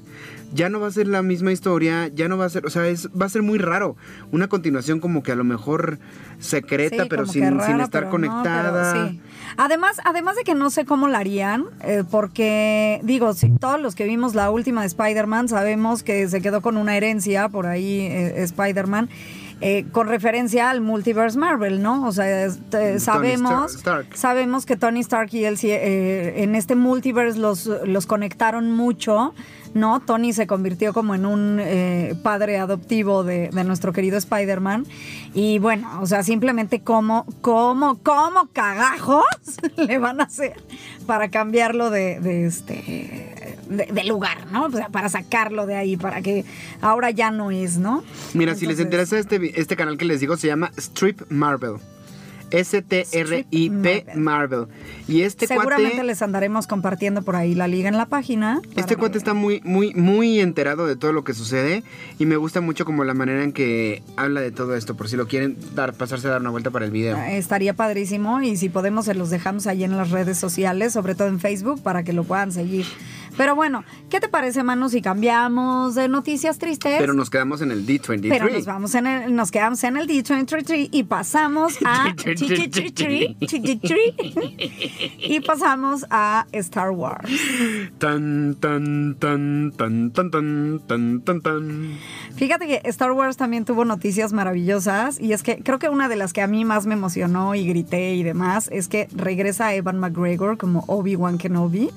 ya 0.53 0.69
no 0.69 0.79
va 0.79 0.88
a 0.88 0.91
ser 0.91 1.07
la 1.07 1.21
misma 1.21 1.51
historia, 1.51 2.07
ya 2.07 2.27
no 2.27 2.38
va 2.38 2.45
a 2.45 2.49
ser, 2.49 2.65
o 2.65 2.69
sea, 2.69 2.88
es, 2.88 3.07
va 3.09 3.25
a 3.25 3.29
ser 3.29 3.41
muy 3.43 3.59
raro. 3.59 3.95
Una 4.31 4.47
continuación 4.47 4.99
como 4.99 5.23
que 5.23 5.31
a 5.31 5.35
lo 5.35 5.43
mejor 5.43 5.99
secreta, 6.39 7.03
Sí, 7.03 7.09
pero 7.09 7.25
sin, 7.25 7.59
sin 7.62 7.79
estar 7.79 7.89
pero 7.89 8.05
no, 8.05 8.12
conectada. 8.12 8.93
pero 8.93 9.09
sí. 9.09 9.21
Además, 9.57 9.97
además 10.05 10.35
de 10.35 10.43
que 10.43 10.55
no 10.55 10.69
sé 10.69 10.85
cómo 10.85 11.07
la 11.07 11.19
harían, 11.19 11.65
eh, 11.81 12.03
porque 12.09 12.99
digo, 13.03 13.33
si 13.33 13.49
todos 13.49 13.79
los 13.79 13.95
que 13.95 14.05
vimos 14.05 14.35
la 14.35 14.49
última 14.51 14.81
de 14.81 14.88
Spider-Man 14.88 15.49
sabemos 15.49 16.03
que 16.03 16.27
se 16.29 16.41
quedó 16.41 16.62
con 16.62 16.77
una 16.77 16.95
herencia 16.95 17.49
por 17.49 17.65
ahí 17.67 17.99
eh, 18.01 18.43
Spider-Man. 18.43 19.09
eh, 19.62 19.85
con 19.91 20.07
referencia 20.07 20.69
al 20.69 20.79
multiverse 20.79 21.38
Marvel, 21.38 21.81
¿no? 21.81 22.07
O 22.07 22.13
sea, 22.13 22.49
sabemos, 22.99 23.77
sabemos 24.13 24.65
que 24.65 24.77
Tony 24.77 25.01
Stark 25.01 25.29
y 25.33 25.43
él 25.43 25.57
eh, 25.63 26.35
en 26.43 26.55
este 26.55 26.75
multiverse 26.75 27.38
los, 27.39 27.65
los 27.85 28.05
conectaron 28.05 28.71
mucho. 28.71 29.33
¿No? 29.73 29.99
Tony 29.99 30.34
se 30.34 30.47
convirtió 30.47 30.93
como 30.93 31.15
en 31.15 31.25
un 31.25 31.60
eh, 31.60 32.15
padre 32.23 32.58
adoptivo 32.58 33.23
de, 33.23 33.49
de 33.49 33.63
nuestro 33.63 33.93
querido 33.93 34.17
Spider-Man. 34.17 34.86
Y 35.34 35.60
bueno, 35.60 35.99
o 36.01 36.05
sea, 36.05 36.23
simplemente 36.23 36.82
cómo, 36.82 37.25
cómo, 37.41 37.99
cómo 38.03 38.49
cagajos 38.51 39.25
le 39.77 39.97
van 39.97 40.21
a 40.21 40.25
hacer 40.25 40.55
para 41.05 41.29
cambiarlo 41.29 41.89
de, 41.89 42.19
de 42.19 42.45
este 42.45 43.55
de, 43.69 43.86
de 43.86 44.03
lugar, 44.03 44.47
¿no? 44.51 44.65
O 44.65 44.71
sea, 44.71 44.89
para 44.89 45.10
sacarlo 45.10 45.65
de 45.65 45.75
ahí, 45.75 45.95
para 45.95 46.21
que 46.21 46.43
ahora 46.82 47.12
ya 47.12 47.32
no 47.32 47.51
es, 47.51 47.77
¿no? 47.77 48.03
Mira, 48.34 48.55
si 48.55 48.65
les 48.65 48.79
interesa 48.79 49.17
este, 49.17 49.60
este 49.60 49.75
canal 49.75 49.97
que 49.97 50.05
les 50.05 50.19
digo, 50.19 50.36
se 50.38 50.47
llama 50.47 50.71
Strip 50.77 51.21
Marvel. 51.29 51.75
S-T-R-I-P 52.51 54.05
Marvel. 54.15 54.67
Y 55.07 55.21
este 55.21 55.47
Seguramente 55.47 55.91
cuate. 55.91 56.03
les 56.05 56.21
andaremos 56.21 56.67
compartiendo 56.67 57.21
por 57.21 57.35
ahí 57.35 57.55
la 57.55 57.67
liga 57.67 57.89
en 57.89 57.97
la 57.97 58.05
página. 58.05 58.62
Este 58.75 58.95
cuate 58.95 59.17
está 59.17 59.33
muy, 59.33 59.62
muy, 59.63 59.93
muy 59.93 60.39
enterado 60.39 60.85
de 60.88 60.95
todo 60.95 61.13
lo 61.13 61.23
que 61.23 61.33
sucede 61.33 61.83
y 62.17 62.25
me 62.25 62.38
gusta 62.38 62.62
mucho 62.62 62.85
como 62.85 63.03
la 63.03 63.13
manera 63.13 63.43
en 63.43 63.51
que 63.51 64.03
habla 64.15 64.41
de 64.41 64.51
todo 64.51 64.75
esto, 64.75 64.95
por 64.95 65.09
si 65.09 65.17
lo 65.17 65.27
quieren 65.27 65.57
dar, 65.75 65.93
pasarse 65.93 66.27
a 66.27 66.31
dar 66.31 66.41
una 66.41 66.49
vuelta 66.49 66.69
para 66.71 66.85
el 66.85 66.91
video. 66.91 67.17
Estaría 67.17 67.73
padrísimo 67.73 68.41
y 68.41 68.57
si 68.57 68.69
podemos 68.69 69.05
se 69.05 69.13
los 69.13 69.29
dejamos 69.29 69.67
ahí 69.67 69.83
en 69.83 69.97
las 69.97 70.12
redes 70.12 70.38
sociales, 70.38 70.93
sobre 70.93 71.15
todo 71.15 71.27
en 71.27 71.39
Facebook, 71.39 71.81
para 71.81 72.03
que 72.03 72.13
lo 72.13 72.23
puedan 72.23 72.51
seguir. 72.51 72.85
Pero 73.37 73.55
bueno, 73.55 73.83
¿qué 74.09 74.19
te 74.19 74.27
parece, 74.27 74.63
Manu, 74.63 74.89
si 74.89 75.01
cambiamos 75.01 75.95
de 75.95 76.07
noticias 76.07 76.59
tristes? 76.59 76.97
Pero 76.99 77.13
nos 77.13 77.29
quedamos 77.29 77.61
en 77.61 77.71
el 77.71 77.85
D23. 77.85 78.29
Pero 78.29 78.49
nos 78.49 78.65
vamos 78.65 78.95
en 78.95 79.07
el, 79.07 79.35
nos 79.35 79.51
quedamos 79.51 79.83
en 79.83 79.97
el 79.97 80.07
D23 80.07 80.89
y 80.91 81.03
pasamos 81.03 81.77
a 81.85 82.13
y 85.19 85.39
pasamos 85.41 86.05
a 86.09 86.47
Star 86.51 86.91
Wars. 86.91 87.29
Tan, 87.97 88.55
tan, 88.59 89.15
tan, 89.15 89.71
tan, 89.75 90.11
tan, 90.11 90.31
tan, 90.31 90.79
tan, 90.87 91.21
tan, 91.21 91.41
tan. 91.41 91.97
Fíjate 92.35 92.67
que 92.67 92.81
Star 92.85 93.11
Wars 93.11 93.37
también 93.37 93.65
tuvo 93.65 93.85
noticias 93.85 94.33
maravillosas 94.33 95.19
y 95.19 95.33
es 95.33 95.43
que 95.43 95.57
creo 95.63 95.79
que 95.79 95.89
una 95.89 96.09
de 96.09 96.15
las 96.15 96.33
que 96.33 96.41
a 96.41 96.47
mí 96.47 96.65
más 96.65 96.85
me 96.85 96.93
emocionó 96.93 97.55
y 97.55 97.67
grité 97.67 98.15
y 98.15 98.23
demás 98.23 98.69
es 98.71 98.87
que 98.87 99.07
regresa 99.15 99.73
Evan 99.73 99.99
McGregor 99.99 100.57
como 100.57 100.83
Obi-Wan 100.87 101.37
Kenobi 101.37 101.89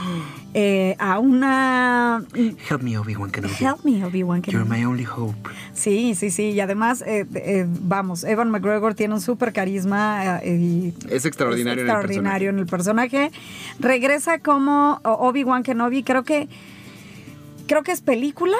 eh, 0.54 0.75
a 0.98 1.18
una... 1.18 2.24
Help 2.34 2.82
me, 2.82 2.96
Obi-Wan 2.98 3.30
Kenobi. 3.30 3.54
Help 3.54 3.84
me, 3.84 4.04
Obi-Wan 4.04 4.42
You're 4.42 4.64
Kenobi. 4.64 4.78
my 4.78 4.84
only 4.84 5.04
hope. 5.04 5.48
Sí, 5.72 6.14
sí, 6.14 6.30
sí. 6.30 6.50
Y 6.50 6.60
además, 6.60 7.02
eh, 7.02 7.26
eh, 7.34 7.66
vamos, 7.68 8.24
Evan 8.24 8.50
McGregor 8.50 8.94
tiene 8.94 9.14
un 9.14 9.20
súper 9.20 9.52
carisma 9.52 10.40
eh, 10.42 10.56
y 10.56 10.94
Es 11.10 11.24
extraordinario, 11.26 11.84
es 11.84 11.88
extraordinario 11.88 12.50
en 12.50 12.58
el 12.58 12.66
personaje. 12.66 13.30
Regresa 13.78 14.38
como 14.38 15.00
Obi-Wan 15.04 15.62
Kenobi, 15.62 16.02
creo 16.02 16.24
que 16.24 16.48
creo 17.66 17.82
que 17.82 17.92
es 17.92 18.00
película. 18.00 18.56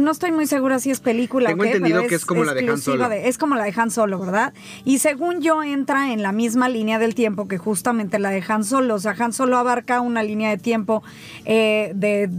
No 0.00 0.10
estoy 0.10 0.30
muy 0.32 0.46
segura 0.46 0.78
si 0.78 0.90
es 0.90 1.00
película 1.00 1.48
Tengo 1.50 1.62
o 1.62 1.64
qué, 1.64 1.72
entendido 1.72 1.98
pero 1.98 2.08
que 2.08 2.14
es 2.14 2.24
como 2.24 2.44
la 2.44 2.54
de 2.54 2.68
Han 2.70 2.78
Solo. 2.80 3.08
de- 3.08 3.28
es 3.28 3.36
como 3.38 3.56
la 3.56 3.64
de 3.64 3.74
Han 3.76 3.90
Solo, 3.90 4.18
¿verdad? 4.18 4.54
Y 4.84 4.98
según 5.00 5.40
yo 5.42 5.62
entra 5.62 6.12
en 6.12 6.22
la 6.22 6.32
misma 6.32 6.68
línea 6.68 6.98
del 6.98 7.14
tiempo 7.14 7.48
que 7.48 7.58
justamente 7.58 8.18
la 8.18 8.30
de 8.30 8.42
Han 8.48 8.64
Solo. 8.64 8.94
O 8.94 8.98
sea, 9.00 9.14
Han 9.18 9.32
Solo 9.32 9.58
abarca 9.58 10.00
una 10.00 10.22
línea 10.22 10.50
de 10.50 10.58
tiempo 10.58 11.02
eh, 11.44 11.92
de 11.94 12.30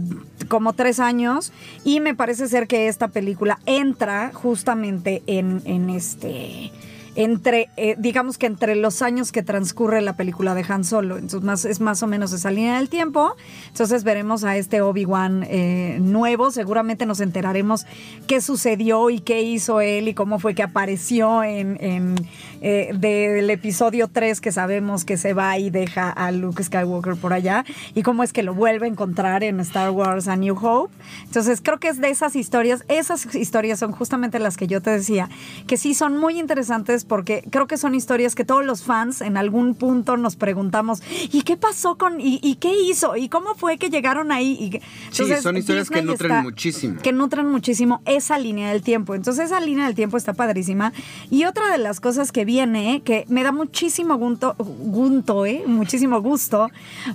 como 0.48 0.72
tres 0.72 1.00
años 1.00 1.52
y 1.84 2.00
me 2.00 2.14
parece 2.14 2.48
ser 2.48 2.66
que 2.66 2.88
esta 2.88 3.08
película 3.08 3.58
entra 3.66 4.30
justamente 4.32 5.22
en, 5.26 5.60
en 5.66 5.90
este 5.90 6.72
entre, 7.14 7.68
eh, 7.76 7.96
digamos 7.98 8.38
que 8.38 8.46
entre 8.46 8.76
los 8.76 9.02
años 9.02 9.32
que 9.32 9.42
transcurre 9.42 10.00
la 10.02 10.16
película 10.16 10.54
de 10.54 10.64
Han 10.68 10.84
Solo. 10.84 11.16
Entonces 11.16 11.42
más, 11.42 11.64
es 11.64 11.80
más 11.80 12.02
o 12.02 12.06
menos 12.06 12.32
esa 12.32 12.50
línea 12.50 12.78
del 12.78 12.88
tiempo. 12.88 13.34
Entonces 13.68 14.04
veremos 14.04 14.44
a 14.44 14.56
este 14.56 14.80
Obi-Wan 14.80 15.44
eh, 15.48 15.98
nuevo. 16.00 16.50
Seguramente 16.50 17.06
nos 17.06 17.20
enteraremos 17.20 17.86
qué 18.26 18.40
sucedió 18.40 19.10
y 19.10 19.20
qué 19.20 19.42
hizo 19.42 19.80
él 19.80 20.08
y 20.08 20.14
cómo 20.14 20.38
fue 20.38 20.54
que 20.54 20.62
apareció 20.62 21.42
en, 21.42 21.76
en, 21.80 22.14
eh, 22.60 22.90
del 22.94 23.48
episodio 23.50 24.08
3 24.08 24.40
que 24.40 24.52
sabemos 24.52 25.04
que 25.04 25.16
se 25.16 25.32
va 25.34 25.58
y 25.58 25.70
deja 25.70 26.10
a 26.10 26.30
Luke 26.32 26.62
Skywalker 26.62 27.16
por 27.16 27.32
allá 27.32 27.64
y 27.94 28.02
cómo 28.02 28.22
es 28.22 28.32
que 28.32 28.42
lo 28.42 28.54
vuelve 28.54 28.86
a 28.86 28.88
encontrar 28.88 29.44
en 29.44 29.60
Star 29.60 29.90
Wars 29.90 30.28
A 30.28 30.36
New 30.36 30.56
Hope. 30.60 30.92
Entonces 31.24 31.60
creo 31.62 31.78
que 31.78 31.88
es 31.88 32.00
de 32.00 32.10
esas 32.10 32.36
historias, 32.36 32.84
esas 32.88 33.34
historias 33.34 33.78
son 33.78 33.92
justamente 33.92 34.38
las 34.38 34.56
que 34.56 34.66
yo 34.66 34.80
te 34.80 34.90
decía, 34.90 35.28
que 35.66 35.76
sí 35.76 35.94
son 35.94 36.16
muy 36.16 36.38
interesantes 36.38 37.04
porque 37.04 37.44
creo 37.50 37.66
que 37.66 37.76
son 37.76 37.94
historias 37.94 38.34
que 38.34 38.44
todos 38.44 38.64
los 38.64 38.82
fans 38.82 39.20
en 39.20 39.36
algún 39.36 39.74
punto 39.74 40.16
nos 40.16 40.36
preguntamos, 40.36 41.02
¿y 41.32 41.42
qué 41.42 41.56
pasó 41.56 41.96
con, 41.96 42.20
y, 42.20 42.40
y 42.42 42.56
qué 42.56 42.72
hizo? 42.88 43.16
¿Y 43.16 43.28
cómo 43.28 43.54
fue 43.54 43.78
que 43.78 43.90
llegaron 43.90 44.32
ahí? 44.32 44.56
Y 44.60 44.70
que- 44.70 44.78
Sí, 45.10 45.22
entonces, 45.22 45.42
son 45.42 45.56
historias 45.56 45.88
que 45.90 45.96
Disney 45.96 46.12
nutren 46.12 46.30
está- 46.30 46.42
muchísimo. 46.42 47.00
que 47.02 47.12
nutren 47.12 47.46
muchísimo 47.50 48.02
esa 48.06 48.38
línea 48.38 48.70
del 48.72 48.82
tiempo. 48.82 49.14
Entonces 49.14 49.46
esa 49.46 49.60
línea 49.60 49.86
del 49.86 49.94
tiempo 49.94 50.16
está 50.16 50.32
padrísima. 50.32 50.92
Y 51.30 51.44
otra 51.44 51.70
de 51.70 51.78
las 51.78 52.00
cosas 52.00 52.32
que 52.32 52.44
viene, 52.48 53.02
que 53.04 53.26
me 53.28 53.42
da 53.44 53.52
muchísimo 53.52 54.16
gusto, 54.16 54.54
gusto, 54.58 55.44
¿eh? 55.44 55.64
muchísimo 55.66 56.22
gusto, 56.22 56.70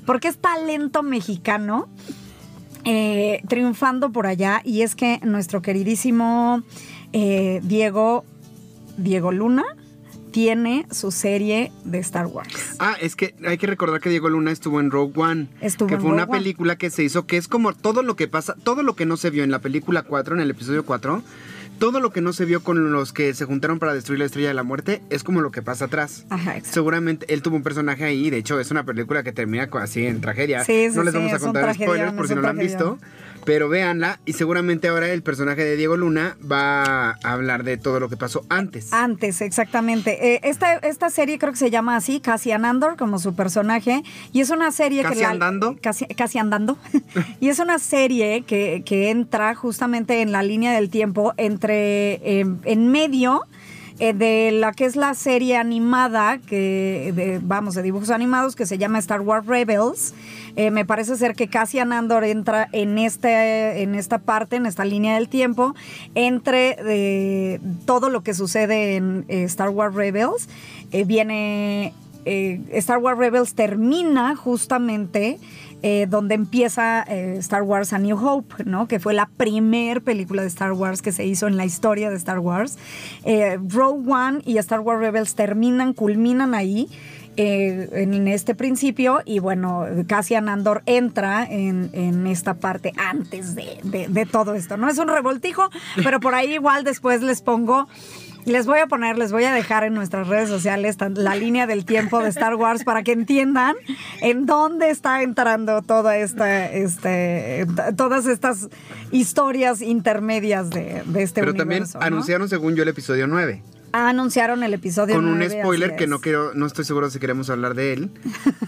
porque 0.06 0.28
es 0.28 0.38
talento 0.38 1.02
mexicano. 1.02 1.88
eh, 2.86 3.42
triunfando 3.48 4.12
por 4.12 4.28
allá 4.28 4.62
y 4.66 4.82
es 4.82 4.94
que 4.94 5.20
nuestro 5.24 5.62
queridísimo 5.62 6.62
eh, 7.14 7.62
Diego 7.64 8.26
Diego 8.98 9.32
Luna 9.32 9.64
tiene 10.32 10.86
su 10.92 11.10
serie 11.12 11.72
de 11.86 12.00
Star 12.00 12.26
Wars. 12.26 12.76
Ah, 12.80 12.96
es 13.00 13.16
que 13.16 13.36
hay 13.48 13.58
que 13.58 13.68
recordar 13.68 14.02
que 14.02 14.10
Diego 14.10 14.28
Luna 14.30 14.52
estuvo 14.52 14.80
en 14.82 14.92
Rogue 14.92 15.14
One. 15.16 15.48
Estuvo 15.62 15.88
que 15.88 15.96
en 15.96 16.02
fue 16.02 16.12
una 16.12 16.24
One. 16.24 16.34
película 16.40 16.76
que 16.76 16.90
se 16.90 17.04
hizo 17.04 17.26
que 17.26 17.38
es 17.38 17.48
como 17.48 17.72
todo 17.74 18.04
lo 18.04 18.16
que 18.18 18.28
pasa, 18.28 18.54
todo 18.64 18.84
lo 18.84 18.96
que 18.96 19.06
no 19.06 19.16
se 19.16 19.30
vio 19.30 19.44
en 19.46 19.52
la 19.52 19.60
película 19.60 20.02
4, 20.04 20.36
en 20.36 20.42
el 20.42 20.50
episodio 20.52 20.84
4, 20.86 21.22
todo 21.84 22.00
lo 22.00 22.12
que 22.12 22.22
no 22.22 22.32
se 22.32 22.46
vio 22.46 22.64
con 22.64 22.94
los 22.94 23.12
que 23.12 23.34
se 23.34 23.44
juntaron 23.44 23.78
para 23.78 23.94
destruir 23.94 24.20
la 24.20 24.24
estrella 24.24 24.48
de 24.48 24.54
la 24.54 24.64
muerte 24.64 25.02
es 25.10 25.22
como 25.22 25.42
lo 25.42 25.52
que 25.52 25.62
pasa 25.62 25.84
atrás. 25.84 26.26
Ajá, 26.30 26.52
exacto. 26.52 26.76
Seguramente 26.76 27.26
él 27.34 27.42
tuvo 27.42 27.58
un 27.58 27.64
personaje 27.64 28.06
ahí, 28.06 28.30
de 28.30 28.38
hecho 28.38 28.58
es 28.62 28.72
una 28.72 28.86
película 28.86 29.22
que 29.22 29.34
termina 29.34 29.68
así 29.82 30.06
en 30.06 30.22
tragedia. 30.22 30.64
Sí, 30.64 30.88
sí, 30.90 30.96
no 30.96 31.04
les 31.04 31.12
sí, 31.12 31.20
vamos 31.20 31.34
a 31.34 31.40
contar 31.40 31.74
spoilers 31.74 32.14
por 32.14 32.30
si 32.30 32.36
no 32.36 32.42
la 32.42 32.52
han 32.52 32.58
visto, 32.58 33.00
pero 33.46 33.70
véanla 33.70 34.20
y 34.26 34.34
seguramente 34.34 34.88
ahora 34.88 35.10
el 35.10 35.24
personaje 35.24 35.64
de 35.64 35.76
Diego 35.76 35.98
Luna 35.98 36.38
va 36.50 37.12
a 37.12 37.18
hablar 37.24 37.64
de 37.64 37.78
todo 37.78 38.00
lo 38.00 38.10
que 38.10 38.18
pasó 38.18 38.46
antes. 38.50 38.92
Antes, 38.94 39.42
exactamente. 39.42 40.34
Eh, 40.36 40.40
esta, 40.44 40.74
esta 40.76 41.10
serie 41.10 41.38
creo 41.40 41.52
que 41.52 41.58
se 41.60 41.70
llama 41.72 41.96
así, 41.96 42.20
Cassian 42.20 42.66
Andor, 42.66 42.96
como 42.98 43.20
su 43.20 43.36
personaje. 43.36 44.04
Y 44.32 44.42
es 44.42 44.50
una 44.50 44.72
serie 44.72 45.02
que... 45.04 45.10
¿Casi 45.10 45.22
la- 45.22 45.30
andando? 45.32 45.78
Casi, 45.82 46.06
casi 46.08 46.38
andando. 46.40 46.78
y 47.40 47.50
es 47.50 47.60
una 47.60 47.80
serie 47.80 48.44
que, 48.46 48.84
que 48.86 49.10
entra 49.10 49.56
justamente 49.56 50.22
en 50.22 50.32
la 50.32 50.44
línea 50.44 50.72
del 50.74 50.90
tiempo 50.90 51.34
entre... 51.38 52.14
eh, 52.16 52.46
en 52.66 52.92
medio 52.92 53.44
eh, 54.00 54.14
de 54.14 54.52
la 54.52 54.72
que 54.74 54.86
es 54.86 54.96
la 54.96 55.14
serie 55.14 55.58
animada, 55.58 56.40
que 56.40 57.12
de- 57.16 57.40
vamos, 57.42 57.76
de 57.76 57.82
dibujos 57.84 58.10
animados, 58.10 58.56
que 58.56 58.66
se 58.66 58.78
llama 58.78 59.00
Star 59.00 59.22
Wars 59.22 59.46
Rebels. 59.46 60.14
Eh, 60.56 60.70
me 60.72 60.86
parece 60.86 61.16
ser 61.16 61.36
que 61.36 61.48
Cassian 61.48 61.94
Andor 61.94 62.24
entra 62.24 62.68
en, 62.72 62.98
este, 62.98 63.82
en 63.82 63.96
esta 63.96 64.20
parte, 64.20 64.56
en 64.56 64.66
esta 64.66 64.86
línea 64.86 65.16
del 65.16 65.30
tiempo, 65.30 65.74
entre 66.16 66.76
eh, 66.88 67.60
todo 67.86 68.10
lo 68.10 68.22
que 68.22 68.34
sucede 68.34 68.96
en 68.96 69.26
eh, 69.28 69.44
Star 69.44 69.70
Wars 69.70 69.96
Rebels. 69.96 70.48
Viene. 71.08 71.94
Star 72.26 73.00
Wars 73.00 73.18
Rebels 73.18 73.54
termina 73.54 74.36
justamente 74.38 75.40
eh, 75.84 76.08
donde 76.10 76.34
empieza 76.36 77.04
eh, 77.04 77.36
Star 77.40 77.62
Wars 77.62 77.94
A 77.94 78.00
New 78.00 78.18
Hope, 78.18 78.64
¿no? 78.66 78.88
Que 78.88 79.00
fue 79.00 79.14
la 79.14 79.28
primer 79.38 80.02
película 80.02 80.42
de 80.42 80.48
Star 80.48 80.72
Wars 80.72 81.02
que 81.04 81.12
se 81.12 81.26
hizo 81.26 81.46
en 81.48 81.58
la 81.58 81.66
historia 81.66 82.10
de 82.10 82.16
Star 82.16 82.40
Wars. 82.40 82.78
Eh, 83.26 83.60
Rogue 83.70 84.10
One 84.12 84.42
y 84.46 84.58
Star 84.58 84.80
Wars 84.80 85.00
Rebels 85.00 85.36
terminan, 85.36 85.94
culminan 85.94 86.56
ahí. 86.56 86.88
en 87.36 88.28
este 88.28 88.54
principio 88.54 89.22
y 89.26 89.40
bueno, 89.40 89.86
Cassian 90.08 90.50
Andor 90.50 90.84
entra 90.86 91.44
en, 91.50 92.28
esta 92.28 92.54
parte 92.54 92.94
antes 92.96 93.56
de, 93.56 93.80
de- 93.84 94.08
de 94.08 94.26
todo 94.28 94.54
esto, 94.54 94.78
¿no? 94.78 94.88
Es 94.88 95.00
un 95.00 95.08
revoltijo, 95.08 95.68
pero 96.04 96.20
por 96.20 96.36
ahí 96.36 96.54
igual 96.54 96.84
después 96.84 97.24
les 97.24 97.42
pongo 97.42 97.88
les 98.46 98.66
voy 98.66 98.80
a 98.80 98.88
poner, 98.88 99.18
les 99.18 99.32
voy 99.32 99.44
a 99.46 99.54
dejar 99.54 99.84
en 99.84 99.94
nuestras 99.94 100.28
redes 100.28 100.50
sociales 100.50 100.98
la 101.16 101.36
línea 101.36 101.68
del 101.68 101.86
tiempo 101.86 102.22
de 102.22 102.30
Star 102.30 102.56
Wars 102.56 102.84
para 102.84 103.04
que 103.04 103.12
entiendan 103.12 103.76
en 104.22 104.46
dónde 104.46 104.90
está 104.90 105.22
entrando 105.22 105.82
toda 105.82 106.18
esta, 106.18 106.72
este, 106.72 107.66
todas 107.96 108.26
estas 108.26 108.70
historias 109.12 109.82
intermedias 109.82 110.70
de, 110.70 111.04
de 111.06 111.24
este 111.24 111.42
Pero 111.42 111.54
también. 111.54 111.84
¿no? 111.94 112.02
anunciaron, 112.02 112.50
según 112.50 112.76
yo, 112.76 112.84
el 112.84 112.90
episodio 112.90 113.28
9. 113.28 113.64
Anunciaron 113.94 114.64
el 114.64 114.74
episodio 114.74 115.14
Con 115.16 115.26
un 115.26 115.38
9, 115.38 115.60
spoiler 115.62 115.96
que 115.96 116.08
no 116.08 116.20
quiero, 116.20 116.54
no 116.56 116.66
estoy 116.66 116.84
seguro 116.84 117.12
si 117.12 117.20
queremos 117.20 117.52
hablar 117.52 117.76
de 117.76 117.94
él. 117.94 118.12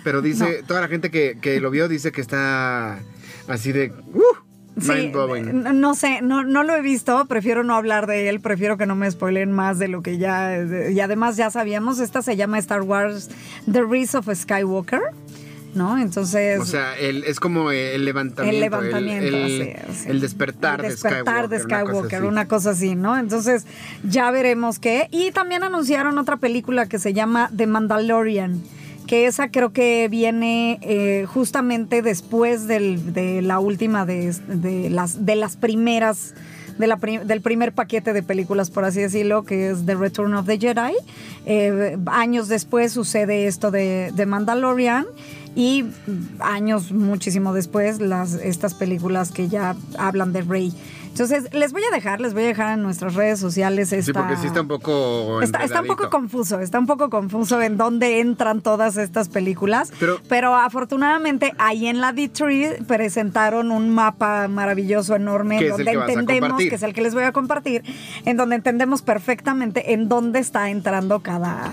Pero 0.03 0.21
dice, 0.21 0.63
toda 0.67 0.81
la 0.81 0.87
gente 0.87 1.09
que, 1.09 1.39
que 1.41 1.59
lo 1.59 1.71
vio 1.71 1.87
dice 1.87 2.11
que 2.11 2.21
está 2.21 2.99
así 3.47 3.71
de. 3.71 3.91
¡uh! 4.13 4.44
Sí, 4.79 5.11
no 5.73 5.95
sé, 5.95 6.21
no, 6.21 6.43
no 6.43 6.63
lo 6.63 6.75
he 6.75 6.81
visto, 6.81 7.25
prefiero 7.27 7.63
no 7.63 7.75
hablar 7.75 8.07
de 8.07 8.27
él, 8.27 8.41
prefiero 8.41 8.77
que 8.77 8.85
no 8.85 8.95
me 8.95 9.09
spoilen 9.09 9.51
más 9.51 9.79
de 9.79 9.87
lo 9.87 10.01
que 10.01 10.17
ya... 10.17 10.57
y 10.91 10.99
además 10.99 11.37
ya 11.37 11.49
sabíamos, 11.49 11.99
esta 11.99 12.21
se 12.21 12.35
llama 12.35 12.59
Star 12.59 12.81
Wars 12.81 13.29
The 13.71 13.83
Rise 13.83 14.17
of 14.17 14.27
Skywalker, 14.33 14.99
¿no? 15.75 15.97
Entonces... 15.97 16.59
O 16.59 16.65
sea, 16.65 16.97
el- 16.97 17.23
es 17.23 17.39
como 17.39 17.71
el 17.71 18.03
levantamiento. 18.03 18.53
el 18.55 18.61
levantamiento, 18.61 19.27
el, 19.27 19.35
el- 19.35 19.75
el 20.07 20.19
despertar, 20.21 20.83
El 20.83 20.91
despertar 20.91 21.47
de 21.47 21.57
de 21.57 21.63
Skywalker. 21.63 21.87
Skywalker, 21.93 22.19
una 22.23 22.29
una, 22.29 22.47
cosa 22.47 22.71
así. 22.71 22.87
cosa 22.87 22.89
así, 22.91 22.95
¿no? 22.95 23.17
Entonces 23.17 23.65
ya 24.03 24.29
veremos 24.31 24.79
qué. 24.79 25.07
Y 25.11 25.31
también 25.31 25.63
anunciaron 25.63 26.17
otra 26.17 26.35
película 26.37 26.87
que 26.87 26.99
se 26.99 27.13
llama 27.13 27.49
The 27.55 27.65
Mandalorian, 27.67 28.61
que 29.07 29.25
esa 29.27 29.49
creo 29.49 29.71
que 29.71 30.07
viene 30.09 30.79
eh, 30.81 31.25
justamente 31.27 32.01
después 32.01 32.67
del- 32.67 33.13
de 33.13 33.41
la 33.41 33.59
última 33.59 34.05
de, 34.05 34.33
las, 34.89 35.25
de 35.25 35.35
las 35.35 35.55
primeras. 35.57 36.33
de 36.77 36.87
la 36.87 36.97
del 36.97 37.39
primer 37.39 37.71
paquete 37.71 38.11
de 38.11 38.21
películas, 38.21 38.69
por 38.69 38.83
así 38.83 38.99
decirlo, 38.99 39.43
que 39.43 39.69
es 39.69 39.85
The 39.85 39.95
Return 39.95 40.33
of 40.33 40.45
the 40.45 40.57
Jedi. 40.59 40.93
Eh, 41.45 41.97
años 42.07 42.49
después 42.49 42.91
sucede 42.91 43.47
esto 43.47 43.71
de, 43.71 44.11
de 44.13 44.25
Mandalorian 44.25 45.05
y 45.55 45.85
años 46.39 46.91
muchísimo 46.91 47.53
después 47.53 48.01
las, 48.01 48.33
estas 48.33 48.73
películas 48.73 49.31
que 49.31 49.47
ya 49.47 49.77
hablan 49.97 50.33
de 50.33 50.41
Rey. 50.41 50.73
Entonces, 51.15 51.47
les 51.53 51.71
voy 51.71 51.81
a 51.89 51.95
dejar, 51.95 52.19
les 52.19 52.33
voy 52.33 52.43
a 52.43 52.47
dejar 52.47 52.73
en 52.73 52.83
nuestras 52.83 53.13
redes 53.15 53.39
sociales 53.39 53.93
esta... 53.93 54.11
Sí, 54.11 54.11
porque 54.11 54.35
sí 54.35 54.47
está 54.47 54.59
un 54.59 54.67
poco. 54.67 55.41
Está, 55.41 55.63
está 55.63 55.79
un 55.79 55.87
poco 55.87 56.09
confuso, 56.09 56.59
está 56.59 56.77
un 56.77 56.87
poco 56.87 57.09
confuso 57.09 57.61
en 57.61 57.77
dónde 57.77 58.19
entran 58.19 58.59
todas 58.59 58.97
estas 58.97 59.29
películas. 59.29 59.93
Pero- 60.27 60.55
afortunadamente 60.55 61.53
ahí 61.57 61.87
en 61.87 62.01
la 62.01 62.11
D3 62.11 62.85
presentaron 62.85 63.71
un 63.71 63.91
mapa 63.91 64.49
maravilloso, 64.49 65.15
enorme, 65.15 65.59
el 65.59 65.69
donde 65.69 65.91
entendemos, 65.91 66.59
que 66.61 66.75
es 66.75 66.83
el 66.83 66.91
que 66.93 67.01
les 67.01 67.13
voy 67.13 67.23
a 67.23 67.31
compartir, 67.31 67.83
en 68.25 68.35
donde 68.35 68.57
entendemos 68.57 69.01
perfectamente 69.01 69.93
en 69.93 70.09
dónde 70.09 70.39
está 70.39 70.69
entrando 70.69 71.21
cada, 71.21 71.71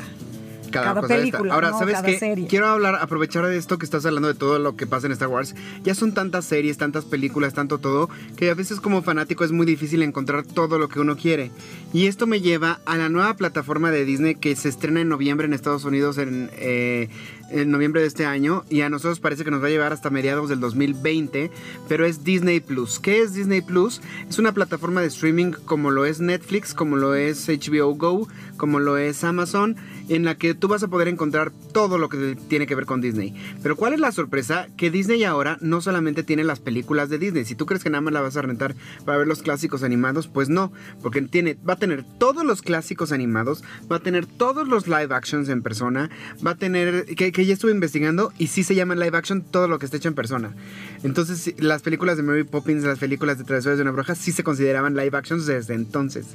cada, 0.72 1.00
cosa 1.00 1.06
de 1.14 1.14
esta. 1.14 1.38
película. 1.38 1.54
Ahora, 1.54 1.70
¿no? 1.70 1.78
¿sabes 1.78 2.02
qué? 2.02 2.18
serie. 2.18 2.46
Quiero 2.48 2.66
hablar, 2.66 2.96
aprovechar 2.96 3.46
de 3.46 3.56
esto 3.56 3.78
que 3.78 3.84
estás 3.84 4.04
hablando 4.04 4.28
de 4.28 4.34
todo 4.34 4.58
lo 4.58 4.76
que 4.76 4.86
pasa 4.86 5.06
en 5.06 5.12
Star 5.12 5.28
Wars. 5.28 5.54
Ya 5.84 5.94
son 5.94 6.12
tantas 6.12 6.44
series, 6.44 6.78
tantas 6.78 7.04
películas, 7.04 7.54
tanto 7.54 7.78
todo, 7.78 8.08
que 8.36 8.50
a 8.50 8.54
veces 8.54 8.80
como 8.80 9.02
fanático 9.02 9.44
es 9.44 9.52
muy 9.52 9.66
difícil 9.66 10.02
encontrar 10.02 10.44
todo 10.44 10.78
lo 10.78 10.88
que 10.88 10.98
uno 11.00 11.16
quiere. 11.16 11.50
Y 11.92 12.06
esto 12.06 12.26
me 12.26 12.40
lleva 12.40 12.80
a 12.86 12.96
la 12.96 13.08
nueva 13.08 13.34
plataforma 13.34 13.90
de 13.90 14.04
Disney 14.04 14.34
que 14.34 14.56
se 14.56 14.68
estrena 14.68 15.00
en 15.00 15.08
noviembre 15.08 15.46
en 15.46 15.52
Estados 15.52 15.84
Unidos, 15.84 16.18
en, 16.18 16.50
eh, 16.54 17.08
en 17.52 17.70
noviembre 17.70 18.00
de 18.00 18.06
este 18.06 18.26
año. 18.26 18.64
Y 18.68 18.80
a 18.80 18.88
nosotros 18.88 19.20
parece 19.20 19.44
que 19.44 19.50
nos 19.50 19.62
va 19.62 19.66
a 19.66 19.70
llevar 19.70 19.92
hasta 19.92 20.10
mediados 20.10 20.48
del 20.48 20.60
2020. 20.60 21.50
Pero 21.88 22.06
es 22.06 22.24
Disney 22.24 22.60
Plus. 22.60 22.98
¿Qué 22.98 23.20
es 23.20 23.34
Disney 23.34 23.60
Plus? 23.60 24.00
Es 24.28 24.38
una 24.38 24.52
plataforma 24.52 25.00
de 25.00 25.08
streaming 25.08 25.52
como 25.52 25.90
lo 25.90 26.04
es 26.04 26.20
Netflix, 26.20 26.74
como 26.74 26.96
lo 26.96 27.14
es 27.14 27.48
HBO 27.48 27.94
Go, 27.94 28.28
como 28.56 28.80
lo 28.80 28.96
es 28.96 29.24
Amazon, 29.24 29.76
en 30.08 30.24
la 30.24 30.36
que 30.36 30.54
tú 30.54 30.68
vas 30.68 30.82
a 30.82 30.88
poder 30.88 31.08
encontrar 31.08 31.52
todo 31.72 31.98
lo 31.98 32.08
que 32.08 32.36
tiene 32.48 32.66
que 32.66 32.74
ver 32.74 32.86
con 32.86 33.00
Disney. 33.00 33.34
Pero 33.62 33.76
¿cuál 33.76 33.94
es 33.94 34.00
la 34.00 34.12
sorpresa? 34.12 34.68
Que 34.76 34.90
Disney 34.90 35.24
ahora 35.24 35.58
no 35.60 35.80
solamente 35.80 36.22
tiene 36.22 36.44
las 36.44 36.60
películas 36.60 37.08
de 37.08 37.18
Disney. 37.18 37.44
Si 37.44 37.54
tú 37.54 37.66
crees 37.66 37.82
que 37.82 37.90
nada 37.90 38.02
más 38.02 38.12
la 38.12 38.20
vas 38.20 38.36
a 38.36 38.42
rentar 38.42 38.74
para 39.04 39.18
ver 39.18 39.26
los 39.26 39.42
clásicos 39.42 39.82
animados, 39.82 40.28
pues 40.28 40.48
no, 40.48 40.72
porque 41.02 41.22
tiene, 41.22 41.56
va 41.68 41.74
a 41.74 41.78
tener 41.78 42.04
todos 42.18 42.44
los 42.44 42.62
clásicos 42.62 43.12
animados, 43.12 43.64
va 43.90 43.96
a 43.96 44.00
tener 44.00 44.26
todos 44.26 44.68
los 44.68 44.86
live 44.86 45.14
actions 45.14 45.48
en 45.48 45.62
persona, 45.62 46.10
va 46.44 46.52
a 46.52 46.56
tener, 46.56 47.04
que, 47.16 47.41
ya 47.46 47.54
estuve 47.54 47.72
investigando 47.72 48.32
y 48.38 48.48
sí 48.48 48.62
se 48.64 48.74
llama 48.74 48.94
live 48.94 49.16
action 49.16 49.42
todo 49.42 49.68
lo 49.68 49.78
que 49.78 49.86
está 49.86 49.96
hecho 49.96 50.08
en 50.08 50.14
persona. 50.14 50.54
Entonces 51.02 51.54
las 51.58 51.82
películas 51.82 52.16
de 52.16 52.22
Mary 52.22 52.44
Poppins, 52.44 52.84
las 52.84 52.98
películas 52.98 53.38
de 53.38 53.44
Travesuras 53.44 53.78
de 53.78 53.82
una 53.82 53.90
Bruja 53.92 54.14
sí 54.14 54.32
se 54.32 54.44
consideraban 54.44 54.94
live 54.94 55.16
actions 55.16 55.46
desde 55.46 55.74
entonces. 55.74 56.26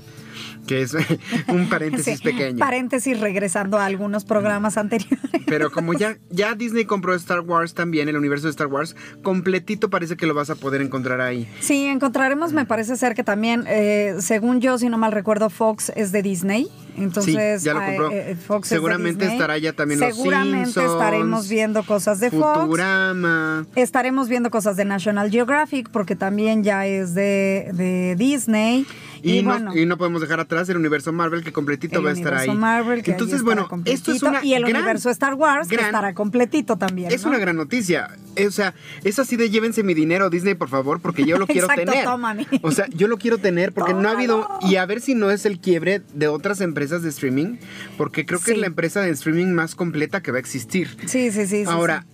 Que 0.68 0.82
es 0.82 0.96
un 1.48 1.70
paréntesis 1.70 2.18
Sí, 2.20 2.24
pequeño. 2.24 2.60
Paréntesis 2.60 3.20
regresando 3.20 3.78
a 3.78 3.86
algunos 3.86 4.26
programas 4.26 4.78
anteriores. 4.78 5.20
Pero 5.46 5.72
como 5.72 5.94
ya, 5.94 6.18
ya 6.30 6.56
Disney 6.56 6.86
compró 6.86 7.14
Star 7.16 7.40
Wars 7.40 7.74
también, 7.74 8.10
el 8.10 8.18
universo 8.18 8.48
de 8.48 8.52
Star 8.52 8.68
Wars, 8.68 8.96
completito 9.24 9.90
parece 9.90 10.18
que 10.18 10.28
lo 10.28 10.34
vas 10.34 10.50
a 10.50 10.56
poder 10.56 10.82
encontrar 10.82 11.22
ahí. 11.22 11.50
Sí, 11.62 11.86
encontraremos, 11.86 12.54
me 12.54 12.66
parece 12.66 12.98
ser 12.98 13.16
que 13.16 13.24
también, 13.24 13.64
eh, 13.68 14.16
según 14.20 14.60
yo, 14.62 14.78
si 14.78 14.90
no 14.90 14.98
mal 14.98 15.12
recuerdo, 15.12 15.50
Fox 15.50 15.92
es 15.96 16.12
de 16.12 16.22
Disney. 16.22 16.68
Entonces, 16.98 17.62
Sí, 17.62 17.66
ya 17.66 17.74
lo 17.74 17.86
compró. 17.86 18.12
eh, 18.12 18.32
eh, 18.32 18.36
Fox 18.36 18.68
Seguramente 18.68 19.24
es 19.26 19.30
de 19.32 19.36
estará 19.36 19.58
ya 19.58 19.74
también 19.74 20.00
los 20.00 20.16
Seguramente 20.16 20.66
Simpsons, 20.66 20.92
estaremos 20.94 21.48
viendo 21.50 21.84
cosas 21.84 22.20
de 22.20 22.32
Fox. 22.32 22.60
Futurama. 22.62 23.66
Estaremos 23.76 24.28
viendo 24.30 24.50
cosas 24.50 24.76
de 24.78 24.86
National 24.86 25.30
Geographic 25.30 25.90
porque 25.90 26.16
también 26.16 26.64
ya 26.64 26.86
es 26.86 27.14
de, 27.14 27.70
de 27.74 28.16
Disney. 28.18 28.86
Y, 29.24 29.40
Y, 29.40 29.42
no, 29.44 29.50
bueno, 29.52 29.76
y 29.76 29.86
no 29.88 29.98
podemos 29.98 30.22
dejar 30.22 30.40
atrás 30.40 30.70
el 30.70 30.78
universo 30.78 31.12
Marvel 31.12 31.44
que 31.44 31.52
completito 31.52 32.04
va 32.04 32.12
a 32.12 32.14
estar 32.14 32.34
ahí. 32.36 32.50
universo 32.50 32.60
Marvel, 32.62 33.04
que 33.04 33.12
Entonces, 33.12 33.42
bueno, 33.42 33.68
esto 33.86 34.12
es 34.12 34.22
una 34.22 34.44
Y 34.46 34.54
el 34.54 34.62
gran- 34.64 34.76
universo 34.76 35.10
Star 35.10 35.34
Wars, 35.34 35.68
que 35.68 35.76
estará 35.76 36.14
completito 36.14 36.78
también. 36.78 37.12
Es 37.12 37.24
¿no? 37.24 37.30
una 37.30 37.40
gran 37.40 37.56
noticia. 37.56 38.10
O 38.48 38.52
sea, 38.52 38.76
es 39.04 39.18
así 39.18 39.36
de 39.36 39.50
llévense 39.50 39.82
mi 39.84 39.96
dinero, 39.96 40.30
Disney, 40.30 40.54
por 40.54 40.70
favor, 40.70 41.02
porque 41.02 41.26
yo 41.26 41.38
lo 41.40 41.48
quiero 41.48 41.68
Exacto, 41.68 41.92
tener. 41.92 42.60
O 42.62 42.72
sea, 42.72 42.86
yo 42.90 43.08
lo 43.08 43.18
quiero 43.18 43.40
tener 43.40 43.74
porque 43.74 43.94
no 43.96 44.08
ha 44.08 44.12
habido. 44.12 44.48
Y 44.62 44.76
a 44.76 44.86
ver 44.86 45.02
si 45.02 45.16
no 45.16 45.32
es 45.32 45.46
el 45.48 45.60
quiebre 45.60 46.04
de 46.14 46.28
otras 46.28 46.62
empresas 46.62 46.87
de 46.90 47.10
streaming, 47.10 47.58
porque 47.98 48.26
creo 48.26 48.40
que 48.40 48.52
es 48.52 48.58
la 48.58 48.68
empresa 48.68 49.02
de 49.02 49.12
streaming 49.12 49.48
más 49.48 49.76
completa 49.76 50.22
que 50.22 50.32
va 50.32 50.38
a 50.38 50.40
existir. 50.40 50.90
Sí, 51.06 51.32
sí, 51.32 51.48
sí. 51.48 51.48
sí, 51.48 51.64
Ahora, 51.68 52.06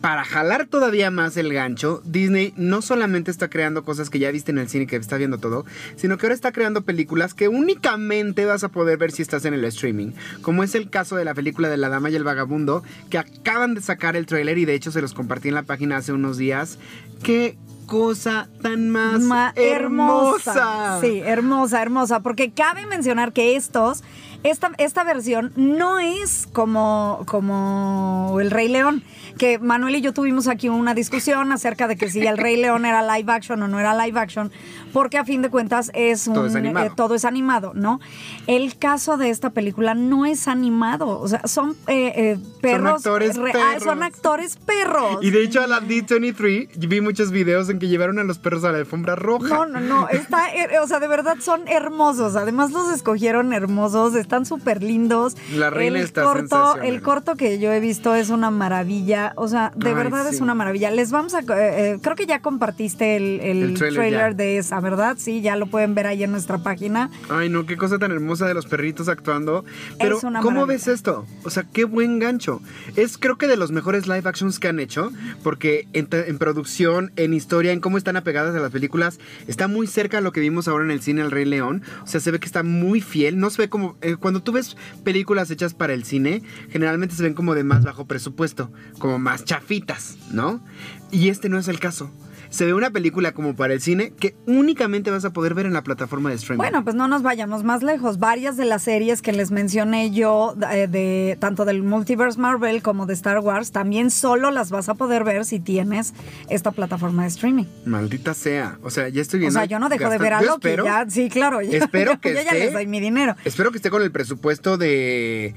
para 0.00 0.24
jalar 0.24 0.66
todavía 0.66 1.10
más 1.10 1.36
el 1.36 1.52
gancho, 1.52 2.00
Disney 2.04 2.54
no 2.56 2.80
solamente 2.80 3.30
está 3.30 3.50
creando 3.50 3.84
cosas 3.84 4.08
que 4.08 4.18
ya 4.18 4.30
viste 4.30 4.50
en 4.50 4.58
el 4.58 4.68
cine 4.68 4.86
que 4.86 4.96
está 4.96 5.18
viendo 5.18 5.38
todo, 5.38 5.66
sino 5.96 6.16
que 6.16 6.26
ahora 6.26 6.34
está 6.34 6.52
creando 6.52 6.82
películas 6.82 7.34
que 7.34 7.48
únicamente 7.48 8.46
vas 8.46 8.64
a 8.64 8.70
poder 8.70 8.96
ver 8.96 9.12
si 9.12 9.20
estás 9.20 9.44
en 9.44 9.52
el 9.52 9.64
streaming. 9.66 10.12
Como 10.40 10.64
es 10.64 10.74
el 10.74 10.88
caso 10.88 11.16
de 11.16 11.26
la 11.26 11.34
película 11.34 11.68
de 11.68 11.76
La 11.76 11.90
Dama 11.90 12.08
y 12.08 12.16
el 12.16 12.24
Vagabundo, 12.24 12.82
que 13.10 13.18
acaban 13.18 13.74
de 13.74 13.82
sacar 13.82 14.16
el 14.16 14.24
tráiler 14.24 14.56
y 14.56 14.64
de 14.64 14.74
hecho 14.74 14.90
se 14.90 15.02
los 15.02 15.12
compartí 15.12 15.48
en 15.48 15.54
la 15.54 15.64
página 15.64 15.98
hace 15.98 16.12
unos 16.12 16.38
días. 16.38 16.78
¡Qué 17.22 17.58
cosa 17.90 18.48
tan 18.62 18.88
más 18.88 19.20
Ma- 19.20 19.52
hermosa! 19.56 20.98
Sí, 21.00 21.20
hermosa, 21.24 21.82
hermosa. 21.82 22.20
Porque 22.20 22.52
cabe 22.52 22.86
mencionar 22.86 23.32
que 23.32 23.56
estos, 23.56 24.04
esta, 24.42 24.70
esta 24.78 25.04
versión 25.04 25.52
no 25.56 25.98
es 25.98 26.48
como, 26.52 27.24
como 27.26 28.38
El 28.40 28.50
Rey 28.50 28.68
León. 28.68 29.02
Que 29.38 29.58
Manuel 29.58 29.96
y 29.96 30.00
yo 30.02 30.12
tuvimos 30.12 30.48
aquí 30.48 30.68
una 30.68 30.92
discusión 30.92 31.50
acerca 31.52 31.88
de 31.88 31.96
que 31.96 32.10
si 32.10 32.20
El 32.26 32.36
Rey 32.36 32.56
León 32.56 32.84
era 32.84 33.00
live 33.16 33.32
action 33.32 33.62
o 33.62 33.68
no 33.68 33.80
era 33.80 33.94
live 33.94 34.18
action, 34.20 34.50
porque 34.92 35.16
a 35.16 35.24
fin 35.24 35.40
de 35.40 35.48
cuentas 35.48 35.90
es 35.94 36.26
un, 36.26 36.34
Todo 36.34 36.46
es 36.46 36.56
animado. 36.56 36.86
eh, 36.86 36.92
todo 36.94 37.14
es 37.14 37.24
animado, 37.24 37.72
¿no? 37.74 38.00
El 38.46 38.76
caso 38.76 39.16
de 39.16 39.30
esta 39.30 39.50
película 39.50 39.94
no 39.94 40.26
es 40.26 40.46
animado, 40.46 41.18
o 41.20 41.26
sea, 41.28 41.46
son 41.46 41.70
eh, 41.86 42.12
eh, 42.16 42.38
perros, 42.60 43.06
actores 43.06 43.36
re- 43.36 43.50
ah, 43.54 43.70
perros. 43.72 43.84
son 43.84 44.02
actores 44.02 44.56
perros. 44.56 45.18
Y 45.22 45.30
de 45.30 45.42
hecho 45.42 45.62
a 45.62 45.66
la 45.66 45.80
D23 45.80 46.68
vi 46.88 47.00
muchos 47.00 47.30
videos 47.30 47.70
en 47.70 47.78
que 47.78 47.88
llevaron 47.88 48.18
a 48.18 48.24
los 48.24 48.38
perros 48.38 48.64
a 48.64 48.72
la 48.72 48.78
alfombra 48.78 49.14
roja. 49.16 49.48
No, 49.48 49.64
no, 49.66 49.80
no, 49.80 50.08
está, 50.10 50.54
eh, 50.54 50.78
o 50.82 50.86
sea, 50.86 51.00
de 51.00 51.08
verdad 51.08 51.36
son 51.40 51.66
hermosos. 51.68 52.36
Además 52.36 52.72
los 52.72 52.92
escogieron 52.92 53.52
hermosos, 53.54 54.14
están 54.30 54.46
súper 54.46 54.80
lindos. 54.80 55.36
La 55.56 55.70
reina 55.70 55.98
el 55.98 56.04
está 56.04 56.22
corto. 56.22 56.76
El 56.80 57.02
corto 57.02 57.34
que 57.34 57.58
yo 57.58 57.72
he 57.72 57.80
visto 57.80 58.14
es 58.14 58.30
una 58.30 58.52
maravilla, 58.52 59.32
o 59.34 59.48
sea, 59.48 59.72
de 59.74 59.88
Ay, 59.88 59.94
verdad 59.94 60.28
es 60.28 60.40
una 60.40 60.54
maravilla. 60.54 60.92
Les 60.92 61.10
vamos 61.10 61.34
a, 61.34 61.40
eh, 61.40 61.44
eh, 61.50 61.98
creo 62.00 62.14
que 62.14 62.26
ya 62.26 62.40
compartiste 62.40 63.16
el, 63.16 63.40
el 63.40 63.74
trailer 63.74 64.36
de 64.36 64.58
esa, 64.58 64.78
¿verdad? 64.78 65.16
Sí, 65.18 65.40
ya 65.40 65.56
lo 65.56 65.66
pueden 65.66 65.96
ver 65.96 66.06
ahí 66.06 66.22
en 66.22 66.30
nuestra 66.30 66.58
página. 66.58 67.10
Ay, 67.28 67.48
no, 67.48 67.66
qué 67.66 67.76
cosa 67.76 67.98
tan 67.98 68.12
hermosa 68.12 68.46
de 68.46 68.54
los 68.54 68.66
perritos 68.66 69.08
actuando. 69.08 69.64
Pero, 69.98 70.18
Es 70.18 70.22
una 70.22 70.40
¿cómo 70.42 70.64
ves 70.64 70.86
esto? 70.86 71.26
O 71.42 71.50
sea, 71.50 71.64
qué 71.64 71.82
buen 71.82 72.20
gancho. 72.20 72.62
Es 72.94 73.18
creo 73.18 73.36
que 73.36 73.48
de 73.48 73.56
los 73.56 73.72
mejores 73.72 74.06
live 74.06 74.22
actions 74.28 74.60
que 74.60 74.68
han 74.68 74.78
hecho, 74.78 75.10
porque 75.42 75.88
en 75.92 76.38
producción, 76.38 77.10
en 77.16 77.34
historia, 77.34 77.72
en 77.72 77.80
cómo 77.80 77.98
están 77.98 78.16
apegadas 78.16 78.54
a 78.54 78.60
las 78.60 78.70
películas, 78.70 79.18
está 79.48 79.66
muy 79.66 79.88
cerca 79.88 80.18
a 80.18 80.20
lo 80.20 80.30
que 80.30 80.38
vimos 80.38 80.68
ahora 80.68 80.84
en 80.84 80.92
el 80.92 81.02
cine 81.02 81.22
El 81.22 81.32
Rey 81.32 81.46
León. 81.46 81.82
O 82.04 82.06
sea, 82.06 82.20
se 82.20 82.30
ve 82.30 82.38
que 82.38 82.46
está 82.46 82.62
muy 82.62 83.00
fiel. 83.00 83.40
No 83.40 83.50
se 83.50 83.62
ve 83.62 83.68
como. 83.68 83.96
eh, 84.02 84.16
cuando 84.20 84.42
tú 84.42 84.52
ves 84.52 84.76
películas 85.02 85.50
hechas 85.50 85.74
para 85.74 85.94
el 85.94 86.04
cine, 86.04 86.42
generalmente 86.70 87.14
se 87.14 87.22
ven 87.22 87.34
como 87.34 87.54
de 87.54 87.64
más 87.64 87.84
bajo 87.84 88.06
presupuesto, 88.06 88.70
como 88.98 89.18
más 89.18 89.44
chafitas, 89.44 90.16
¿no? 90.30 90.62
Y 91.10 91.28
este 91.28 91.48
no 91.48 91.58
es 91.58 91.68
el 91.68 91.80
caso. 91.80 92.10
Se 92.50 92.66
ve 92.66 92.74
una 92.74 92.90
película 92.90 93.32
como 93.32 93.54
para 93.54 93.72
el 93.74 93.80
cine 93.80 94.12
que 94.18 94.34
únicamente 94.46 95.10
vas 95.12 95.24
a 95.24 95.30
poder 95.32 95.54
ver 95.54 95.66
en 95.66 95.72
la 95.72 95.82
plataforma 95.84 96.30
de 96.30 96.34
streaming. 96.36 96.58
Bueno, 96.62 96.82
pues 96.82 96.96
no 96.96 97.06
nos 97.06 97.22
vayamos 97.22 97.62
más 97.62 97.82
lejos. 97.84 98.18
Varias 98.18 98.56
de 98.56 98.64
las 98.64 98.82
series 98.82 99.22
que 99.22 99.32
les 99.32 99.52
mencioné 99.52 100.10
yo, 100.10 100.56
eh, 100.72 100.88
de 100.88 101.36
tanto 101.40 101.64
del 101.64 101.82
Multiverse 101.84 102.40
Marvel 102.40 102.82
como 102.82 103.06
de 103.06 103.14
Star 103.14 103.38
Wars, 103.38 103.70
también 103.70 104.10
solo 104.10 104.50
las 104.50 104.70
vas 104.70 104.88
a 104.88 104.94
poder 104.94 105.22
ver 105.22 105.44
si 105.44 105.60
tienes 105.60 106.12
esta 106.48 106.72
plataforma 106.72 107.22
de 107.22 107.28
streaming. 107.28 107.64
Maldita 107.84 108.34
sea. 108.34 108.78
O 108.82 108.90
sea, 108.90 109.08
ya 109.08 109.22
estoy 109.22 109.38
O 109.38 109.42
viendo. 109.42 109.58
sea, 109.60 109.66
yo 109.66 109.78
no 109.78 109.88
dejo 109.88 110.10
de 110.10 110.18
ver 110.18 110.32
a 110.34 110.42
Loki. 110.42 110.54
espero- 110.68 110.84
ya, 110.84 111.06
sí, 111.08 111.28
claro. 111.30 111.62
yo- 111.62 111.70
espero 111.78 112.14
yo- 112.14 112.20
que 112.20 112.30
yo 112.30 112.34
ya 112.42 112.50
esté- 112.50 112.58
les 112.58 112.72
doy 112.72 112.86
mi 112.88 112.98
dinero. 112.98 113.36
Espero 113.44 113.70
que 113.70 113.76
esté 113.76 113.90
con 113.90 114.02
el 114.02 114.10
presupuesto 114.10 114.76
de. 114.76 115.54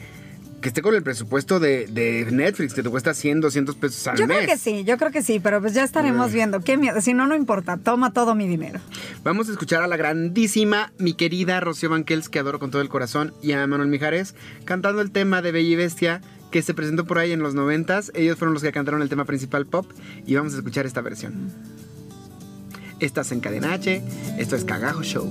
Que 0.63 0.69
esté 0.69 0.81
con 0.81 0.95
el 0.95 1.03
presupuesto 1.03 1.59
de, 1.59 1.87
de 1.87 2.25
Netflix, 2.31 2.73
que 2.73 2.81
te 2.81 2.89
cuesta 2.89 3.13
100, 3.13 3.41
200 3.41 3.75
pesos 3.75 4.07
al 4.07 4.17
Yo 4.17 4.25
mes. 4.25 4.37
creo 4.37 4.49
que 4.49 4.57
sí, 4.57 4.83
yo 4.85 4.97
creo 4.97 5.11
que 5.11 5.21
sí, 5.21 5.39
pero 5.39 5.59
pues 5.61 5.73
ya 5.73 5.83
estaremos 5.83 6.31
viendo. 6.31 6.61
Qué 6.61 6.77
miedo, 6.77 7.01
si 7.01 7.13
no, 7.13 7.27
no 7.27 7.35
importa, 7.35 7.77
toma 7.77 8.13
todo 8.13 8.33
mi 8.33 8.47
dinero. 8.47 8.79
Vamos 9.23 9.49
a 9.49 9.51
escuchar 9.51 9.83
a 9.83 9.87
la 9.87 9.97
grandísima, 9.97 10.93
mi 10.97 11.13
querida 11.13 11.59
Rocío 11.59 11.89
Banquels, 11.89 12.29
que 12.29 12.39
adoro 12.39 12.59
con 12.59 12.71
todo 12.71 12.81
el 12.81 12.87
corazón, 12.89 13.33
y 13.43 13.51
a 13.51 13.67
Manuel 13.67 13.89
Mijares, 13.89 14.35
cantando 14.63 15.01
el 15.01 15.11
tema 15.11 15.41
de 15.41 15.51
Bella 15.51 15.69
y 15.69 15.75
Bestia, 15.75 16.21
que 16.49 16.61
se 16.61 16.73
presentó 16.73 17.05
por 17.05 17.19
ahí 17.19 17.33
en 17.33 17.41
los 17.41 17.53
noventas. 17.53 18.11
Ellos 18.15 18.37
fueron 18.39 18.53
los 18.53 18.63
que 18.63 18.71
cantaron 18.71 19.01
el 19.01 19.09
tema 19.09 19.25
principal 19.25 19.65
pop, 19.65 19.85
y 20.25 20.33
vamos 20.35 20.53
a 20.53 20.57
escuchar 20.57 20.85
esta 20.85 21.01
versión. 21.01 21.51
Estás 23.01 23.33
en 23.33 23.41
Cadena 23.41 23.73
H, 23.73 24.01
esto 24.37 24.55
es 24.55 24.63
Cagajo 24.63 25.03
Show. 25.03 25.29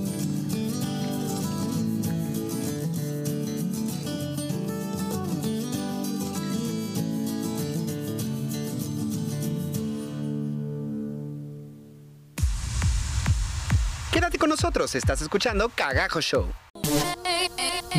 Estás 14.81 15.21
escuchando 15.21 15.69
Cagajo 15.69 16.19
Show. 16.19 16.47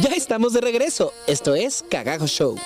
Ya 0.00 0.10
estamos 0.10 0.52
de 0.52 0.60
regreso, 0.60 1.12
esto 1.28 1.54
es 1.54 1.84
Cagajo 1.88 2.26
Show. 2.26 2.58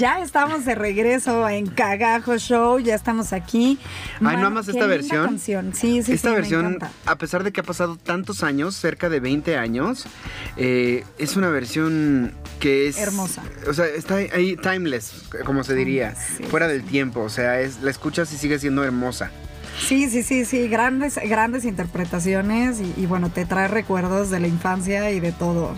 Ya 0.00 0.22
estamos 0.22 0.64
de 0.64 0.74
regreso 0.74 1.46
en 1.46 1.66
Cagajo 1.66 2.38
Show, 2.38 2.78
ya 2.78 2.94
estamos 2.94 3.34
aquí. 3.34 3.78
Ay, 4.24 4.38
¿no 4.38 4.46
amas 4.46 4.66
esta 4.66 4.86
versión? 4.86 5.26
canción. 5.26 5.74
Sí, 5.74 6.02
sí, 6.02 6.14
Esta 6.14 6.30
sí, 6.30 6.36
versión, 6.36 6.78
me 6.80 6.88
a 7.04 7.16
pesar 7.16 7.44
de 7.44 7.52
que 7.52 7.60
ha 7.60 7.64
pasado 7.64 7.96
tantos 7.96 8.42
años, 8.42 8.74
cerca 8.74 9.10
de 9.10 9.20
20 9.20 9.58
años, 9.58 10.06
eh, 10.56 11.04
es 11.18 11.36
una 11.36 11.50
versión 11.50 12.32
que 12.60 12.88
es... 12.88 12.96
Hermosa. 12.96 13.42
O 13.68 13.74
sea, 13.74 13.84
está 13.88 14.14
ahí 14.14 14.56
timeless, 14.56 15.24
como 15.44 15.64
se 15.64 15.74
diría, 15.74 16.14
Sí, 16.14 16.44
fuera 16.44 16.66
del 16.66 16.82
tiempo. 16.82 17.20
O 17.20 17.28
sea, 17.28 17.60
es, 17.60 17.82
la 17.82 17.90
escuchas 17.90 18.32
y 18.32 18.38
sigue 18.38 18.58
siendo 18.58 18.82
hermosa. 18.82 19.30
Sí, 19.86 20.08
sí, 20.08 20.22
sí, 20.22 20.46
sí, 20.46 20.66
grandes, 20.68 21.20
grandes 21.28 21.66
interpretaciones 21.66 22.80
y, 22.80 22.94
y 22.96 23.04
bueno, 23.04 23.28
te 23.28 23.44
trae 23.44 23.68
recuerdos 23.68 24.30
de 24.30 24.40
la 24.40 24.48
infancia 24.48 25.10
y 25.10 25.20
de 25.20 25.32
todo. 25.32 25.74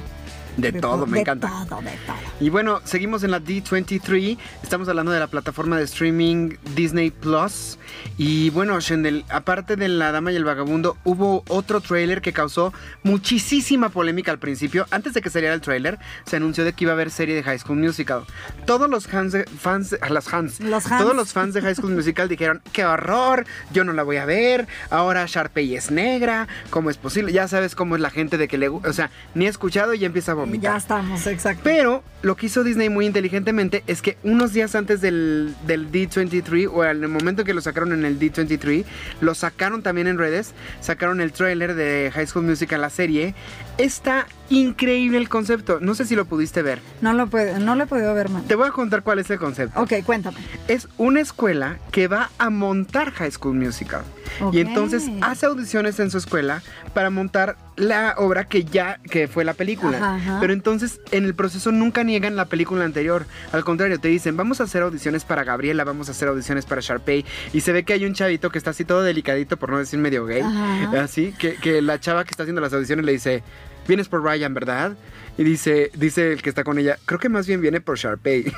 De, 0.57 0.73
todo, 0.73 1.01
to- 1.01 1.07
me 1.07 1.15
de 1.15 1.21
encanta. 1.21 1.49
todo, 1.69 1.81
de 1.83 1.91
todo. 2.07 2.17
Y 2.41 2.51
bueno, 2.51 2.81
seguimos 2.85 3.23
en 3.25 3.31
la 3.31 3.41
D23. 3.41 4.37
Estamos 4.63 4.89
hablando 4.89 5.11
de 5.13 5.19
la 5.21 5.27
plataforma 5.29 5.77
de 5.79 5.85
streaming 5.85 6.57
Disney 6.75 7.11
Plus. 7.11 7.79
Y 8.19 8.51
bueno, 8.51 8.79
Shendel, 8.81 9.25
aparte 9.31 9.77
de 9.77 9.89
La 9.89 10.13
Dama 10.13 10.33
y 10.33 10.37
el 10.37 10.45
Vagabundo, 10.45 10.97
hubo 11.05 11.45
otro 11.49 11.81
tráiler 11.81 12.21
que 12.21 12.33
causó 12.33 12.73
muchísima 13.03 13.89
polémica 13.91 14.31
al 14.31 14.39
principio. 14.39 14.87
Antes 14.91 15.15
de 15.15 15.23
que 15.23 15.31
saliera 15.31 15.55
el 15.55 15.61
tráiler, 15.61 15.99
se 16.27 16.37
anunció 16.37 16.65
de 16.65 16.73
que 16.73 16.85
iba 16.85 16.93
a 16.93 16.95
haber 16.95 17.11
serie 17.11 17.35
de 17.35 17.43
High 17.43 17.59
School 17.61 17.79
Musical. 17.79 18.25
Todos 18.67 18.89
los 18.91 19.07
fans, 19.07 19.33
de- 19.33 19.45
fans, 19.45 19.93
las 19.93 20.11
Los 20.13 20.25
fans. 20.25 20.59
todos 21.03 21.15
los 21.17 21.33
fans 21.33 21.55
de 21.55 21.61
High 21.63 21.75
School 21.77 21.93
Musical 21.93 22.29
dijeron, 22.29 22.61
qué 22.73 22.85
horror, 22.85 23.47
yo 23.73 23.85
no 23.85 23.93
la 23.93 24.03
voy 24.03 24.17
a 24.17 24.25
ver. 24.25 24.67
Ahora 24.91 25.25
Sharpay 25.27 25.75
es 25.77 25.91
negra, 25.91 26.49
¿cómo 26.71 26.91
es 26.91 26.97
posible? 26.97 27.33
Ya 27.33 27.47
sabes 27.49 27.75
cómo 27.75 27.95
es 27.97 28.01
la 28.03 28.11
gente 28.11 28.39
de 28.39 28.49
que 28.49 28.59
le, 28.59 28.69
o 28.69 28.93
sea, 28.93 29.11
ni 29.35 29.47
he 29.47 29.49
escuchado 29.49 29.95
y 29.95 29.99
ya 30.01 30.07
empieza 30.07 30.33
a 30.33 30.35
Ya 30.61 30.76
estamos, 30.76 31.26
exacto. 31.26 31.62
Pero 31.64 32.03
lo 32.23 32.37
que 32.37 32.47
hizo 32.47 32.64
Disney 32.64 32.89
muy 32.89 33.07
inteligentemente 33.07 33.83
es 33.87 34.01
que 34.01 34.16
unos 34.23 34.53
días 34.53 34.75
antes 34.75 35.01
del, 35.01 35.55
del 35.66 35.91
D23 35.91 36.70
o 36.73 36.85
en 36.85 37.03
el 37.03 37.09
momento 37.09 37.45
que 37.45 37.53
lo 37.53 37.61
sacaron 37.61 37.93
en 37.93 38.05
el 38.05 38.18
D23, 38.18 38.85
lo 39.20 39.35
sacaron 39.35 39.83
también 39.83 40.07
en 40.07 40.18
redes, 40.18 40.55
sacaron 40.81 41.20
el 41.20 41.33
tráiler 41.33 41.75
de 41.75 42.11
High 42.14 42.27
School 42.27 42.45
Musical, 42.45 42.81
la 42.81 42.91
serie. 42.91 43.35
Está 43.79 44.27
increíble 44.51 45.18
el 45.18 45.29
concepto. 45.29 45.79
No 45.81 45.95
sé 45.95 46.05
si 46.05 46.14
lo 46.14 46.27
pudiste 46.27 46.62
ver. 46.62 46.81
No 47.01 47.12
lo, 47.12 47.27
puedo, 47.27 47.59
no 47.59 47.75
lo 47.75 47.85
he 47.85 47.87
podido 47.87 48.14
ver, 48.14 48.29
man. 48.29 48.45
Te 48.45 48.55
voy 48.55 48.68
a 48.68 48.70
contar 48.70 49.03
cuál 49.03 49.18
es 49.18 49.31
el 49.31 49.39
concepto. 49.39 49.81
Ok, 49.81 49.95
cuéntame. 50.05 50.39
Es 50.68 50.89
una 50.99 51.20
escuela 51.20 51.79
que 51.91 52.07
va 52.07 52.31
a 52.39 52.51
montar 52.51 53.11
High 53.12 53.33
School 53.33 53.57
Musical. 53.57 54.03
Ok. 54.41 54.55
Y 54.55 54.61
entonces 54.61 55.11
hace 55.20 55.47
audiciones 55.47 55.99
en 56.01 56.11
su 56.11 56.18
escuela 56.18 56.62
para 56.95 57.11
montar 57.11 57.57
la 57.77 58.14
obra 58.18 58.45
que 58.45 58.64
ya 58.64 59.01
que 59.11 59.27
fue 59.29 59.45
la 59.45 59.55
película. 59.55 59.97
Ajá, 59.99 60.14
ajá. 60.16 60.39
Pero 60.41 60.53
entonces 60.53 61.01
en 61.11 61.25
el 61.25 61.35
proceso 61.35 61.73
nunca 61.73 62.05
niegan 62.13 62.37
la 62.37 62.45
película 62.45 62.85
anterior. 62.85 63.27
Al 63.53 63.65
contrario, 63.65 63.99
te 63.99 64.09
dicen, 64.09 64.37
vamos 64.37 64.61
a 64.61 64.65
hacer 64.65 64.83
audiciones 64.83 65.25
para 65.25 65.45
Gabriela, 65.45 65.85
vamos 65.85 66.09
a 66.09 66.13
hacer 66.13 66.29
audiciones 66.29 66.67
para 66.67 66.81
Sharpay. 66.81 67.25
Y 67.53 67.61
se 67.61 67.73
ve 67.73 67.85
que 67.85 67.95
hay 67.95 68.05
un 68.05 68.15
chavito 68.15 68.51
que 68.51 68.59
está 68.59 68.71
así 68.71 68.85
todo 68.85 69.03
delicadito, 69.03 69.57
por 69.57 69.71
no 69.71 69.79
decir 69.79 69.99
medio 69.99 70.27
gay. 70.27 70.43
Ajá. 70.43 71.03
Así, 71.03 71.33
que, 71.39 71.55
que 71.55 71.81
la 71.81 71.99
chava 71.99 72.25
que 72.25 72.31
está 72.31 72.43
haciendo 72.43 72.61
las 72.61 72.73
audiciones 72.73 73.05
le 73.05 73.13
dice, 73.13 73.43
vienes 73.89 74.09
por 74.09 74.23
Ryan, 74.23 74.53
¿verdad? 74.55 74.93
Y 75.39 75.45
dice, 75.45 75.91
dice 75.95 76.33
el 76.33 76.43
que 76.43 76.51
está 76.51 76.63
con 76.65 76.79
ella, 76.79 76.99
creo 77.07 77.19
que 77.19 77.29
más 77.29 77.47
bien 77.47 77.61
viene 77.61 77.81
por 77.81 77.97
Sharpay. 77.97 78.45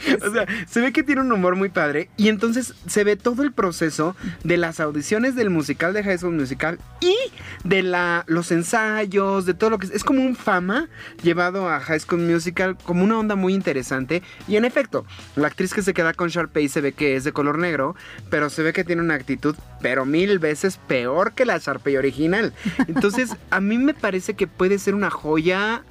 O 0.26 0.32
sea, 0.32 0.46
se 0.66 0.80
ve 0.80 0.92
que 0.92 1.02
tiene 1.02 1.20
un 1.20 1.32
humor 1.32 1.56
muy 1.56 1.68
padre 1.68 2.10
y 2.16 2.28
entonces 2.28 2.74
se 2.86 3.04
ve 3.04 3.16
todo 3.16 3.42
el 3.42 3.52
proceso 3.52 4.16
de 4.44 4.56
las 4.56 4.80
audiciones 4.80 5.34
del 5.34 5.50
musical 5.50 5.92
de 5.92 6.02
High 6.02 6.18
School 6.18 6.34
Musical 6.34 6.78
y 7.00 7.16
de 7.64 7.82
la, 7.82 8.24
los 8.26 8.50
ensayos, 8.50 9.46
de 9.46 9.54
todo 9.54 9.70
lo 9.70 9.78
que 9.78 9.86
es. 9.86 9.92
Es 9.92 10.04
como 10.04 10.22
un 10.22 10.36
fama 10.36 10.88
llevado 11.22 11.68
a 11.68 11.80
High 11.80 12.00
School 12.00 12.20
Musical, 12.20 12.76
como 12.84 13.04
una 13.04 13.18
onda 13.18 13.36
muy 13.36 13.54
interesante. 13.54 14.22
Y 14.48 14.56
en 14.56 14.64
efecto, 14.64 15.04
la 15.36 15.48
actriz 15.48 15.74
que 15.74 15.82
se 15.82 15.94
queda 15.94 16.14
con 16.14 16.28
Sharpay 16.28 16.68
se 16.68 16.80
ve 16.80 16.92
que 16.92 17.16
es 17.16 17.24
de 17.24 17.32
color 17.32 17.58
negro, 17.58 17.94
pero 18.30 18.50
se 18.50 18.62
ve 18.62 18.72
que 18.72 18.84
tiene 18.84 19.02
una 19.02 19.14
actitud, 19.14 19.56
pero 19.80 20.04
mil 20.04 20.38
veces 20.38 20.78
peor 20.86 21.32
que 21.32 21.44
la 21.44 21.58
Sharpay 21.58 21.96
original. 21.96 22.52
Entonces, 22.88 23.36
a 23.50 23.60
mí 23.60 23.78
me 23.78 23.94
parece 23.94 24.34
que 24.34 24.46
puede 24.46 24.78
ser 24.78 24.94
una 24.94 25.10
joya 25.10 25.82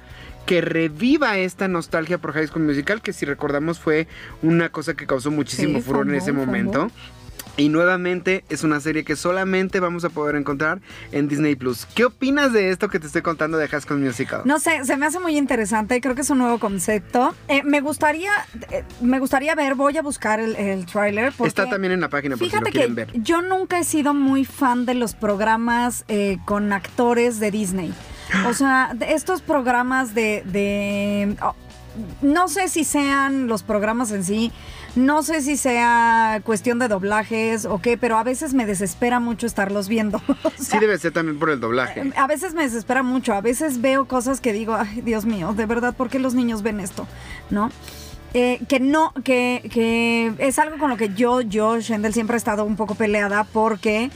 que 0.46 0.60
reviva 0.60 1.38
esta 1.38 1.68
nostalgia 1.68 2.18
por 2.18 2.32
High 2.32 2.48
School 2.48 2.64
Musical, 2.64 3.02
que 3.02 3.12
si 3.12 3.24
recordamos 3.24 3.78
fue 3.78 4.08
una 4.42 4.68
cosa 4.68 4.94
que 4.94 5.06
causó 5.06 5.30
muchísimo 5.30 5.78
Sí, 5.78 5.84
furor 5.84 6.08
en 6.08 6.14
ese 6.16 6.32
momento. 6.32 6.90
Y 7.56 7.68
nuevamente 7.68 8.44
es 8.48 8.64
una 8.64 8.80
serie 8.80 9.04
que 9.04 9.16
solamente 9.16 9.80
vamos 9.80 10.04
a 10.04 10.08
poder 10.08 10.36
encontrar 10.36 10.80
en 11.12 11.28
Disney 11.28 11.56
Plus. 11.56 11.84
¿Qué 11.94 12.04
opinas 12.06 12.52
de 12.52 12.70
esto 12.70 12.88
que 12.88 12.98
te 12.98 13.06
estoy 13.06 13.22
contando 13.22 13.58
de 13.58 13.68
School 13.68 14.00
Musical? 14.00 14.42
No 14.44 14.58
sé, 14.58 14.84
se 14.84 14.96
me 14.96 15.06
hace 15.06 15.20
muy 15.20 15.36
interesante, 15.36 16.00
creo 16.00 16.14
que 16.14 16.22
es 16.22 16.30
un 16.30 16.38
nuevo 16.38 16.58
concepto. 16.58 17.34
Eh, 17.48 17.62
me 17.62 17.80
gustaría 17.80 18.30
eh, 18.70 18.84
me 19.02 19.18
gustaría 19.18 19.54
ver, 19.54 19.74
voy 19.74 19.96
a 19.98 20.02
buscar 20.02 20.40
el, 20.40 20.56
el 20.56 20.86
tráiler. 20.86 21.32
Está 21.44 21.68
también 21.68 21.92
en 21.92 22.00
la 22.00 22.08
página 22.08 22.36
por 22.36 22.46
si 22.46 22.50
Fíjate 22.50 22.66
lo 22.66 22.72
quieren 22.72 22.94
que 22.96 23.04
ver. 23.04 23.22
yo 23.22 23.42
nunca 23.42 23.78
he 23.78 23.84
sido 23.84 24.14
muy 24.14 24.44
fan 24.44 24.86
de 24.86 24.94
los 24.94 25.14
programas 25.14 26.04
eh, 26.08 26.38
con 26.46 26.72
actores 26.72 27.40
de 27.40 27.50
Disney. 27.50 27.92
O 28.46 28.54
sea, 28.54 28.96
estos 29.08 29.42
programas 29.42 30.14
de... 30.14 30.42
de- 30.46 31.36
oh, 31.42 31.54
no 32.22 32.46
sé 32.46 32.68
si 32.68 32.84
sean 32.84 33.48
los 33.48 33.64
programas 33.64 34.12
en 34.12 34.22
sí, 34.22 34.52
no 34.96 35.22
sé 35.22 35.40
si 35.40 35.56
sea 35.56 36.40
cuestión 36.44 36.78
de 36.78 36.88
doblajes 36.88 37.64
o 37.64 37.80
qué, 37.80 37.96
pero 37.96 38.16
a 38.18 38.24
veces 38.24 38.54
me 38.54 38.66
desespera 38.66 39.20
mucho 39.20 39.46
estarlos 39.46 39.88
viendo. 39.88 40.20
O 40.42 40.50
Sí 40.58 40.78
debe 40.78 40.98
ser 40.98 41.12
también 41.12 41.38
por 41.38 41.50
el 41.50 41.60
doblaje. 41.60 42.12
a 42.16 42.26
veces 42.26 42.54
me 42.54 42.62
desespera 42.62 43.02
mucho, 43.02 43.34
a 43.34 43.40
veces 43.40 43.80
veo 43.80 44.06
cosas 44.06 44.40
que 44.40 44.52
digo, 44.52 44.74
ay, 44.74 45.02
Dios 45.02 45.26
mío, 45.26 45.52
de 45.54 45.66
verdad, 45.66 45.94
¿por 45.94 46.08
qué 46.08 46.18
los 46.18 46.34
niños 46.34 46.62
ven 46.62 46.80
esto? 46.80 47.06
¿No? 47.50 47.70
Eh, 48.32 48.60
que 48.68 48.78
no, 48.78 49.12
que, 49.24 49.68
que 49.72 50.32
es 50.38 50.58
algo 50.58 50.78
con 50.78 50.88
lo 50.88 50.96
que 50.96 51.12
yo, 51.14 51.40
yo, 51.40 51.80
Shendel, 51.80 52.14
siempre 52.14 52.36
he 52.36 52.38
estado 52.38 52.64
un 52.64 52.76
poco 52.76 52.94
peleada 52.94 53.44
porque 53.44 54.10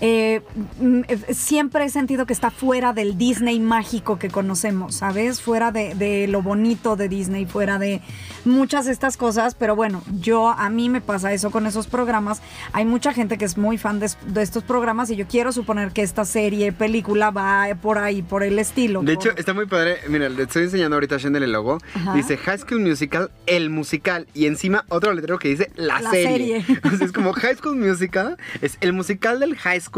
eh, 0.00 0.40
mm, 0.80 1.00
eh, 1.08 1.34
siempre 1.34 1.84
he 1.84 1.88
sentido 1.90 2.26
que 2.26 2.32
está 2.32 2.50
fuera 2.50 2.92
del 2.92 3.18
Disney 3.18 3.60
mágico 3.60 4.18
que 4.18 4.28
conocemos, 4.30 4.94
¿sabes? 4.96 5.40
Fuera 5.42 5.72
de, 5.72 5.94
de 5.94 6.26
lo 6.28 6.42
bonito 6.42 6.96
de 6.96 7.08
Disney, 7.08 7.46
fuera 7.46 7.78
de 7.78 8.00
muchas 8.44 8.86
de 8.86 8.92
estas 8.92 9.16
cosas, 9.16 9.54
pero 9.54 9.76
bueno, 9.76 10.02
yo 10.20 10.48
a 10.48 10.70
mí 10.70 10.88
me 10.88 11.00
pasa 11.00 11.32
eso 11.32 11.50
con 11.50 11.66
esos 11.66 11.86
programas. 11.86 12.40
Hay 12.72 12.84
mucha 12.84 13.12
gente 13.12 13.36
que 13.38 13.44
es 13.44 13.58
muy 13.58 13.76
fan 13.78 14.00
de, 14.00 14.10
de 14.26 14.42
estos 14.42 14.62
programas 14.64 15.10
y 15.10 15.16
yo 15.16 15.26
quiero 15.26 15.52
suponer 15.52 15.92
que 15.92 16.02
esta 16.02 16.24
serie, 16.24 16.72
película 16.72 17.30
va 17.30 17.66
por 17.82 17.98
ahí, 17.98 18.22
por 18.22 18.42
el 18.42 18.58
estilo. 18.58 19.02
De 19.02 19.14
por- 19.16 19.26
hecho, 19.28 19.36
está 19.36 19.52
muy 19.52 19.66
padre. 19.66 19.98
Mira, 20.08 20.28
le 20.28 20.44
estoy 20.44 20.64
enseñando 20.64 20.96
ahorita 20.96 21.16
a 21.16 21.18
Shendel 21.18 21.42
el 21.42 21.52
logo. 21.52 21.78
Ajá. 21.94 22.14
Dice 22.14 22.36
High 22.38 22.58
School 22.58 22.80
Musical, 22.80 23.30
el 23.46 23.68
musical. 23.70 24.26
Y 24.32 24.46
encima 24.46 24.84
otro 24.88 25.12
letrero 25.12 25.38
que 25.38 25.48
dice 25.48 25.70
la, 25.76 26.00
La 26.00 26.10
serie. 26.10 26.62
serie. 26.62 26.64
Entonces 26.68 27.00
es 27.02 27.12
como 27.12 27.32
High 27.34 27.56
School 27.56 27.76
Musical, 27.76 28.38
es 28.62 28.78
el 28.80 28.92
musical 28.94 29.38
del 29.40 29.56
High 29.56 29.80
School, 29.80 29.89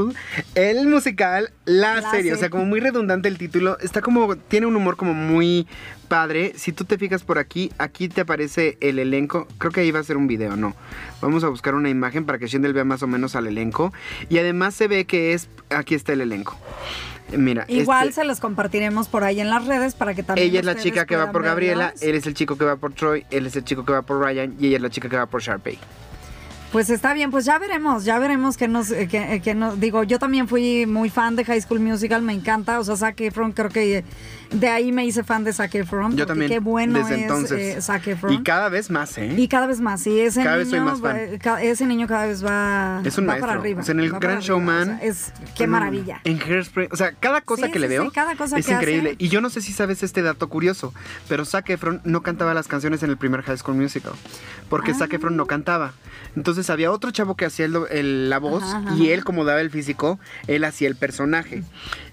el 0.54 0.86
musical, 0.88 1.50
la, 1.64 2.00
La 2.00 2.10
serie. 2.10 2.32
O 2.32 2.36
sea, 2.36 2.50
como 2.50 2.64
muy 2.64 2.80
redundante 2.80 3.28
el 3.28 3.38
título. 3.38 3.78
Está 3.80 4.00
como, 4.00 4.36
tiene 4.36 4.66
un 4.66 4.76
humor 4.76 4.96
como 4.96 5.14
muy 5.14 5.66
padre. 6.08 6.52
Si 6.56 6.72
tú 6.72 6.84
te 6.84 6.98
fijas 6.98 7.22
por 7.22 7.38
aquí, 7.38 7.70
aquí 7.78 8.08
te 8.08 8.22
aparece 8.22 8.76
el 8.80 8.98
elenco. 8.98 9.46
Creo 9.58 9.72
que 9.72 9.80
ahí 9.80 9.90
va 9.90 10.00
a 10.00 10.04
ser 10.04 10.16
un 10.16 10.26
video, 10.26 10.56
no. 10.56 10.74
Vamos 11.20 11.44
a 11.44 11.48
buscar 11.48 11.74
una 11.74 11.88
imagen 11.88 12.24
para 12.26 12.38
que 12.38 12.46
Shendel 12.48 12.72
vea 12.72 12.84
más 12.84 13.02
o 13.02 13.06
menos 13.06 13.36
al 13.36 13.46
elenco. 13.46 13.92
Y 14.28 14.38
además 14.38 14.74
se 14.74 14.88
ve 14.88 15.04
que 15.04 15.32
es, 15.34 15.48
aquí 15.70 15.94
está 15.94 16.12
el 16.12 16.20
elenco. 16.20 16.58
Mira, 17.34 17.64
Igual 17.68 18.08
este- 18.08 18.20
se 18.20 18.26
los 18.26 18.40
compartiremos 18.40 19.08
por 19.08 19.24
ahí 19.24 19.40
en 19.40 19.48
las 19.48 19.64
redes 19.66 19.94
para 19.94 20.12
que 20.12 20.22
también. 20.22 20.48
ella 20.48 20.60
es 20.60 20.66
la 20.66 20.76
chica 20.76 21.06
que 21.06 21.16
va 21.16 21.32
por 21.32 21.42
Gabriela, 21.42 21.86
verlos. 21.86 22.02
él 22.02 22.14
es 22.14 22.26
el 22.26 22.34
chico 22.34 22.58
que 22.58 22.66
va 22.66 22.76
por 22.76 22.92
Troy, 22.92 23.24
él 23.30 23.46
es 23.46 23.56
el 23.56 23.64
chico 23.64 23.86
que 23.86 23.92
va 23.92 24.02
por 24.02 24.20
Ryan 24.20 24.54
y 24.58 24.66
ella 24.66 24.76
es 24.76 24.82
la 24.82 24.90
chica 24.90 25.08
que 25.08 25.16
va 25.16 25.24
por 25.24 25.40
Sharpay. 25.40 25.78
Pues 26.72 26.88
está 26.88 27.12
bien, 27.12 27.30
pues 27.30 27.44
ya 27.44 27.58
veremos, 27.58 28.06
ya 28.06 28.18
veremos 28.18 28.56
que 28.56 28.66
nos, 28.66 28.90
eh, 28.90 29.06
que, 29.06 29.34
eh, 29.34 29.40
que 29.42 29.54
no, 29.54 29.76
digo, 29.76 30.04
yo 30.04 30.18
también 30.18 30.48
fui 30.48 30.86
muy 30.86 31.10
fan 31.10 31.36
de 31.36 31.44
High 31.44 31.60
School 31.60 31.80
Musical, 31.80 32.22
me 32.22 32.32
encanta, 32.32 32.80
o 32.80 32.84
sea, 32.84 32.96
Zac 32.96 33.20
Efron, 33.20 33.52
creo 33.52 33.68
que 33.68 34.04
de 34.52 34.68
ahí 34.68 34.90
me 34.90 35.04
hice 35.04 35.22
fan 35.22 35.44
de 35.44 35.52
Zac 35.52 35.74
Efron. 35.74 36.16
Yo 36.16 36.26
también. 36.26 36.50
Qué 36.50 36.60
bueno 36.60 36.98
desde 36.98 37.14
es 37.16 37.22
entonces. 37.22 37.76
eh, 37.76 37.80
Zac 37.82 38.06
Efron. 38.06 38.32
Y 38.32 38.42
cada 38.42 38.70
vez 38.70 38.90
más, 38.90 39.16
¿eh? 39.18 39.34
Y 39.36 39.48
cada 39.48 39.66
vez 39.66 39.80
más, 39.80 40.00
sí, 40.02 40.18
ese 40.18 40.42
Cada 40.42 40.56
niño, 40.56 40.64
vez 40.64 40.70
soy 40.70 40.80
más 40.80 41.00
fan. 41.00 41.16
va- 41.34 41.38
ca- 41.38 41.62
ese 41.62 41.86
niño 41.86 42.06
cada 42.06 42.26
vez 42.26 42.42
va, 42.44 43.02
Es 43.04 43.18
un 43.18 43.24
va 43.24 43.28
maestro. 43.28 43.48
para 43.48 43.60
arriba. 43.60 43.80
O 43.82 43.84
sea, 43.84 43.92
en 43.92 44.00
el 44.00 44.10
Gran 44.12 44.40
Showman. 44.40 44.82
o 44.94 44.98
sea, 44.98 44.98
es, 45.02 45.32
qué 45.54 45.66
maravilla. 45.66 46.20
En 46.24 46.38
Hairspray. 46.40 46.88
O 46.90 46.96
sea, 46.96 47.12
cada 47.12 47.42
cosa 47.42 47.66
Sí, 47.66 47.72
que 47.72 47.78
le 47.78 47.88
veo 47.88 48.04
sí, 48.04 48.10
cada 48.14 48.34
cosa 48.36 48.58
es 48.58 48.66
que 48.66 48.72
increíble. 48.72 49.10
hace. 49.10 49.24
Y 49.24 49.28
yo 49.28 49.40
no 49.42 49.50
sé 49.50 49.60
si 49.60 49.72
sabes 49.74 50.02
este 50.02 50.22
dato 50.22 50.48
curioso, 50.48 50.94
pero 51.28 51.44
Zac 51.44 51.68
Efron 51.70 52.00
no 52.04 52.22
cantaba 52.22 52.52
las 52.54 52.66
canciones 52.68 53.02
en 53.02 53.10
el 53.10 53.16
primer 53.18 53.42
High 53.42 53.58
School 53.58 53.76
Musical. 53.76 54.12
Porque 54.72 54.94
Zac 54.94 55.12
Efron 55.12 55.36
no 55.36 55.44
cantaba. 55.44 55.92
Entonces 56.34 56.70
había 56.70 56.90
otro 56.90 57.10
chavo 57.10 57.36
que 57.36 57.44
hacía 57.44 57.66
el 57.66 57.76
el- 57.90 58.30
la 58.30 58.38
voz 58.38 58.62
Ajá, 58.62 58.78
ajá. 58.78 58.94
y 58.96 59.10
él, 59.10 59.22
como 59.22 59.44
daba 59.44 59.60
el 59.60 59.68
físico, 59.70 60.18
él 60.46 60.64
hacía 60.64 60.88
el 60.88 60.96
personaje. 60.96 61.62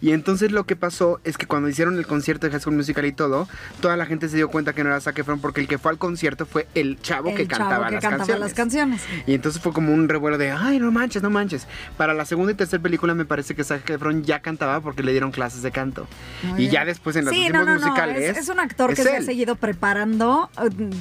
Y 0.02 0.12
entonces 0.12 0.52
lo 0.52 0.66
que 0.66 0.76
pasó 0.76 1.22
es 1.24 1.38
que 1.38 1.46
cuando 1.46 1.70
hicieron 1.70 1.96
el 1.98 2.06
concierto 2.06 2.46
de 2.48 2.52
High 2.52 2.60
School 2.60 2.76
Musical 2.76 3.06
y 3.06 3.14
todo, 3.14 3.48
toda 3.80 3.96
la 3.96 4.06
gente 4.06 4.28
se 4.28 4.36
dio 4.36 4.50
cuenta 4.50 4.74
que 4.74 4.84
no 4.84 4.90
era 4.90 5.00
Zac 5.00 5.18
Efron 5.20 5.40
porque 5.40 5.62
el 5.62 5.70
que 5.70 5.78
fue 5.78 5.92
al 5.92 5.98
concierto 5.98 6.46
fue 6.46 6.68
el 6.76 7.00
chavo 7.02 7.34
que 7.34 7.44
El 7.44 7.48
chavo 7.48 7.60
cantaba, 7.70 7.88
que 7.88 7.94
las, 7.96 8.02
cantaba 8.02 8.18
canciones. 8.18 8.42
las 8.42 8.54
canciones. 8.54 9.02
Y 9.26 9.34
entonces 9.36 9.62
fue 9.62 9.72
como 9.72 9.94
un 9.94 10.10
revuelo 10.10 10.38
de, 10.38 10.52
ay, 10.52 10.80
no 10.80 10.92
manches, 10.92 11.24
no 11.24 11.30
manches. 11.30 11.66
Para 11.96 12.14
la 12.14 12.26
segunda 12.26 12.52
y 12.52 12.56
tercera 12.56 12.84
película 12.84 13.14
me 13.14 13.24
parece 13.24 13.56
que 13.56 13.64
Zac 13.64 13.90
Efron 13.90 14.24
ya 14.26 14.42
cantaba 14.42 14.82
porque 14.82 15.02
le 15.02 15.12
dieron 15.14 15.32
clases 15.32 15.62
de 15.62 15.72
canto. 15.72 16.08
Muy 16.44 16.56
y 16.56 16.58
bien. 16.64 16.72
ya 16.72 16.84
después 16.84 17.16
en 17.16 17.24
los 17.24 17.34
sí, 17.34 17.42
últimos 17.46 17.66
no, 17.66 17.74
no, 17.76 17.80
no, 17.80 17.86
musicales. 17.88 18.38
Es, 18.38 18.38
es 18.44 18.50
un 18.50 18.60
actor 18.60 18.94
que 18.94 19.02
es 19.02 19.08
se 19.08 19.14
ha 19.14 19.18
él. 19.20 19.26
seguido 19.26 19.56
preparando, 19.56 20.50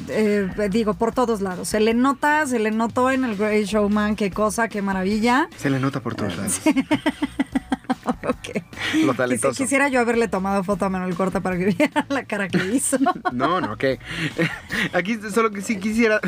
eh, 0.08 0.48
digo, 0.70 0.94
por 0.94 1.12
todos 1.12 1.40
lados. 1.40 1.47
Se 1.64 1.80
le 1.80 1.94
nota, 1.94 2.46
se 2.46 2.58
le 2.58 2.70
notó 2.70 3.10
en 3.10 3.24
el 3.24 3.36
Great 3.36 3.64
Showman, 3.64 4.16
qué 4.16 4.30
cosa, 4.30 4.68
qué 4.68 4.82
maravilla. 4.82 5.48
Se 5.56 5.70
le 5.70 5.78
nota 5.78 6.00
por 6.00 6.14
todos 6.14 6.36
lados. 6.36 6.60
Ok. 8.28 8.62
Lo 9.04 9.14
talentoso. 9.14 9.56
Quisiera 9.62 9.88
yo 9.88 10.00
haberle 10.00 10.28
tomado 10.28 10.64
foto 10.64 10.84
a 10.84 10.88
Manuel 10.88 11.14
Corta 11.14 11.40
para 11.40 11.56
que 11.56 11.66
viera 11.66 12.06
la 12.08 12.24
cara 12.24 12.48
que 12.48 12.58
hizo. 12.74 12.98
No, 13.32 13.60
no, 13.60 13.76
que 13.76 13.98
aquí 14.92 15.18
solo 15.32 15.50
que 15.50 15.60
sí 15.60 15.78
quisiera 15.78 16.20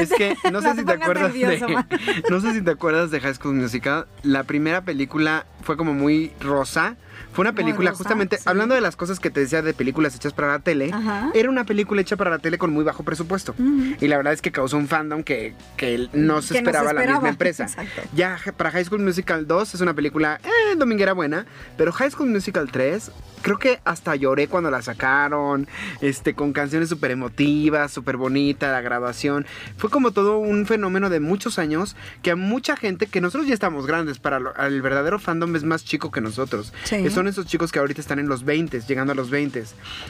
es 0.00 0.10
que 0.12 0.36
no 0.50 0.60
sé 0.62 0.68
No 0.68 0.74
si 0.74 0.84
te 0.84 0.92
acuerdas 0.92 1.34
nervioso, 1.34 1.66
de 1.66 1.84
no 2.30 2.40
sé 2.40 2.54
si 2.54 2.62
te 2.62 2.70
acuerdas 2.70 3.10
de 3.10 3.20
High 3.20 3.34
School 3.34 3.54
Musical. 3.54 4.06
La 4.22 4.44
primera 4.44 4.82
película 4.82 5.46
fue 5.62 5.76
como 5.76 5.94
muy 5.94 6.32
rosa. 6.40 6.96
Fue 7.36 7.42
una 7.42 7.52
película 7.52 7.92
justamente 7.92 8.38
sí. 8.38 8.44
hablando 8.46 8.74
de 8.74 8.80
las 8.80 8.96
cosas 8.96 9.20
que 9.20 9.30
te 9.30 9.40
decía 9.40 9.60
de 9.60 9.74
películas 9.74 10.16
hechas 10.16 10.32
para 10.32 10.48
la 10.48 10.58
tele. 10.60 10.90
Ajá. 10.90 11.30
Era 11.34 11.50
una 11.50 11.64
película 11.64 12.00
hecha 12.00 12.16
para 12.16 12.30
la 12.30 12.38
tele 12.38 12.56
con 12.56 12.72
muy 12.72 12.82
bajo 12.82 13.02
presupuesto. 13.02 13.54
Y 14.00 14.08
la 14.08 14.16
verdad 14.16 14.32
es 14.32 14.40
que 14.40 14.50
causó 14.50 14.78
un 14.78 14.88
fandom 14.88 15.22
que, 15.22 15.54
que 15.76 15.98
no 15.98 16.06
se 16.08 16.14
Que 16.14 16.22
no 16.22 16.42
se 16.42 16.56
esperaba 16.56 16.92
la 16.94 17.00
misma 17.00 17.02
esperaba. 17.02 17.28
empresa. 17.36 17.64
Exacto. 17.64 18.00
Ya 18.14 18.38
para 18.56 18.70
High 18.70 18.86
School 18.86 19.02
Musical 19.02 19.46
2 19.46 19.74
es 19.74 19.80
una 19.82 19.92
película 19.92 20.40
eh, 20.44 20.76
dominguera 20.76 21.12
buena, 21.12 21.44
pero 21.76 21.92
High 21.92 22.10
School 22.10 22.30
Musical 22.30 22.70
3 22.72 23.10
creo 23.46 23.58
que 23.58 23.80
hasta 23.84 24.16
lloré 24.16 24.48
cuando 24.48 24.70
la 24.70 24.82
sacaron, 24.82 25.68
este 26.00 26.34
con 26.34 26.52
canciones 26.52 26.88
súper 26.88 27.12
emotivas, 27.12 27.92
súper 27.92 28.16
bonita, 28.16 28.72
la 28.72 28.80
graduación. 28.80 29.46
Fue 29.76 29.88
como 29.88 30.10
todo 30.10 30.38
un 30.38 30.66
fenómeno 30.66 31.10
de 31.10 31.20
muchos 31.20 31.58
años 31.58 31.96
que 32.22 32.32
a 32.32 32.36
mucha 32.36 32.76
gente, 32.76 33.06
que 33.06 33.20
nosotros 33.20 33.46
ya 33.46 33.54
estamos 33.54 33.86
grandes, 33.86 34.18
para 34.18 34.40
lo- 34.40 34.54
el 34.56 34.82
verdadero 34.82 35.18
fandom 35.18 35.54
es 35.56 35.64
más 35.64 35.84
chico 35.84 36.10
que 36.10 36.20
nosotros. 36.20 36.72
Sí. 36.84 37.02
Que 37.02 37.10
son 37.10 37.28
esos 37.28 37.46
chicos 37.46 37.70
que 37.70 37.78
ahorita 37.78 38.00
están 38.00 38.18
en 38.18 38.28
los 38.28 38.44
20, 38.44 38.80
llegando 38.80 39.12
a 39.12 39.16
los 39.16 39.30
20 39.30 39.64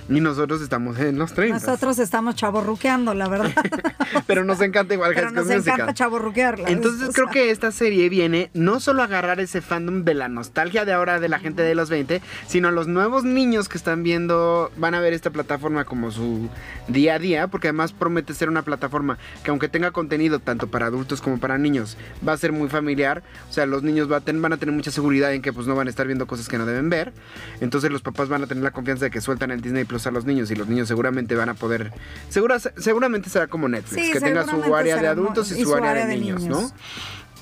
y 0.09 0.21
nosotros 0.21 0.63
estamos 0.63 0.99
en 0.99 1.19
los 1.19 1.35
30. 1.35 1.59
Nosotros 1.59 1.99
estamos 1.99 2.35
chavorruqueando, 2.37 3.13
la 3.15 3.29
verdad. 3.29 3.53
Pero 4.27 4.45
nos 4.45 4.61
encanta 4.63 4.95
igual 4.95 5.13
Pero 5.15 5.27
High 5.29 5.35
nos 5.35 5.45
School 5.45 5.53
encanta 5.57 5.71
Musical. 5.73 5.95
chavorruquearla. 5.95 6.69
Entonces 6.71 7.11
creo 7.15 7.27
sea, 7.27 7.33
que 7.33 7.51
esta 7.51 7.71
serie 7.71 8.09
viene 8.09 8.51
no 8.55 8.81
solo 8.81 9.03
a 9.03 9.05
agarrar 9.05 9.41
ese 9.41 9.61
fandom 9.61 10.05
de 10.05 10.15
la 10.15 10.29
nostalgia 10.29 10.85
de 10.85 10.93
ahora 10.93 11.21
de 11.21 11.29
la 11.29 11.39
gente 11.39 11.63
de 11.63 11.75
los 11.75 11.91
20, 11.91 12.23
sino 12.47 12.69
a 12.69 12.71
los 12.71 12.87
nuevos 12.89 13.25
niños 13.27 13.69
que 13.69 13.77
están 13.79 14.03
viendo, 14.03 14.71
van 14.77 14.95
a 14.95 15.01
ver 15.01 15.13
esta 15.13 15.31
plataforma 15.31 15.85
como 15.85 16.11
su 16.11 16.49
día 16.89 17.15
a 17.15 17.19
día, 17.19 17.49
porque 17.49 17.69
además 17.69 17.93
promete 17.93 18.35
ser 18.35 18.49
una 18.49 18.63
plataforma 18.63 19.19
que 19.45 19.51
aunque 19.51 19.69
tenga 19.69 19.91
contenido 19.91 20.39
tanto 20.39 20.69
para 20.69 20.87
adultos 20.87 21.21
como 21.21 21.39
para 21.39 21.59
niños, 21.59 21.97
va 22.27 22.33
a 22.33 22.37
ser 22.37 22.53
muy 22.53 22.69
familiar, 22.69 23.23
o 23.49 23.53
sea, 23.53 23.67
los 23.67 23.83
niños 23.83 24.11
va 24.11 24.19
a 24.19 24.21
ten- 24.21 24.41
van 24.41 24.53
a 24.53 24.57
tener 24.57 24.75
mucha 24.75 24.91
seguridad 24.91 25.33
en 25.33 25.43
que 25.43 25.53
pues 25.53 25.67
no 25.67 25.75
van 25.75 25.87
a 25.87 25.91
estar 25.91 26.07
viendo 26.07 26.27
cosas 26.27 26.49
que 26.49 26.59
no 26.59 26.67
deben 26.67 26.89
ver, 26.91 27.13
entonces 27.61 27.91
los 27.91 28.03
papás 28.03 28.29
van 28.29 28.43
a 28.43 28.47
tener 28.47 28.63
la 28.65 28.71
confianza 28.71 29.05
de 29.07 29.11
que 29.11 29.21
sueltan 29.21 29.51
el 29.51 29.61
Disney 29.61 29.85
Plus 29.85 30.07
a 30.07 30.11
los 30.11 30.25
niños 30.25 30.51
y 30.51 30.55
los 30.57 30.69
niños 30.69 30.89
seguramente 30.89 31.35
van 31.35 31.49
a 31.49 31.55
poder, 31.55 31.93
segura, 32.29 32.59
seguramente 32.59 33.29
será 33.31 33.47
como 33.47 33.69
Netflix, 33.69 34.07
Sí, 34.07 34.13
que 34.13 34.21
tenga 34.21 34.45
su 34.45 34.75
área 34.75 34.97
de 34.97 35.07
adultos 35.09 35.51
y, 35.53 35.63
su, 35.63 35.75
área, 35.75 36.07
de, 36.07 36.17
niños, 36.17 36.45
¿no? 36.45 36.71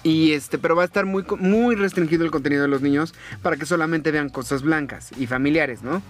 Y 0.05 0.33
este, 0.33 0.59
pero 0.59 0.77
va 0.77 0.83
a 0.83 0.87
estar 0.87 1.07
muy, 1.07 1.25
muy 1.39 1.75
restringido 1.75 2.25
el 2.25 2.31
contenido 2.31 2.63
de 2.63 2.69
los 2.69 2.83
niños 2.83 3.15
para 3.43 3.57
que 3.57 3.67
solamente 3.67 4.13
vean 4.13 4.29
cosas 4.29 4.63
blancas 4.63 5.11
y 5.19 5.27
familiares, 5.27 5.83
¿no? 5.83 6.03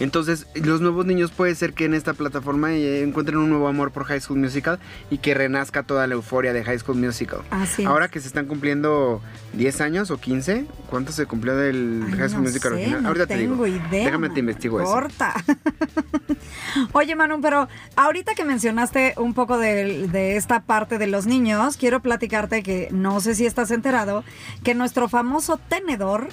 Entonces, 0.00 0.46
los 0.54 0.80
nuevos 0.80 1.06
niños 1.06 1.30
puede 1.30 1.54
ser 1.54 1.72
que 1.72 1.84
en 1.84 1.94
esta 1.94 2.14
plataforma 2.14 2.72
eh, 2.72 3.02
encuentren 3.02 3.38
un 3.38 3.48
nuevo 3.48 3.68
amor 3.68 3.92
por 3.92 4.04
High 4.04 4.20
School 4.20 4.38
Musical 4.40 4.78
y 5.10 5.18
que 5.18 5.34
renazca 5.34 5.82
toda 5.82 6.06
la 6.06 6.14
euforia 6.14 6.52
de 6.52 6.64
High 6.64 6.78
School 6.80 6.96
Musical. 6.98 7.40
Así 7.50 7.82
es. 7.82 7.88
Ahora 7.88 8.08
que 8.08 8.20
se 8.20 8.26
están 8.28 8.46
cumpliendo 8.46 9.22
10 9.52 9.80
años 9.80 10.10
o 10.10 10.18
15, 10.18 10.66
¿cuánto 10.90 11.12
se 11.12 11.26
cumplió 11.26 11.56
del 11.56 12.02
Ay, 12.06 12.12
High 12.18 12.28
School 12.30 12.42
no 12.44 12.48
Musical 12.48 12.70
sé, 12.72 12.76
original? 12.76 13.02
no 13.02 13.08
Ahorita 13.08 13.26
te 13.26 13.36
tengo 13.36 13.64
digo. 13.64 13.66
idea. 13.66 14.04
Déjame 14.06 14.30
te 14.30 14.40
investigo 14.40 14.80
eso. 14.80 14.90
Corta. 14.90 15.34
Oye, 16.92 17.14
Manu, 17.14 17.40
pero 17.40 17.68
ahorita 17.96 18.34
que 18.34 18.44
mencionaste 18.44 19.14
un 19.16 19.34
poco 19.34 19.58
de, 19.58 20.08
de 20.08 20.36
esta 20.36 20.60
parte 20.62 20.98
de 20.98 21.06
los 21.06 21.26
niños, 21.26 21.76
quiero 21.76 22.00
platicarte 22.00 22.62
que 22.62 22.88
no 22.90 23.20
sé 23.20 23.34
si 23.34 23.46
estás 23.46 23.70
enterado, 23.70 24.24
que 24.62 24.74
nuestro 24.74 25.08
famoso 25.08 25.58
tenedor, 25.68 26.28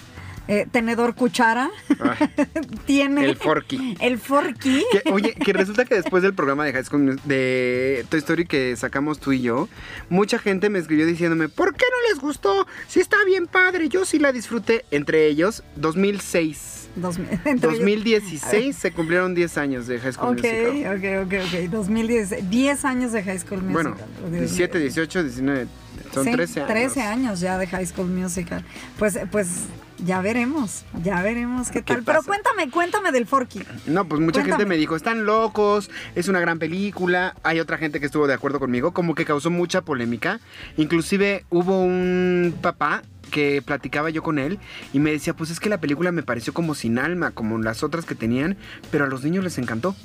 eh, 0.51 0.67
tenedor 0.71 1.15
cuchara, 1.15 1.71
Ay, 1.99 2.29
tiene... 2.85 3.25
el 3.25 3.35
Forky. 3.37 3.95
El 3.99 4.17
forky. 4.19 4.83
Que, 4.91 5.11
oye, 5.11 5.33
que 5.33 5.53
resulta 5.53 5.85
que 5.85 5.95
después 5.95 6.23
del 6.23 6.33
programa 6.33 6.65
de 6.65 6.73
High 6.73 6.83
School 6.85 7.19
de 7.23 8.05
Toy 8.09 8.19
Story 8.19 8.45
que 8.45 8.75
sacamos 8.75 9.19
tú 9.19 9.31
y 9.31 9.41
yo, 9.41 9.69
mucha 10.09 10.37
gente 10.39 10.69
me 10.69 10.79
escribió 10.79 11.05
diciéndome, 11.05 11.47
¿por 11.49 11.73
qué 11.75 11.85
no 11.89 12.09
les 12.13 12.19
gustó? 12.21 12.67
Si 12.87 12.99
está 12.99 13.17
bien 13.25 13.47
padre, 13.47 13.87
yo 13.89 14.03
sí 14.05 14.19
la 14.19 14.31
disfruté. 14.31 14.83
Entre 14.91 15.27
ellos, 15.27 15.63
2006. 15.77 16.89
Dos 16.95 17.17
mil- 17.17 17.29
entre 17.45 17.69
ellos- 17.69 17.79
2016 17.79 18.75
se 18.75 18.91
cumplieron 18.91 19.33
10 19.33 19.57
años 19.57 19.87
de 19.87 19.97
High 19.99 20.11
School 20.13 20.29
Ok, 20.37 20.43
Musical. 20.43 21.23
ok, 21.23 21.25
ok, 21.25 21.33
ok. 21.63 21.69
2010, 21.71 22.49
10 22.49 22.85
años 22.85 23.11
de 23.13 23.23
High 23.23 23.39
School 23.39 23.61
Musical. 23.61 23.93
Bueno, 23.93 23.97
Oh, 24.25 24.29
Dios 24.29 24.41
17, 24.41 24.77
mío. 24.77 24.83
18, 24.87 25.23
19, 25.23 25.67
son 26.13 26.25
Sí, 26.25 26.31
13 26.33 26.59
años. 26.59 26.69
13 26.73 27.01
años 27.03 27.39
ya 27.39 27.57
de 27.57 27.67
High 27.67 27.85
School 27.85 28.07
Musical. 28.09 28.65
Pues, 28.99 29.17
pues 29.31 29.47
ya 30.05 30.21
veremos, 30.21 30.83
ya 31.03 31.21
veremos 31.21 31.69
qué 31.69 31.83
¿Qué 31.83 31.95
tal. 31.95 32.03
Pero 32.03 32.23
cuéntame, 32.23 32.69
cuéntame 32.69 33.11
del 33.11 33.25
Forky. 33.25 33.61
No, 33.87 34.05
pues 34.05 34.21
mucha 34.21 34.41
Cuéntame. 34.41 34.51
gente 34.63 34.65
me 34.65 34.77
dijo, 34.77 34.95
están 34.95 35.25
locos, 35.25 35.89
es 36.15 36.27
una 36.27 36.39
gran 36.39 36.59
película. 36.59 37.35
Hay 37.43 37.59
otra 37.59 37.77
gente 37.77 37.99
que 37.99 38.05
estuvo 38.05 38.27
de 38.27 38.33
acuerdo 38.33 38.59
conmigo, 38.59 38.91
como 38.91 39.15
que 39.15 39.25
causó 39.25 39.49
mucha 39.49 39.81
polémica. 39.81 40.39
Inclusive 40.77 41.45
hubo 41.49 41.81
un 41.83 42.55
papá 42.61 43.03
que 43.31 43.61
platicaba 43.61 44.09
yo 44.09 44.23
con 44.23 44.39
él 44.39 44.59
y 44.93 44.99
me 44.99 45.11
decía, 45.11 45.33
pues 45.33 45.49
es 45.49 45.59
que 45.59 45.69
la 45.69 45.79
película 45.79 46.11
me 46.11 46.21
pareció 46.23 46.53
como 46.53 46.75
sin 46.75 46.99
alma, 46.99 47.31
como 47.31 47.57
las 47.59 47.81
otras 47.81 48.05
que 48.05 48.13
tenían, 48.15 48.57
pero 48.91 49.05
a 49.05 49.07
los 49.07 49.23
niños 49.23 49.43
les 49.43 49.57
encantó. 49.57 49.95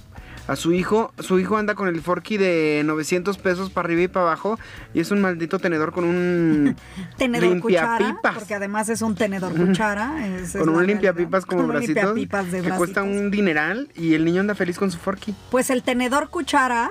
A 0.48 0.54
su 0.54 0.72
hijo, 0.72 1.12
su 1.18 1.40
hijo 1.40 1.56
anda 1.56 1.74
con 1.74 1.88
el 1.88 2.00
forky 2.00 2.36
de 2.36 2.82
900 2.84 3.36
pesos 3.38 3.70
para 3.70 3.86
arriba 3.86 4.02
y 4.02 4.08
para 4.08 4.26
abajo 4.26 4.58
y 4.94 5.00
es 5.00 5.10
un 5.10 5.20
maldito 5.20 5.58
tenedor 5.58 5.92
con 5.92 6.04
un 6.04 6.76
Tenedor 7.18 7.58
cuchara, 7.60 7.98
limpiapipas. 7.98 8.34
porque 8.36 8.54
además 8.54 8.88
es 8.88 9.02
un 9.02 9.16
tenedor 9.16 9.52
cuchara. 9.56 10.24
es- 10.26 10.56
con 10.56 10.68
un 10.68 10.86
limpiapipas 10.86 11.44
como 11.46 11.66
bracitos 11.66 12.14
limpiapipas 12.14 12.52
de 12.52 12.62
que 12.62 12.70
cuesta 12.70 13.02
un 13.02 13.30
dineral 13.32 13.88
y 13.96 14.14
el 14.14 14.24
niño 14.24 14.40
anda 14.40 14.54
feliz 14.54 14.78
con 14.78 14.90
su 14.92 14.98
forky. 14.98 15.34
Pues 15.50 15.68
el 15.70 15.82
tenedor 15.82 16.30
cuchara, 16.30 16.90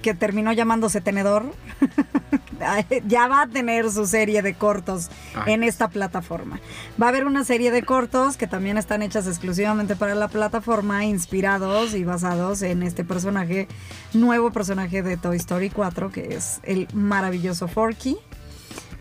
que 0.00 0.14
terminó 0.14 0.50
llamándose 0.52 1.02
tenedor, 1.02 1.44
ya 3.06 3.28
va 3.28 3.42
a 3.42 3.46
tener 3.46 3.90
su 3.90 4.06
serie 4.06 4.42
de 4.42 4.54
cortos 4.54 5.10
Ay. 5.34 5.54
en 5.54 5.62
esta 5.62 5.88
plataforma. 5.88 6.60
Va 7.00 7.06
a 7.06 7.08
haber 7.08 7.26
una 7.26 7.44
serie 7.44 7.70
de 7.70 7.82
cortos 7.82 8.36
que 8.36 8.46
también 8.46 8.78
están 8.78 9.02
hechas 9.02 9.26
exclusivamente 9.26 9.96
para 9.96 10.14
la 10.14 10.28
plataforma, 10.28 11.04
inspirados 11.04 11.94
y 11.94 12.04
basados 12.04 12.62
en 12.62 12.82
este 12.82 13.04
personaje, 13.04 13.68
nuevo 14.12 14.50
personaje 14.50 15.02
de 15.02 15.16
Toy 15.16 15.36
Story 15.36 15.70
4, 15.70 16.10
que 16.10 16.34
es 16.34 16.60
el 16.64 16.88
maravilloso 16.92 17.68
Forky. 17.68 18.16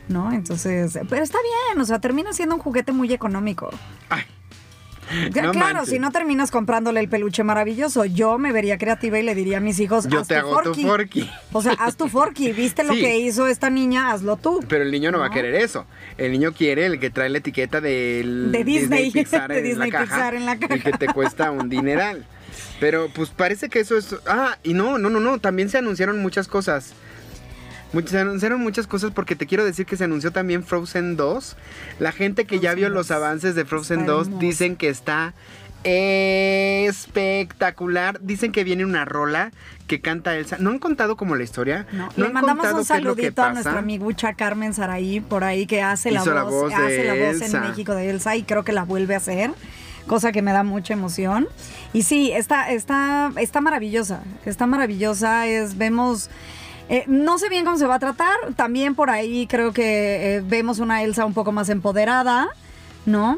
¿No? 0.08 0.32
Entonces, 0.32 0.98
pero 1.08 1.24
está 1.24 1.38
bien, 1.40 1.80
o 1.80 1.86
sea, 1.86 2.00
termina 2.00 2.34
siendo 2.34 2.56
un 2.56 2.62
juguete 2.62 2.92
muy 2.92 3.14
económico. 3.14 3.70
Ay. 4.10 4.24
Ya, 5.34 5.44
No 5.44 5.52
claro, 5.52 5.76
manches. 5.76 5.90
si 5.90 6.00
no 6.00 6.12
terminas 6.12 6.52
comprándole 6.52 7.00
el 7.00 7.10
peluche 7.10 7.44
maravilloso, 7.44 8.06
yo 8.06 8.38
me 8.38 8.52
vería 8.52 8.78
creativa 8.78 9.20
y 9.20 9.24
le 9.24 9.36
diría 9.36 9.58
a 9.58 9.60
mis 9.62 9.80
hijos, 9.80 10.08
Yo 10.08 10.20
haz 10.20 10.28
te 10.28 10.36
tu 10.36 10.40
hago 10.40 10.62
tu 10.62 10.74
forky. 10.76 11.30
O 11.52 11.62
sea, 11.62 11.74
haz 11.74 11.96
tu 11.98 12.08
forky, 12.08 12.52
viste 12.52 12.84
lo 12.84 12.94
que 12.94 13.20
hizo 13.20 13.48
esta 13.48 13.70
niña, 13.70 14.12
hazlo 14.12 14.38
tú. 14.38 14.60
Pero 14.68 14.84
el 14.84 14.92
niño 14.92 15.12
no, 15.12 15.20
va 15.20 15.28
a 15.28 15.32
querer 15.32 15.56
eso. 15.56 15.86
El 16.18 16.32
niño 16.32 16.54
quiere 16.54 16.86
el 16.86 17.00
que 17.00 17.10
trae 17.10 17.30
la 17.30 17.40
etiqueta 17.40 17.82
del 17.82 18.52
De 18.52 18.64
Disney, 18.64 19.12
Pixar, 19.12 19.50
de 19.52 19.60
en, 19.60 19.64
Disney 19.64 19.92
la 19.92 20.00
caja, 20.00 20.16
Pixar 20.16 20.36
en 20.36 20.46
la 20.46 20.52
El 20.54 20.60
que 20.60 20.68
caja. 20.68 20.98
te 20.98 21.08
cuesta 21.08 21.52
un 21.52 21.70
dineral. 21.70 22.26
Pero 22.80 23.10
pues 23.14 23.30
parece 23.30 23.70
que 23.70 23.80
eso 23.80 23.98
es... 23.98 24.16
Ah, 24.26 24.58
y 24.64 24.74
no, 24.74 24.98
no, 24.98 25.10
no, 25.10 25.20
no. 25.20 25.40
También 25.40 25.70
se 25.70 25.78
anunciaron 25.78 26.22
muchas 26.22 26.48
cosas. 26.48 26.94
Muchos- 27.94 28.12
se 28.12 28.20
anunciaron 28.20 28.62
muchas 28.62 28.86
cosas 28.88 29.12
porque 29.12 29.36
te 29.36 29.46
quiero 29.48 29.66
decir 29.66 29.86
que 29.86 29.98
se 29.98 30.04
anunció 30.04 30.32
también 30.32 30.64
Frozen 30.64 31.16
2. 31.18 31.56
La 32.00 32.12
gente 32.12 32.46
que 32.46 32.60
ya 32.60 32.74
vio 32.76 32.90
los 32.90 33.08
2. 33.08 33.18
avances 33.18 33.56
de 33.56 33.66
Frozen 33.66 34.02
Está 34.02 34.12
2 34.12 34.28
hermosa. 34.28 34.42
dicen 34.46 34.76
que 34.76 34.90
está 34.90 35.34
espectacular. 35.84 38.20
Dicen 38.22 38.52
que 38.52 38.64
viene 38.64 38.86
una 38.86 39.06
rola 39.06 39.52
que 39.88 40.02
canta 40.02 40.36
Elsa. 40.36 40.58
¿No 40.60 40.70
han 40.70 40.80
contado 40.80 41.16
como 41.18 41.36
la 41.36 41.44
historia? 41.44 41.88
No, 41.92 42.06
¿No 42.08 42.12
le 42.18 42.26
han 42.28 42.34
mandamos 42.34 42.72
un 42.74 42.86
saludito 42.86 43.42
a 43.42 43.54
nuestra 43.54 43.80
amigucha 43.80 44.34
Carmen 44.34 44.74
Saraí, 44.74 45.20
por 45.20 45.44
ahí 45.44 45.66
que 45.66 45.82
hace 45.82 46.12
la 46.12 46.22
Hizo 46.22 46.32
voz, 46.32 46.36
la 46.36 46.44
voz 46.44 46.70
de 46.70 46.76
hace 46.76 47.04
la 47.06 47.14
voz 47.14 47.42
Elsa. 47.42 47.58
en 47.58 47.64
México 47.70 47.96
de 47.96 48.10
Elsa 48.10 48.36
y 48.36 48.44
creo 48.44 48.64
que 48.64 48.72
la 48.72 48.84
vuelve 48.84 49.16
a 49.16 49.18
hacer, 49.18 49.52
cosa 50.08 50.32
que 50.32 50.42
me 50.42 50.52
da 50.52 50.64
mucha 50.64 50.94
emoción. 50.94 51.48
Y 51.94 52.04
sí, 52.04 52.32
está, 52.32 52.72
está, 52.72 53.32
está 53.38 53.62
maravillosa, 53.62 54.22
está 54.46 54.68
maravillosa, 54.68 55.48
es, 55.48 55.78
vemos... 55.78 56.30
eh, 56.90 57.04
no 57.08 57.38
sé 57.40 57.50
bien 57.50 57.64
cómo 57.66 57.78
se 57.78 57.86
va 57.88 57.96
a 57.96 58.00
tratar, 58.00 58.36
también 58.56 58.96
por 58.96 59.10
ahí 59.10 59.48
creo 59.48 59.72
que 59.74 60.38
eh, 60.38 60.42
vemos 60.46 60.80
una 60.80 61.04
Elsa 61.04 61.26
un 61.26 61.34
poco 61.34 61.52
más 61.52 61.70
empoderada, 61.70 62.50
¿no? 63.06 63.38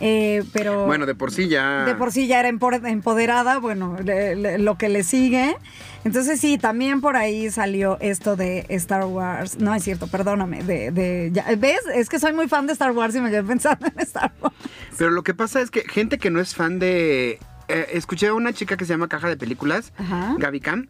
Eh, 0.00 0.44
pero 0.52 0.86
Bueno, 0.86 1.06
de 1.06 1.16
por 1.16 1.32
sí 1.32 1.48
ya. 1.48 1.84
de 1.84 1.96
por 1.96 2.12
sí 2.12 2.28
ya 2.28 2.38
era 2.38 2.48
empo- 2.48 2.86
empoderada, 2.88 3.58
bueno, 3.58 3.96
le- 4.04 4.36
le- 4.36 4.58
lo 4.58 4.78
que 4.78 4.88
le 4.88 5.02
sigue. 5.02 5.56
Entonces 6.04 6.38
sí, 6.40 6.56
también 6.56 7.00
por 7.00 7.16
ahí 7.16 7.50
salió 7.50 7.98
esto 8.00 8.36
de 8.36 8.64
Star 8.68 9.04
Wars. 9.06 9.58
No 9.58 9.74
es 9.74 9.82
cierto, 9.82 10.06
perdóname. 10.06 10.62
De, 10.62 10.92
de- 10.92 11.30
ya- 11.32 11.46
¿Ves? 11.58 11.80
Es 11.92 12.08
que 12.08 12.20
soy 12.20 12.32
muy 12.32 12.46
fan 12.46 12.68
de 12.68 12.74
Star 12.74 12.92
Wars 12.92 13.12
y 13.16 13.20
me 13.20 13.28
quedé 13.30 13.42
pensando 13.42 13.86
en 13.88 13.98
Star 14.00 14.32
Wars. 14.40 14.54
Pero 14.96 15.10
lo 15.10 15.24
que 15.24 15.34
pasa 15.34 15.60
es 15.60 15.72
que 15.72 15.80
gente 15.80 16.18
que 16.18 16.30
no 16.30 16.40
es 16.40 16.54
fan 16.54 16.78
de. 16.78 17.40
eh, 17.66 17.86
escuché 17.92 18.28
a 18.28 18.34
una 18.34 18.52
chica 18.52 18.76
que 18.76 18.84
se 18.84 18.92
llama 18.92 19.08
Caja 19.08 19.28
de 19.28 19.36
Películas, 19.36 19.92
Ajá. 19.98 20.36
Gaby 20.38 20.60
Cam. 20.60 20.86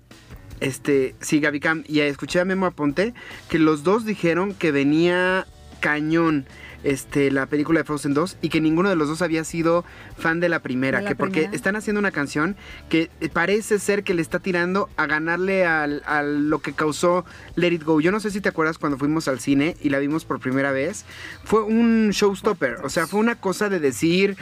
Este, 0.61 1.15
sí, 1.21 1.41
Gaby 1.41 1.61
Cam. 1.61 1.85
Y 1.87 2.01
escuché 2.01 2.41
a 2.41 2.45
Memo 2.45 2.67
Aponte 2.67 3.15
que 3.49 3.59
los 3.59 3.83
dos 3.83 4.05
dijeron 4.05 4.55
que 4.55 4.73
venía 4.73 5.47
cañón 5.81 6.47
este, 6.85 7.31
la 7.31 7.47
película 7.47 7.81
de 7.81 7.85
Frozen 7.85 8.15
2 8.15 8.39
y 8.41 8.49
que 8.49 8.61
ninguno 8.61 8.89
de 8.89 8.97
los 8.97 9.09
dos 9.09 9.23
había 9.23 9.45
sido 9.45 9.85
fan 10.17 10.41
de 10.41 10.49
la 10.49 10.61
primera. 10.61 10.99
De 10.99 11.05
la 11.05 11.11
que 11.11 11.17
porque 11.17 11.49
están 11.53 11.77
haciendo 11.77 12.01
una 12.01 12.11
canción 12.11 12.57
que 12.89 13.11
eh, 13.21 13.29
parece 13.29 13.79
ser 13.79 14.05
que 14.05 14.15
le 14.15 14.23
está 14.23 14.39
tirando 14.39 14.89
a 14.97 15.07
ganarle 15.07 15.67
al, 15.67 16.03
a 16.07 16.23
lo 16.23 16.61
que 16.61 16.73
causó 16.73 17.25
Let 17.57 17.73
It 17.73 17.85
Go. 17.85 18.01
Yo 18.01 18.13
no 18.13 18.21
sé 18.21 18.31
si 18.31 18.41
te 18.41 18.49
acuerdas 18.49 18.79
cuando 18.79 18.99
fuimos 18.99 19.29
al 19.29 19.41
cine 19.41 19.77
y 19.81 19.91
la 19.91 19.99
vimos 19.99 20.25
por 20.25 20.41
primera 20.41 20.73
vez. 20.73 21.05
Fue 21.45 21.63
un 21.63 22.11
showstopper. 22.11 22.79
O 22.85 22.91
sea, 22.91 23.07
fue 23.07 23.21
una 23.21 23.35
cosa 23.35 23.69
de 23.69 23.81
decir, 23.81 24.37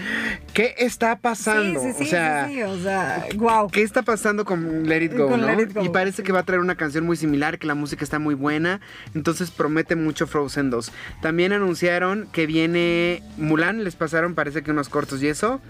¿qué 0.52 0.74
está 0.78 1.16
pasando? 1.16 1.80
Sí, 1.80 1.92
sí, 1.92 1.98
sí, 1.98 2.04
o 2.04 2.06
sea, 2.06 2.48
sí, 2.48 2.54
sí, 2.54 2.62
o 2.62 2.78
sea, 2.78 3.26
wow. 3.36 3.70
¿Qué 3.70 3.82
está 3.82 4.02
pasando 4.02 4.44
con 4.44 4.86
Let 4.88 5.02
It 5.04 5.16
Go? 5.16 5.28
Con 5.28 5.40
no? 5.40 5.46
Let 5.46 5.62
It 5.62 5.74
Go, 5.74 5.84
Y 5.84 5.88
parece 5.88 6.22
que 6.22 6.32
va 6.32 6.40
a 6.40 6.44
traer 6.44 6.60
una 6.60 6.74
canción 6.74 7.04
muy 7.04 7.16
similar, 7.16 7.58
que 7.58 7.66
la 7.66 7.74
música 7.74 8.04
está 8.04 8.18
muy 8.18 8.34
buena. 8.34 8.80
Entonces 9.14 9.50
promete 9.50 9.96
mucho 9.96 10.26
Frozen 10.26 10.70
2. 10.70 10.92
También 11.22 11.52
anunciaron 11.52 12.25
que 12.32 12.46
viene 12.46 13.22
Mulan, 13.36 13.84
les 13.84 13.96
pasaron 13.96 14.34
parece 14.34 14.62
que 14.62 14.70
unos 14.70 14.88
cortos 14.88 15.22
y 15.22 15.28
eso. 15.28 15.60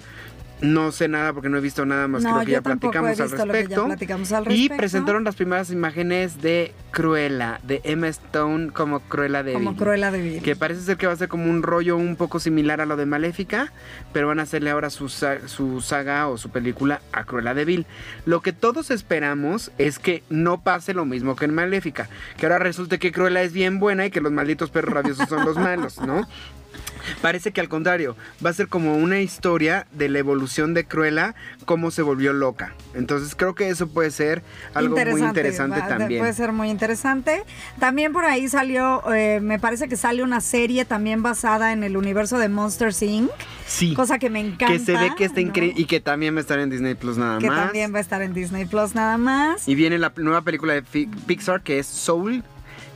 No 0.60 0.90
sé 0.90 1.06
nada 1.08 1.32
porque 1.34 1.48
no 1.50 1.58
he 1.58 1.60
visto 1.60 1.84
nada 1.84 2.08
más 2.08 2.24
que 2.24 2.30
lo 2.30 2.40
que 2.44 2.52
ya 2.52 2.62
platicamos 2.62 3.20
al 3.20 3.28
ya 3.28 3.44
respecto. 3.44 3.84
platicamos 3.84 4.32
al 4.32 4.50
Y 4.50 4.68
presentaron 4.70 5.22
las 5.24 5.36
primeras 5.36 5.70
imágenes 5.70 6.40
de 6.40 6.72
Cruella, 6.92 7.60
de 7.62 7.82
Emma 7.84 8.08
Stone 8.08 8.70
como 8.72 9.00
Cruella 9.00 9.42
de 9.42 9.52
Como 9.52 9.76
Cruella 9.76 10.10
de 10.10 10.22
Vil. 10.22 10.42
que 10.42 10.56
parece 10.56 10.80
ser 10.80 10.96
que 10.96 11.06
va 11.06 11.12
a 11.12 11.16
ser 11.16 11.28
como 11.28 11.50
un 11.50 11.62
rollo 11.62 11.98
un 11.98 12.16
poco 12.16 12.40
similar 12.40 12.80
a 12.80 12.86
lo 12.86 12.96
de 12.96 13.04
Maléfica, 13.04 13.70
pero 14.14 14.28
van 14.28 14.38
a 14.38 14.44
hacerle 14.44 14.70
ahora 14.70 14.88
su, 14.88 15.10
su 15.10 15.80
saga 15.82 16.26
o 16.28 16.38
su 16.38 16.48
película 16.48 17.02
a 17.12 17.24
Cruella 17.24 17.52
de 17.52 17.66
Vil. 17.66 17.86
Lo 18.24 18.40
que 18.40 18.54
todos 18.54 18.90
esperamos 18.90 19.72
es 19.76 19.98
que 19.98 20.22
no 20.30 20.62
pase 20.62 20.94
lo 20.94 21.04
mismo 21.04 21.36
que 21.36 21.44
en 21.44 21.54
Maléfica, 21.54 22.08
que 22.38 22.46
ahora 22.46 22.58
resulte 22.58 22.98
que 22.98 23.12
Cruella 23.12 23.42
es 23.42 23.52
bien 23.52 23.78
buena 23.78 24.06
y 24.06 24.10
que 24.10 24.22
los 24.22 24.32
malditos 24.32 24.70
perros 24.70 24.94
rabiosos 24.94 25.28
son 25.28 25.44
los 25.44 25.56
malos, 25.58 26.00
¿no? 26.00 26.26
Parece 27.22 27.52
que 27.52 27.60
al 27.60 27.68
contrario, 27.68 28.16
va 28.44 28.50
a 28.50 28.52
ser 28.52 28.68
como 28.68 28.96
una 28.96 29.20
historia 29.20 29.86
de 29.92 30.08
la 30.08 30.18
evolución 30.18 30.74
de 30.74 30.84
Cruella, 30.84 31.34
cómo 31.64 31.90
se 31.90 32.02
volvió 32.02 32.32
loca. 32.32 32.74
Entonces 32.94 33.34
creo 33.36 33.54
que 33.54 33.68
eso 33.68 33.86
puede 33.88 34.10
ser 34.10 34.42
algo 34.74 34.96
muy 34.96 35.20
interesante 35.22 35.78
va- 35.80 35.88
también. 35.88 36.20
Puede 36.20 36.32
ser 36.32 36.52
muy 36.52 36.68
interesante. 36.70 37.42
También 37.78 38.12
por 38.12 38.24
ahí 38.24 38.48
salió, 38.48 39.02
eh, 39.14 39.40
me 39.40 39.58
parece 39.58 39.88
que 39.88 39.96
sale 39.96 40.22
una 40.22 40.40
serie 40.40 40.84
también 40.84 41.22
basada 41.22 41.72
en 41.72 41.84
el 41.84 41.96
universo 41.96 42.38
de 42.38 42.48
Monsters 42.48 43.02
Inc. 43.02 43.30
Sí. 43.66 43.94
Cosa 43.94 44.18
que 44.18 44.30
me 44.30 44.40
encanta. 44.40 44.66
que 44.68 44.78
se 44.78 44.92
ve 44.96 45.12
que 45.16 45.24
está 45.24 45.40
¿no? 45.40 45.48
increíble 45.48 45.80
y 45.80 45.86
que 45.86 46.00
también 46.00 46.34
va 46.34 46.38
a 46.38 46.42
estar 46.42 46.58
en 46.58 46.70
Disney 46.70 46.94
Plus 46.94 47.16
nada 47.18 47.38
Que 47.38 47.48
más. 47.48 47.64
también 47.64 47.92
va 47.94 47.98
a 47.98 48.00
estar 48.00 48.22
en 48.22 48.32
Disney 48.32 48.64
Plus 48.64 48.94
nada 48.94 49.16
más. 49.18 49.68
Y 49.68 49.74
viene 49.74 49.98
la 49.98 50.12
nueva 50.16 50.42
película 50.42 50.72
de 50.74 50.82
Pixar 50.82 51.62
que 51.62 51.78
es 51.78 51.86
Soul, 51.86 52.42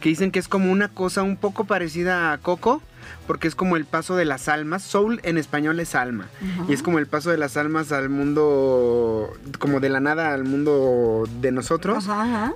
que 0.00 0.08
dicen 0.08 0.30
que 0.30 0.38
es 0.38 0.48
como 0.48 0.70
una 0.72 0.88
cosa 0.88 1.22
un 1.22 1.36
poco 1.36 1.64
parecida 1.64 2.32
a 2.32 2.38
Coco, 2.38 2.82
porque 3.26 3.48
es 3.48 3.54
como 3.54 3.76
el 3.76 3.84
paso 3.84 4.16
de 4.16 4.24
las 4.24 4.48
almas. 4.48 4.82
Soul 4.82 5.20
en 5.22 5.38
español 5.38 5.78
es 5.80 5.94
alma. 5.94 6.28
Y 6.68 6.72
es 6.72 6.82
como 6.82 6.98
el 6.98 7.06
paso 7.06 7.30
de 7.30 7.38
las 7.38 7.56
almas 7.56 7.92
al 7.92 8.08
mundo, 8.08 9.32
como 9.58 9.80
de 9.80 9.88
la 9.88 10.00
nada 10.00 10.34
al 10.34 10.44
mundo 10.44 11.28
de 11.40 11.52
nosotros. 11.52 12.08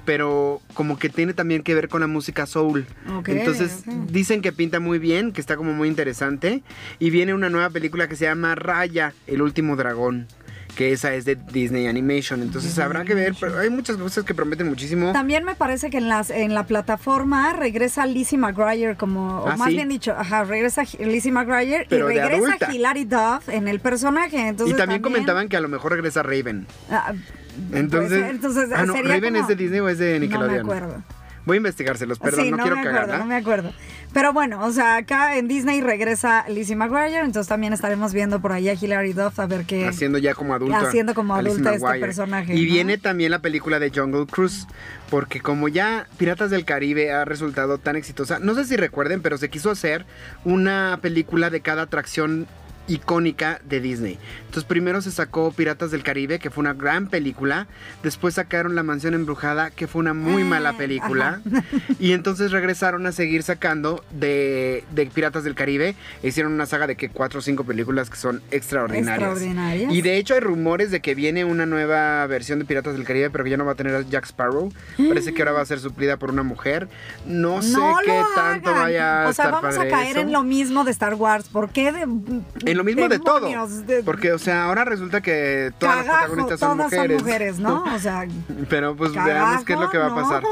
Pero 0.05 0.61
como 0.75 0.99
que 0.99 1.09
tiene 1.09 1.35
también 1.35 1.63
que 1.63 1.75
ver 1.75 1.89
con 1.89 2.01
la 2.01 2.07
música 2.07 2.47
soul. 2.47 2.87
Entonces 3.27 3.85
dicen 4.09 4.43
que 4.43 4.53
pinta 4.53 4.81
muy 4.81 4.99
bien, 4.99 5.33
que 5.33 5.41
está 5.41 5.57
como 5.57 5.73
muy 5.73 5.89
interesante. 5.89 6.63
Y 6.99 7.11
viene 7.11 7.35
una 7.35 7.51
nueva 7.51 7.71
película 7.71 8.09
que 8.09 8.17
se 8.17 8.25
llama 8.25 8.55
Raya, 8.55 9.13
el 9.27 9.43
último 9.43 9.77
dragón. 9.77 10.27
Que 10.77 10.93
esa 10.93 11.14
es 11.14 11.25
de 11.25 11.37
Disney 11.37 11.87
Animation. 11.87 12.43
Entonces 12.43 12.77
habrá 12.81 13.05
que 13.05 13.14
ver. 13.14 13.35
Pero 13.39 13.59
hay 13.61 13.70
muchas 13.70 13.97
cosas 13.97 14.25
que 14.25 14.35
prometen 14.35 14.68
muchísimo. 14.68 15.12
También 15.12 15.45
me 15.45 15.55
parece 15.55 15.89
que 15.89 15.99
en 15.99 16.09
las 16.09 16.31
en 16.31 16.53
la 16.53 16.64
plataforma 16.66 17.53
regresa 17.53 18.07
Lizzie 18.07 18.39
McGuire 18.39 18.97
como, 18.97 19.41
o 19.43 19.49
Ah, 19.49 19.57
más 19.57 19.68
¿sí? 19.68 19.75
bien 19.77 19.89
dicho, 19.89 20.12
ajá, 20.16 20.43
regresa 20.45 20.83
Lizzie 20.99 21.31
McGuire 21.31 21.87
Pero 21.89 22.11
y 22.11 22.18
regresa. 22.18 22.72
Hilary 22.72 23.05
Duff 23.05 23.49
en 23.49 23.68
el 23.68 23.79
personaje. 23.79 24.49
Entonces 24.49 24.75
y 24.75 24.77
también, 24.79 25.01
comentaban 25.01 25.49
que 25.49 25.57
a 25.57 25.61
lo 25.61 25.68
mejor 25.68 25.93
regresa 25.93 26.22
Raven. 26.25 26.66
Ah, 26.91 27.12
Entonces, 27.72 28.09
puede 28.11 28.20
ser. 28.22 28.31
Entonces, 28.35 28.68
ah, 28.75 28.85
no, 28.85 28.95
Raven 28.95 29.22
como- 29.35 29.37
es 29.43 29.47
de 29.49 29.55
Disney 29.57 29.79
o 29.81 29.89
es 29.89 29.99
de 29.99 30.07
No 30.14 30.14
me 30.14 30.20
Nickelodeon. 30.27 30.61
acuerdo. 30.61 31.03
Voy 31.47 31.57
a 31.57 31.59
investigárselos, 31.59 32.18
perdón, 32.18 32.45
Sí, 32.47 32.51
no, 32.51 32.57
quiero 32.57 32.75
me 32.77 32.81
acuerdo, 32.81 32.99
cagarla. 33.01 33.18
no 33.18 33.27
me 33.27 33.37
acuerdo. 33.37 33.72
Pero 34.15 34.33
bueno, 34.33 34.65
o 34.65 34.71
sea, 34.71 34.97
acá 34.97 35.37
en 35.37 35.49
Disney 35.49 35.81
regresa 35.81 36.45
Lizzie 36.49 36.77
McGuire, 36.77 37.19
entonces 37.19 37.49
también 37.49 37.73
estaremos 37.73 38.15
viendo 38.15 38.41
por 38.41 38.53
ahí 38.53 38.69
a 38.69 38.75
Hilary 38.75 39.12
Duff 39.12 39.41
a 39.41 39.47
ver 39.47 39.65
qué... 39.67 39.89
Haciendo 39.89 40.19
ya 40.19 40.35
como 40.35 40.55
adulta. 40.55 40.79
Haciendo 40.79 41.15
como 41.15 41.37
Lizzie 41.43 41.69
adulta 41.69 41.75
este 41.75 41.99
personaje, 41.99 42.55
Y 42.55 42.65
¿no? 42.65 42.73
viene 42.73 42.97
también 42.97 43.33
la 43.33 43.41
película 43.41 43.81
de 43.81 43.91
Jungle 43.91 44.27
Cruise. 44.27 44.69
Porque 45.11 45.41
como 45.41 45.67
ya 45.67 46.07
Piratas 46.17 46.51
del 46.51 46.65
Caribe 46.65 47.12
ha 47.12 47.25
resultado 47.25 47.79
tan 47.79 47.97
exitosa, 47.97 48.39
no 48.39 48.55
sé 48.55 48.65
si 48.65 48.77
recuerden, 48.77 49.21
pero 49.21 49.37
se 49.37 49.51
quiso 49.51 49.71
hacer 49.71 50.07
una 50.45 51.01
película 51.03 51.51
de 51.51 51.61
cada 51.61 51.83
atracción 51.83 52.47
icónica 52.89 53.61
de 53.64 53.80
Disney. 53.80 54.18
Entonces 54.41 54.64
primero 54.64 55.01
se 55.03 55.11
sacó 55.11 55.51
Piratas 55.53 55.91
del 55.91 56.03
Caribe, 56.03 56.39
que 56.39 56.51
fue 56.51 56.62
una 56.62 56.74
gran 56.74 57.09
película. 57.09 57.66
Después 58.03 58.35
sacaron 58.35 58.74
La 58.74 58.82
Mansión 58.82 59.14
Embrujada, 59.14 59.70
que 59.70 59.87
fue 59.87 60.01
una 60.01 60.14
muy 60.14 60.43
Ah, 60.43 60.47
mala 60.47 60.72
película. 60.76 61.41
Y 61.99 62.12
entonces 62.12 62.53
regresaron 62.53 63.07
a 63.07 63.12
seguir 63.12 63.43
sacando 63.43 64.05
de, 64.12 64.85
de 64.95 65.07
Piratas 65.07 65.45
del 65.45 65.55
Caribe. 65.55 65.97
E 66.22 66.28
hicieron 66.28 66.53
una 66.53 66.66
saga 66.66 66.87
de 66.87 66.97
que 66.97 67.09
cuatro 67.09 67.39
o 67.41 67.43
cinco 67.43 67.64
películas 67.64 68.11
que 68.11 68.16
son 68.16 68.43
extraordinarias. 68.51 69.18
Extraordinarias. 69.18 69.93
Y 69.93 70.03
de 70.03 70.16
hecho 70.18 70.35
hay 70.35 70.41
rumores 70.41 70.91
de 70.91 71.01
que 71.01 71.14
viene 71.14 71.45
una 71.45 71.66
nueva 71.66 72.26
versión 72.26 72.59
de 72.59 72.64
Piratas 72.64 72.95
del 72.95 73.05
Caribe, 73.05 73.30
pero 73.30 73.45
que 73.45 73.51
ya 73.51 73.57
no 73.57 73.64
va 73.64 73.72
a 73.72 73.76
tener 73.76 73.95
a 73.95 74.03
Jack 74.03 74.26
Sparrow. 74.26 74.72
Parece 75.09 75.32
que 75.35 75.43
ahora 75.43 75.53
va 75.53 75.61
a 75.62 75.66
ser 75.66 75.80
suplida 75.80 76.16
por 76.16 76.30
una 76.30 76.43
mujer. 76.43 76.89
No 77.26 77.62
sé 77.62 77.72
no 77.76 77.97
qué 78.05 78.20
tanto 78.37 78.70
hagan. 78.70 78.82
vaya 78.82 79.24
a 79.24 79.28
O 79.28 79.32
sea, 79.32 79.47
estar 79.47 79.62
vamos 79.62 79.78
a 79.78 79.89
caer 79.89 80.11
eso. 80.16 80.20
en 80.20 80.32
lo 80.32 80.43
mismo 80.43 80.85
de 80.85 80.91
Star 80.91 81.14
Wars. 81.14 81.49
¿Por 81.49 81.70
qué 81.70 81.91
de 81.93 82.07
Lo 82.75 82.85
mismo 82.85 83.09
de 83.09 83.18
todo. 83.18 83.49
De- 83.87 84.03
Porque, 84.03 84.33
o 84.33 84.39
sea, 84.39 84.64
ahora 84.64 84.85
resulta 84.85 85.20
que 85.20 85.72
todas 85.79 85.97
las 85.99 86.07
Cagajo, 86.07 86.27
protagonistas 86.35 86.61
son 86.61 86.77
todas 86.79 86.93
mujeres. 86.93 87.16
son 87.16 87.27
mujeres, 87.27 87.59
¿no? 87.59 87.85
O 87.95 87.99
sea, 87.99 88.27
Pero 88.68 88.97
pues 88.97 89.12
Cagajo, 89.12 89.29
veamos 89.29 89.64
qué 89.64 89.72
es 89.75 89.81
lo 89.81 89.91
que 89.91 89.99
va 89.99 90.07
a 90.07 90.09
¿no? 90.11 90.14
pasar. 90.16 90.43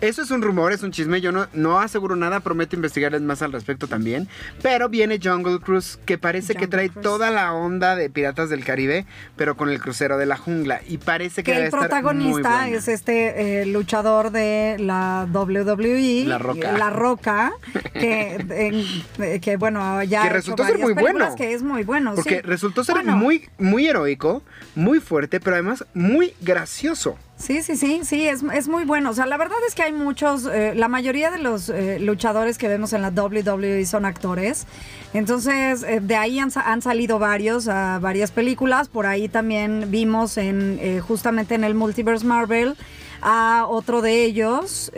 Eso 0.00 0.22
es 0.22 0.30
un 0.30 0.42
rumor, 0.42 0.72
es 0.72 0.82
un 0.82 0.90
chisme. 0.90 1.20
Yo 1.20 1.32
no, 1.32 1.46
no 1.52 1.78
aseguro 1.78 2.16
nada, 2.16 2.40
prometo 2.40 2.76
investigarles 2.76 3.22
más 3.22 3.42
al 3.42 3.52
respecto 3.52 3.86
también. 3.86 4.28
Pero 4.62 4.88
viene 4.88 5.18
Jungle 5.22 5.60
Cruise, 5.60 5.98
que 6.06 6.18
parece 6.18 6.54
que 6.54 6.60
Jungle 6.60 6.68
trae 6.68 6.90
Cruise. 6.90 7.02
toda 7.04 7.30
la 7.30 7.52
onda 7.52 7.94
de 7.96 8.10
Piratas 8.10 8.50
del 8.50 8.64
Caribe, 8.64 9.06
pero 9.36 9.56
con 9.56 9.68
el 9.68 9.80
crucero 9.80 10.18
de 10.18 10.26
la 10.26 10.36
jungla. 10.36 10.80
Y 10.86 10.98
parece 10.98 11.42
que, 11.42 11.52
que 11.52 11.52
debe 11.52 11.62
el 11.62 11.66
estar 11.66 11.80
muy 11.80 11.88
protagonista 11.88 12.40
buena. 12.62 12.68
es 12.68 12.88
este 12.88 13.62
eh, 13.62 13.66
luchador 13.66 14.30
de 14.30 14.76
la 14.78 15.26
WWE, 15.32 16.24
La 16.26 16.38
Roca. 16.38 16.72
La 16.72 16.90
Roca, 16.90 17.52
que, 17.92 18.84
eh, 19.18 19.40
que 19.40 19.56
bueno, 19.56 20.02
ya 20.02 20.22
Que 20.22 20.30
resultó 20.30 20.64
ser 20.64 20.78
muy 20.78 20.94
bueno. 20.94 21.34
Que 21.36 21.54
es 21.54 21.62
muy 21.66 21.84
bueno, 21.84 22.14
Porque 22.14 22.36
sí. 22.36 22.40
resultó 22.42 22.82
ser 22.84 22.94
Bueno, 22.96 23.16
muy, 23.16 23.48
muy 23.58 23.86
heroico, 23.86 24.42
muy 24.74 25.00
fuerte, 25.00 25.40
pero 25.40 25.56
además 25.56 25.84
muy 25.94 26.32
gracioso. 26.40 27.18
Sí, 27.36 27.62
sí, 27.62 27.76
sí, 27.76 28.00
sí, 28.04 28.26
es, 28.26 28.42
es 28.54 28.66
muy 28.66 28.84
bueno. 28.84 29.10
O 29.10 29.12
sea, 29.12 29.26
la 29.26 29.36
verdad 29.36 29.58
es 29.68 29.74
que 29.74 29.82
hay 29.82 29.92
muchos, 29.92 30.46
eh, 30.46 30.72
la 30.74 30.88
mayoría 30.88 31.30
de 31.30 31.38
los 31.38 31.68
eh, 31.68 31.98
luchadores 32.00 32.56
que 32.56 32.66
vemos 32.66 32.94
en 32.94 33.02
la 33.02 33.10
WWE 33.10 33.84
son 33.84 34.06
actores. 34.06 34.66
Entonces, 35.12 35.82
eh, 35.82 36.00
de 36.00 36.16
ahí 36.16 36.38
han, 36.38 36.50
han 36.54 36.80
salido 36.80 37.18
varios, 37.18 37.68
a 37.68 37.98
varias 37.98 38.30
películas. 38.30 38.88
Por 38.88 39.04
ahí 39.04 39.28
también 39.28 39.90
vimos 39.90 40.38
en, 40.38 40.78
eh, 40.80 41.00
justamente 41.00 41.54
en 41.54 41.64
el 41.64 41.74
Multiverse 41.74 42.24
Marvel, 42.24 42.74
a 43.20 43.66
otro 43.68 44.02
de 44.02 44.24
ellos, 44.24 44.92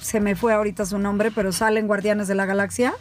se 0.00 0.20
me 0.20 0.34
fue 0.36 0.54
ahorita 0.54 0.86
su 0.86 0.98
nombre, 0.98 1.30
pero 1.30 1.52
salen 1.52 1.86
Guardianes 1.86 2.28
de 2.28 2.34
la 2.34 2.46
Galaxia. 2.46 2.94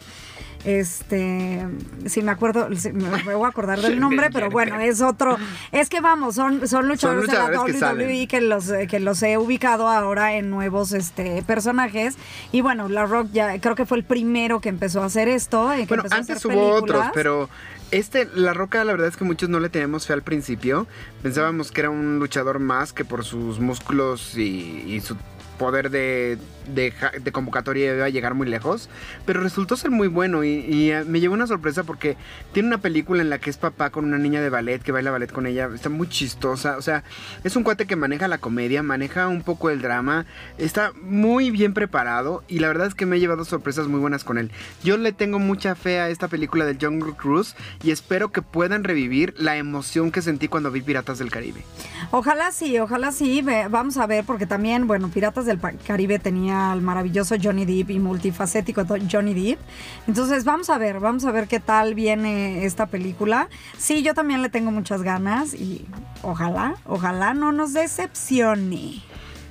Este, 0.65 1.63
si 2.07 2.23
me 2.23 2.31
acuerdo, 2.31 2.67
me 2.69 3.35
voy 3.35 3.45
a 3.45 3.49
acordar 3.49 3.79
del 3.81 3.99
nombre, 3.99 4.29
pero 4.33 4.49
bueno, 4.49 4.79
es 4.79 5.01
otro. 5.01 5.37
Es 5.71 5.89
que 5.89 6.01
vamos, 6.01 6.35
son, 6.35 6.67
son 6.67 6.87
luchadores, 6.87 7.27
de 7.29 7.33
la 7.33 7.45
WWE 7.61 7.79
salen. 7.79 8.27
que, 8.27 8.41
los, 8.41 8.71
que 8.89 8.99
los 8.99 9.21
he 9.21 9.37
ubicado 9.37 9.87
ahora 9.87 10.33
en 10.35 10.49
nuevos 10.49 10.91
este, 10.91 11.43
personajes. 11.43 12.15
Y 12.51 12.61
bueno, 12.61 12.89
La 12.89 13.05
Rock 13.05 13.29
ya 13.31 13.59
creo 13.61 13.75
que 13.75 13.85
fue 13.85 13.97
el 13.97 14.03
primero 14.03 14.59
que 14.59 14.69
empezó 14.69 15.03
a 15.03 15.05
hacer 15.05 15.27
esto. 15.27 15.71
eh, 15.71 15.85
que 15.85 15.95
Bueno, 15.95 16.03
antes 16.09 16.43
hubo 16.45 16.71
otros, 16.71 17.05
pero 17.13 17.47
este, 17.91 18.27
La 18.33 18.53
Roca, 18.53 18.83
la 18.83 18.91
verdad 18.93 19.07
es 19.07 19.17
que 19.17 19.23
muchos 19.23 19.49
no 19.49 19.59
le 19.59 19.69
teníamos 19.69 20.07
fe 20.07 20.13
al 20.13 20.23
principio. 20.23 20.87
Pensábamos 21.21 21.71
que 21.71 21.81
era 21.81 21.89
un 21.91 22.17
luchador 22.17 22.59
más 22.59 22.91
que 22.91 23.05
por 23.05 23.23
sus 23.23 23.59
músculos 23.59 24.35
y, 24.35 24.83
y 24.87 25.01
su 25.01 25.15
poder 25.55 25.89
de, 25.89 26.37
de, 26.73 26.93
de 27.21 27.31
convocatoria 27.31 27.95
iba 27.95 28.05
a 28.05 28.09
llegar 28.09 28.33
muy 28.33 28.47
lejos. 28.47 28.89
Pero 29.25 29.41
resultó 29.41 29.75
ser 29.75 29.91
muy 29.91 30.07
bueno 30.07 30.43
y, 30.43 30.49
y, 30.49 30.91
eh, 30.91 31.03
me 31.05 31.19
llevó 31.19 31.33
una 31.33 31.47
sorpresa 31.47 31.83
porque 31.83 32.17
tiene 32.53 32.67
una 32.67 32.79
película 32.79 33.21
en 33.21 33.29
la 33.29 33.39
que 33.39 33.49
es 33.49 33.57
papá 33.57 33.89
con 33.89 34.05
una 34.05 34.17
niña 34.17 34.41
de 34.41 34.49
ballet, 34.49 34.81
que 34.81 34.91
baila 34.91 35.11
ballet 35.11 35.31
con 35.31 35.47
ella. 35.47 35.69
Está 35.73 35.89
muy 35.89 36.07
chistosa. 36.09 36.77
O 36.77 36.81
sea, 36.81 37.03
es 37.43 37.55
un 37.55 37.63
cuate 37.63 37.85
que 37.85 37.95
maneja 37.95 38.27
la 38.27 38.37
comedia, 38.37 38.83
maneja 38.83 39.27
un 39.27 39.43
poco 39.43 39.69
el 39.69 39.81
drama. 39.81 40.25
Está 40.57 40.91
muy 41.01 41.51
bien 41.51 41.73
preparado 41.73 42.43
y 42.47 42.59
la 42.59 42.67
verdad 42.67 42.87
es 42.87 42.95
que 42.95 43.05
me 43.05 43.17
he 43.17 43.19
llevado 43.19 43.45
sorpresas 43.45 43.87
muy 43.87 43.99
buenas 43.99 44.23
con 44.23 44.37
él. 44.37 44.51
Yo 44.83 44.97
le 44.97 45.11
tengo 45.11 45.39
mucha 45.39 45.75
fe 45.75 45.99
a 45.99 46.09
esta 46.09 46.27
película 46.27 46.65
de 46.65 46.77
Jungle 46.79 47.13
Cruise 47.13 47.55
y 47.83 47.91
espero 47.91 48.31
que 48.31 48.41
puedan 48.41 48.83
revivir 48.83 49.33
la 49.37 49.57
emoción 49.57 50.11
que 50.11 50.21
sentí 50.21 50.47
cuando 50.47 50.71
vi 50.71 50.81
Piratas 50.81 51.19
del 51.19 51.31
Caribe. 51.31 51.63
Ojalá 52.11 52.51
sí, 52.51 52.77
ojalá 52.79 53.11
sí. 53.11 53.43
Vamos 53.69 53.97
a 53.97 54.07
ver, 54.07 54.25
porque 54.25 54.45
también, 54.45 54.87
bueno, 54.87 55.09
Piratas 55.09 55.44
del 55.45 55.59
Caribe 55.85 56.19
tenía 56.19 56.71
al 56.71 56.81
maravilloso 56.81 57.35
Johnny 57.41 57.65
Depp 57.65 57.91
y 57.91 57.99
multifacético 57.99 58.85
Johnny 59.11 59.33
Depp. 59.33 59.59
Entonces, 60.07 60.43
vamos 60.43 60.69
a 60.69 60.77
ver, 60.77 60.99
vamos 60.99 61.25
a 61.25 61.31
ver 61.31 61.47
qué 61.47 61.59
tal 61.59 61.95
viene 61.95 62.65
esta 62.65 62.87
película. 62.87 63.49
Sí, 63.77 64.03
yo 64.03 64.13
también 64.13 64.41
le 64.41 64.49
tengo 64.49 64.71
muchas 64.71 65.01
ganas 65.03 65.53
y 65.53 65.85
ojalá, 66.21 66.75
ojalá 66.85 67.33
no 67.33 67.51
nos 67.51 67.73
decepcione. 67.73 69.01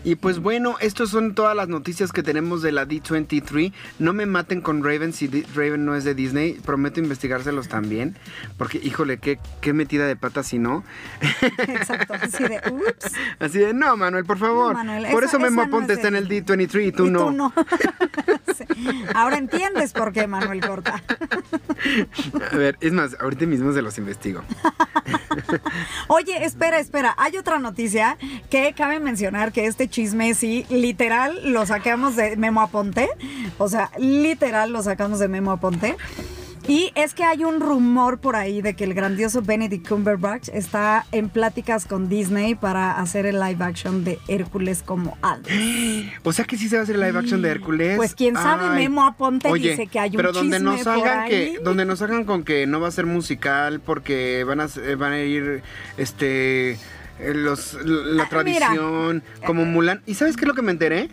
Y 0.04 0.16
pues 0.16 0.38
bueno, 0.38 0.76
estas 0.80 1.08
son 1.08 1.34
todas 1.34 1.56
las 1.56 1.68
noticias 1.68 2.12
que 2.12 2.22
tenemos 2.22 2.60
de 2.62 2.72
la 2.72 2.86
D23. 2.86 3.72
No 3.98 4.12
me 4.12 4.26
maten 4.26 4.60
con 4.60 4.84
Raven 4.84 5.12
si 5.14 5.28
Raven 5.54 5.84
no 5.86 5.94
es 5.96 6.04
de 6.04 6.14
Disney. 6.14 6.54
Prometo 6.54 7.00
investigárselos 7.00 7.68
también. 7.68 8.16
Porque, 8.58 8.78
híjole, 8.82 9.18
qué, 9.18 9.38
qué 9.62 9.72
metida 9.72 10.06
de 10.06 10.14
pata 10.16 10.42
si 10.42 10.58
no. 10.58 10.84
Exacto, 11.68 12.14
así 12.14 12.44
de, 12.44 12.60
ups. 12.70 13.12
Así 13.40 13.58
de, 13.58 13.72
no, 13.74 13.96
Manuel, 13.96 14.24
por 14.24 14.38
favor. 14.38 14.72
No, 14.74 14.84
Manuel, 14.84 15.10
por 15.12 15.24
esa- 15.24 15.32
eso 15.36 15.40
Memo 15.40 15.62
no 15.62 15.68
Aponte 15.68 15.92
es 15.94 15.98
está 15.98 16.08
en 16.08 16.16
el 16.16 16.28
D23 16.28 16.86
y 16.88 16.92
tú 16.92 17.06
y 17.06 17.10
no. 17.10 17.18
tú 17.26 17.30
no. 17.32 17.52
Sí. 18.54 18.64
Ahora 19.14 19.36
entiendes 19.36 19.92
por 19.92 20.12
qué, 20.12 20.28
Manuel 20.28 20.60
Corta. 20.64 21.02
A 22.52 22.56
ver, 22.56 22.76
es 22.80 22.92
más, 22.92 23.16
ahorita 23.20 23.46
mismo 23.46 23.72
se 23.72 23.82
los 23.82 23.98
investigo. 23.98 24.42
Oye, 26.06 26.44
espera, 26.44 26.78
espera. 26.78 27.14
Hay 27.18 27.36
otra 27.36 27.58
noticia 27.58 28.16
que 28.50 28.72
cabe 28.76 29.00
mencionar 29.00 29.50
que 29.52 29.66
este 29.66 29.88
chisme 29.94 30.34
sí, 30.34 30.66
literal, 30.70 31.52
lo 31.52 31.64
sacamos 31.66 32.16
de 32.16 32.36
Memo 32.36 32.60
Aponte. 32.62 33.08
O 33.58 33.68
sea, 33.68 33.92
literal 33.96 34.72
lo 34.72 34.82
sacamos 34.82 35.20
de 35.20 35.28
Memo 35.28 35.52
Aponte. 35.52 35.94
Y 36.66 36.90
es 36.96 37.14
que 37.14 37.22
hay 37.22 37.44
un 37.44 37.60
rumor 37.60 38.18
por 38.18 38.34
ahí 38.34 38.60
de 38.60 38.74
que 38.74 38.84
el 38.84 38.94
grandioso 38.94 39.40
Benedict 39.42 39.86
Cumberbatch 39.86 40.48
está 40.48 41.06
en 41.12 41.28
pláticas 41.28 41.84
con 41.84 42.08
Disney 42.08 42.56
para 42.56 42.98
hacer 42.98 43.26
el 43.26 43.38
live 43.38 43.62
action 43.62 44.02
de 44.02 44.18
Hércules 44.26 44.82
como 44.82 45.16
Hades. 45.22 45.46
O 46.24 46.32
sea 46.32 46.44
que 46.44 46.56
sí 46.56 46.68
se 46.68 46.76
va 46.76 46.80
a 46.80 46.82
hacer 46.84 46.96
el 46.96 47.02
live 47.02 47.18
action 47.18 47.40
de 47.42 47.50
Hércules. 47.50 47.96
Pues 47.96 48.14
quién 48.16 48.34
sabe, 48.34 48.64
Ay. 48.70 48.82
Memo 48.82 49.04
Aponte 49.04 49.48
Oye, 49.48 49.70
dice 49.70 49.86
que 49.86 50.00
hay 50.00 50.10
un 50.10 50.16
pero 50.16 50.32
donde 50.32 50.56
chisme 50.56 50.70
nos 50.70 50.76
por 50.76 50.84
salgan 50.84 51.28
que 51.28 51.36
ahí. 51.36 51.56
donde 51.62 51.84
nos 51.84 51.98
salgan 52.00 52.24
con 52.24 52.42
que 52.42 52.66
no 52.66 52.80
va 52.80 52.88
a 52.88 52.90
ser 52.90 53.06
musical 53.06 53.80
porque 53.80 54.42
van 54.44 54.60
a 54.60 54.66
eh, 54.82 54.96
van 54.96 55.12
a 55.12 55.20
ir 55.20 55.62
este 55.98 56.78
los 57.20 57.74
la 57.84 58.24
Ah, 58.24 58.28
tradición 58.28 59.22
como 59.46 59.64
Mulan. 59.64 60.02
¿Y 60.06 60.14
sabes 60.14 60.36
qué 60.36 60.42
es 60.42 60.48
lo 60.48 60.54
que 60.54 60.62
me 60.62 60.72
enteré? 60.72 61.08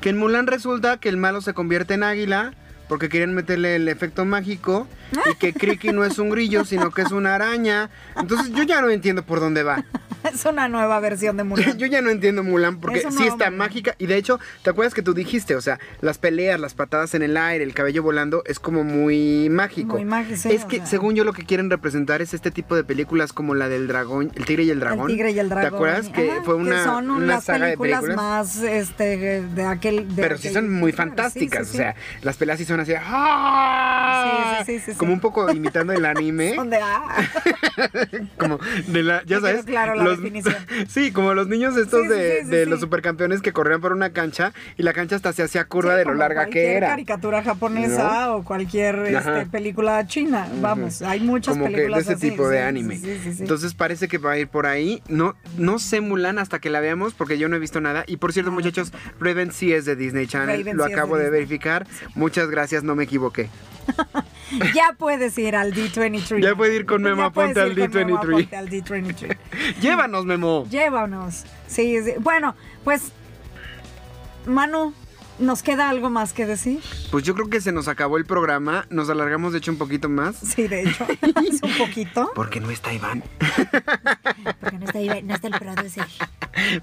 Que 0.00 0.10
en 0.10 0.18
Mulan 0.18 0.46
resulta 0.46 0.98
que 0.98 1.08
el 1.08 1.16
malo 1.16 1.40
se 1.40 1.54
convierte 1.54 1.94
en 1.94 2.02
águila 2.02 2.52
porque 2.88 3.08
querían 3.08 3.34
meterle 3.34 3.76
el 3.76 3.88
efecto 3.88 4.24
mágico 4.24 4.88
y 5.30 5.34
que 5.36 5.52
Kriki 5.54 5.92
no 5.92 6.04
es 6.04 6.18
un 6.18 6.30
grillo, 6.30 6.64
sino 6.64 6.90
que 6.90 7.02
es 7.02 7.12
una 7.12 7.34
araña. 7.36 7.90
Entonces 8.16 8.52
yo 8.52 8.62
ya 8.64 8.80
no 8.80 8.90
entiendo 8.90 9.24
por 9.24 9.40
dónde 9.40 9.62
va. 9.62 9.84
Es 10.32 10.44
una 10.44 10.68
nueva 10.68 11.00
versión 11.00 11.36
de 11.36 11.44
Mulan. 11.44 11.78
Yo 11.78 11.86
ya 11.86 12.00
no 12.00 12.10
entiendo 12.10 12.42
Mulan 12.42 12.80
porque 12.80 12.98
Es 12.98 13.14
sí 13.14 13.26
está 13.26 13.46
Mulan. 13.46 13.56
mágica 13.56 13.94
y 13.98 14.06
de 14.06 14.16
hecho, 14.16 14.38
¿te 14.62 14.70
acuerdas 14.70 14.94
que 14.94 15.02
tú 15.02 15.14
dijiste? 15.14 15.56
O 15.56 15.60
sea, 15.60 15.78
las 16.00 16.18
peleas, 16.18 16.60
las 16.60 16.74
patadas 16.74 17.14
en 17.14 17.22
el 17.22 17.36
aire, 17.36 17.64
el 17.64 17.74
cabello 17.74 18.02
volando 18.02 18.42
es 18.46 18.58
como 18.58 18.84
muy 18.84 19.48
mágico. 19.50 19.94
Muy 19.94 20.04
mágico, 20.04 20.36
sí, 20.36 20.52
es 20.52 20.64
que 20.64 20.78
sea. 20.78 20.86
según 20.86 21.14
yo 21.14 21.24
lo 21.24 21.32
que 21.32 21.44
quieren 21.44 21.70
representar 21.70 22.22
es 22.22 22.34
este 22.34 22.50
tipo 22.50 22.76
de 22.76 22.84
películas 22.84 23.32
como 23.32 23.54
la 23.54 23.68
del 23.68 23.88
dragón, 23.88 24.32
el 24.34 24.44
tigre 24.44 24.64
y 24.64 24.70
el 24.70 24.80
dragón. 24.80 25.10
El 25.10 25.16
tigre 25.16 25.30
y 25.32 25.38
el 25.38 25.48
dragón. 25.48 25.70
¿Te 25.70 25.76
acuerdas 25.76 26.08
que 26.08 26.32
fue 26.44 26.54
una, 26.54 26.84
son 26.84 27.10
una 27.10 27.26
las 27.26 27.44
saga 27.44 27.66
de 27.66 27.76
películas 27.76 28.00
películas? 28.02 28.16
más 28.16 28.56
este 28.62 29.42
de 29.42 29.64
aquel 29.64 30.14
de 30.14 30.22
pero 30.22 30.38
sí 30.38 30.50
son 30.50 30.72
muy 30.72 30.92
fantásticas, 30.92 31.66
sí, 31.66 31.72
sí. 31.72 31.78
o 31.78 31.80
sea, 31.80 31.94
las 32.22 32.36
peleas 32.36 32.58
sí 32.58 32.64
son 32.64 32.80
así, 32.80 32.92
¡ah! 32.96 34.62
Sí, 34.64 34.72
sí, 34.72 34.78
sí, 34.78 34.92
sí, 34.92 34.98
como 34.98 35.12
un 35.12 35.20
poco 35.20 35.50
imitando 35.50 35.92
el 35.92 36.04
anime, 36.04 36.56
ah. 36.82 37.22
como 38.38 38.58
de 38.86 39.02
la, 39.02 39.22
ya 39.24 39.40
sabes, 39.40 39.64
claro 39.64 39.94
la 39.94 40.09
definición. 40.16 40.56
sí, 40.88 41.12
como 41.12 41.34
los 41.34 41.48
niños 41.48 41.76
estos 41.76 42.02
Sí, 42.02 42.08
de, 42.08 42.38
sí, 42.40 42.44
sí, 42.44 42.50
de 42.50 42.64
sí. 42.64 42.70
los 42.70 42.80
supercampeones 42.80 43.42
que 43.42 43.52
corrían 43.52 43.80
por 43.80 43.92
una 43.92 44.10
cancha 44.10 44.52
y 44.76 44.82
la 44.82 44.92
cancha 44.92 45.16
hasta 45.16 45.32
se 45.32 45.42
hacía 45.42 45.64
curva 45.64 45.92
Sí, 45.92 45.98
de 45.98 46.04
lo 46.04 46.14
larga 46.14 46.44
que 46.46 46.50
cualquier 46.52 46.76
era. 46.78 46.88
caricatura 46.88 47.42
japonesa 47.42 48.34
o 48.34 48.44
cualquier 48.44 48.96
este, 49.06 49.46
película 49.46 50.06
china. 50.06 50.48
Vamos, 50.60 51.02
hay 51.02 51.20
muchas 51.20 51.54
como 51.54 51.66
que 51.66 51.70
de 51.70 51.76
películas 51.76 52.02
ese 52.04 52.12
así, 52.14 52.30
tipo 52.30 52.48
de 52.48 52.62
anime. 52.62 52.96
sí, 52.96 53.02
sí, 53.04 53.18
sí, 53.22 53.32
sí. 53.34 53.42
Entonces 53.42 53.74
parece 53.74 54.08
que 54.08 54.18
va 54.18 54.32
a 54.32 54.38
ir 54.38 54.48
por 54.48 54.66
ahí. 54.66 55.02
No, 55.08 55.36
no 55.56 55.78
sé 55.78 56.00
Mulan 56.00 56.38
hasta 56.38 56.58
que 56.58 56.70
la 56.70 56.80
veamos 56.80 57.14
porque 57.14 57.38
yo 57.38 57.48
no 57.48 57.56
he 57.56 57.58
visto 57.58 57.80
nada. 57.80 58.04
Y 58.06 58.16
por 58.16 58.32
cierto, 58.32 58.50
No, 58.50 58.58
yo 58.58 58.64
muchachos, 58.64 58.92
Raven 59.20 59.52
sí 59.52 59.72
es 59.72 59.84
de 59.84 59.96
Disney 59.96 60.26
Channel. 60.26 60.58
Raven 60.60 60.76
Lo 60.76 60.84
acabo 60.84 61.16
de 61.16 61.24
de, 61.24 61.30
verificar. 61.30 61.86
Muchas 62.14 62.50
gracias, 62.50 62.82
no 62.82 62.94
me 62.94 63.04
equivoqué. 63.04 63.48
ya 64.74 64.94
puedes 64.98 65.36
ir 65.38 65.56
al 65.56 65.72
D23. 65.72 66.42
Ya 66.42 66.54
puede 66.54 66.76
ir 66.76 66.86
con 66.86 67.02
puedes 67.02 67.56
al 67.56 67.72
ir 67.72 67.90
con 67.90 67.90
Memo 67.92 68.20
D23. 68.20 68.28
Aponte 68.28 68.56
al 68.56 68.68
D23. 68.70 69.36
Llévanos, 70.00 70.24
Memo. 70.24 70.66
Llévanos. 70.70 71.44
Sí, 71.66 72.02
sí. 72.02 72.14
Bueno, 72.20 72.54
pues 72.84 73.12
Manu, 74.46 74.94
¿nos 75.40 75.62
queda 75.62 75.88
algo 75.88 76.10
más 76.10 76.32
que 76.32 76.46
decir? 76.46 76.80
Pues 77.10 77.24
yo 77.24 77.34
creo 77.34 77.48
que 77.48 77.60
se 77.60 77.72
nos 77.72 77.88
acabó 77.88 78.16
el 78.18 78.24
programa. 78.24 78.86
Nos 78.90 79.08
alargamos, 79.10 79.52
de 79.52 79.58
hecho, 79.58 79.72
un 79.72 79.78
poquito 79.78 80.08
más. 80.08 80.36
Sí, 80.36 80.68
de 80.68 80.82
hecho, 80.82 81.06
es 81.48 81.62
un 81.62 81.72
poquito. 81.78 82.30
Porque 82.34 82.60
no 82.60 82.70
está 82.70 82.92
Iván. 82.92 83.22
Porque 84.60 84.78
no 84.78 84.84
está, 84.84 84.98
ahí, 84.98 85.22
no 85.22 85.34
está 85.34 85.48
el 85.48 85.58
producer. 85.58 86.06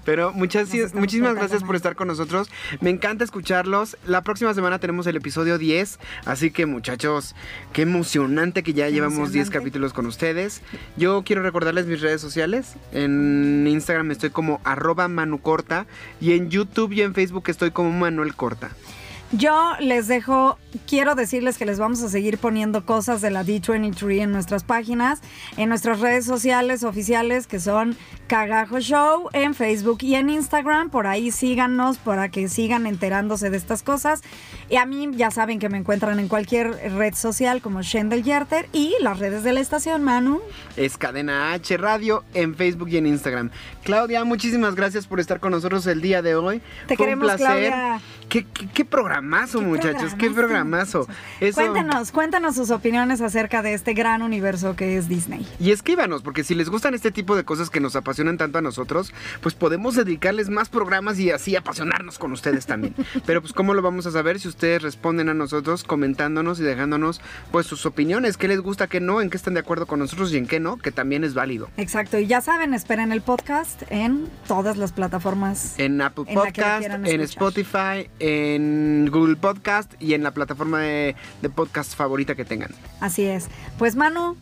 Pero 0.04 0.32
muchas, 0.32 0.68
muchísimas 0.94 1.34
gracias 1.34 1.62
por 1.62 1.76
estar 1.76 1.94
con 1.94 2.08
nosotros. 2.08 2.50
Me 2.80 2.90
encanta 2.90 3.24
escucharlos. 3.24 3.96
La 4.06 4.22
próxima 4.22 4.52
semana 4.54 4.78
tenemos 4.78 5.06
el 5.06 5.16
episodio 5.16 5.58
10. 5.58 5.98
Así 6.24 6.50
que 6.50 6.66
muchachos, 6.66 7.34
qué 7.72 7.82
emocionante 7.82 8.62
que 8.62 8.72
ya 8.72 8.88
llevamos 8.88 9.32
10 9.32 9.46
emocionante. 9.46 9.58
capítulos 9.58 9.92
con 9.92 10.06
ustedes. 10.06 10.62
Yo 10.96 11.22
quiero 11.24 11.42
recordarles 11.42 11.86
mis 11.86 12.00
redes 12.00 12.20
sociales. 12.20 12.74
En 12.92 13.66
Instagram 13.68 14.10
estoy 14.10 14.30
como 14.30 14.60
arroba 14.64 15.08
manucorta. 15.08 15.86
Y 16.20 16.32
en 16.32 16.50
YouTube 16.50 16.92
y 16.92 17.02
en 17.02 17.14
Facebook 17.14 17.44
estoy 17.46 17.70
como 17.70 17.92
Manuel 17.92 18.34
Corta. 18.34 18.47
Yo 19.32 19.74
les 19.78 20.08
dejo, 20.08 20.58
quiero 20.86 21.14
decirles 21.14 21.58
que 21.58 21.66
les 21.66 21.78
vamos 21.78 22.02
a 22.02 22.08
seguir 22.08 22.38
poniendo 22.38 22.86
cosas 22.86 23.20
de 23.20 23.30
la 23.30 23.44
D23 23.44 24.22
en 24.22 24.32
nuestras 24.32 24.64
páginas, 24.64 25.20
en 25.58 25.68
nuestras 25.68 26.00
redes 26.00 26.24
sociales 26.24 26.82
oficiales 26.82 27.46
que 27.46 27.60
son 27.60 27.94
Cagajo 28.28 28.78
Show 28.78 29.28
en 29.32 29.54
Facebook 29.54 29.98
y 30.02 30.14
en 30.14 30.30
Instagram. 30.30 30.90
Por 30.90 31.08
ahí 31.08 31.32
síganos 31.32 31.98
para 31.98 32.28
que 32.28 32.48
sigan 32.48 32.86
enterándose 32.86 33.50
de 33.50 33.56
estas 33.56 33.82
cosas. 33.82 34.22
Y 34.70 34.76
a 34.76 34.86
mí 34.86 35.08
ya 35.14 35.32
saben 35.32 35.58
que 35.58 35.68
me 35.68 35.78
encuentran 35.78 36.20
en 36.20 36.28
cualquier 36.28 36.70
red 36.94 37.14
social 37.14 37.60
como 37.60 37.82
Shendel 37.82 38.22
Yerter 38.22 38.68
y 38.72 38.94
las 39.00 39.18
redes 39.18 39.42
de 39.42 39.52
la 39.52 39.60
estación, 39.60 40.04
Manu. 40.04 40.40
Es 40.76 40.96
Cadena 40.96 41.52
H 41.52 41.76
Radio 41.76 42.22
en 42.34 42.54
Facebook 42.54 42.88
y 42.90 42.98
en 42.98 43.06
Instagram. 43.06 43.50
Claudia, 43.82 44.24
muchísimas 44.24 44.76
gracias 44.76 45.06
por 45.06 45.18
estar 45.18 45.40
con 45.40 45.50
nosotros 45.50 45.86
el 45.88 46.00
día 46.00 46.22
de 46.22 46.36
hoy. 46.36 46.62
Te 46.86 46.96
Fue 46.96 47.06
queremos, 47.06 47.32
un 47.32 47.36
placer. 47.36 47.72
Claudia. 47.72 48.00
¿Qué, 48.28 48.44
qué, 48.44 48.68
qué 48.68 48.84
programa? 48.84 49.08
programazo, 49.08 49.62
muchachos, 49.62 50.14
qué 50.18 50.30
programazo. 50.30 51.06
Eso... 51.40 51.62
Cuéntenos, 51.62 52.12
cuéntenos 52.12 52.54
sus 52.56 52.70
opiniones 52.70 53.22
acerca 53.22 53.62
de 53.62 53.72
este 53.72 53.94
gran 53.94 54.20
universo 54.20 54.76
que 54.76 54.98
es 54.98 55.08
Disney. 55.08 55.46
Y 55.58 55.70
escríbanos, 55.70 56.22
porque 56.22 56.44
si 56.44 56.54
les 56.54 56.68
gustan 56.68 56.92
este 56.92 57.10
tipo 57.10 57.34
de 57.36 57.44
cosas 57.44 57.70
que 57.70 57.80
nos 57.80 57.96
apasionan 57.96 58.17
tanto 58.38 58.58
a 58.58 58.62
nosotros, 58.62 59.12
pues 59.40 59.54
podemos 59.54 59.94
dedicarles 59.94 60.48
más 60.48 60.68
programas 60.68 61.18
y 61.18 61.30
así 61.30 61.56
apasionarnos 61.56 62.18
con 62.18 62.32
ustedes 62.32 62.66
también. 62.66 62.94
Pero 63.26 63.40
pues 63.40 63.52
cómo 63.52 63.74
lo 63.74 63.82
vamos 63.82 64.06
a 64.06 64.10
saber 64.10 64.40
si 64.40 64.48
ustedes 64.48 64.82
responden 64.82 65.28
a 65.28 65.34
nosotros 65.34 65.84
comentándonos 65.84 66.60
y 66.60 66.62
dejándonos 66.62 67.20
pues 67.50 67.66
sus 67.66 67.86
opiniones, 67.86 68.36
qué 68.36 68.48
les 68.48 68.60
gusta, 68.60 68.86
qué 68.86 69.00
no, 69.00 69.20
en 69.20 69.30
qué 69.30 69.36
están 69.36 69.54
de 69.54 69.60
acuerdo 69.60 69.86
con 69.86 69.98
nosotros 69.98 70.32
y 70.32 70.36
en 70.36 70.46
qué 70.46 70.60
no, 70.60 70.76
que 70.76 70.90
también 70.90 71.24
es 71.24 71.34
válido. 71.34 71.68
Exacto, 71.76 72.18
y 72.18 72.26
ya 72.26 72.40
saben, 72.40 72.74
esperen 72.74 73.12
el 73.12 73.22
podcast 73.22 73.82
en 73.90 74.28
todas 74.46 74.76
las 74.76 74.92
plataformas. 74.92 75.78
En 75.78 76.00
Apple 76.00 76.24
Podcast, 76.32 76.86
en, 76.86 77.20
Spotify, 77.20 78.08
en 78.18 79.08
Google 79.10 79.36
Podcast 79.36 79.92
y 80.00 80.14
en 80.14 80.22
la 80.22 80.32
plataforma 80.32 80.80
de, 80.80 81.16
de 81.42 81.50
podcast 81.50 81.94
favorita 81.94 82.34
que 82.34 82.44
tengan. 82.44 82.70
Así 83.00 83.24
es. 83.24 83.48
Pues 83.78 83.96
Manu, 83.96 84.36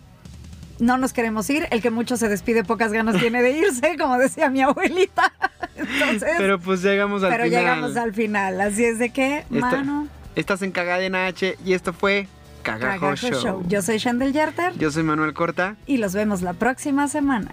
no 0.78 0.98
nos 0.98 1.12
queremos 1.12 1.48
ir. 1.50 1.66
El 1.70 1.82
que 1.82 1.90
mucho 1.90 2.16
se 2.16 2.28
despide, 2.28 2.64
pocas 2.64 2.92
ganas 2.92 3.18
tiene 3.20 3.42
de 3.42 3.52
irse, 3.52 3.96
como 3.98 4.18
decía 4.18 4.50
mi 4.50 4.62
abuelita. 4.62 5.32
Entonces, 5.76 6.34
pero 6.38 6.58
pues 6.58 6.82
llegamos 6.82 7.22
al 7.22 7.32
final. 7.32 7.48
Pero 7.48 7.60
llegamos 7.60 7.96
al 7.96 8.14
final. 8.14 8.60
Así 8.60 8.84
es 8.84 8.98
de 8.98 9.10
que, 9.10 9.44
Manu. 9.50 10.08
Estás 10.34 10.62
en 10.62 10.70
Cagadena 10.70 11.26
H 11.26 11.56
y 11.64 11.72
esto 11.72 11.92
fue 11.92 12.28
Cagajo, 12.62 13.14
Show. 13.14 13.64
Yo 13.68 13.80
soy 13.80 13.98
Shandel 13.98 14.32
Yerter. 14.32 14.76
Yo 14.76 14.90
soy 14.90 15.02
Manuel 15.02 15.32
Corta. 15.32 15.76
Y 15.86 15.98
los 15.98 16.14
vemos 16.14 16.42
la 16.42 16.52
próxima 16.52 17.08
semana. 17.08 17.52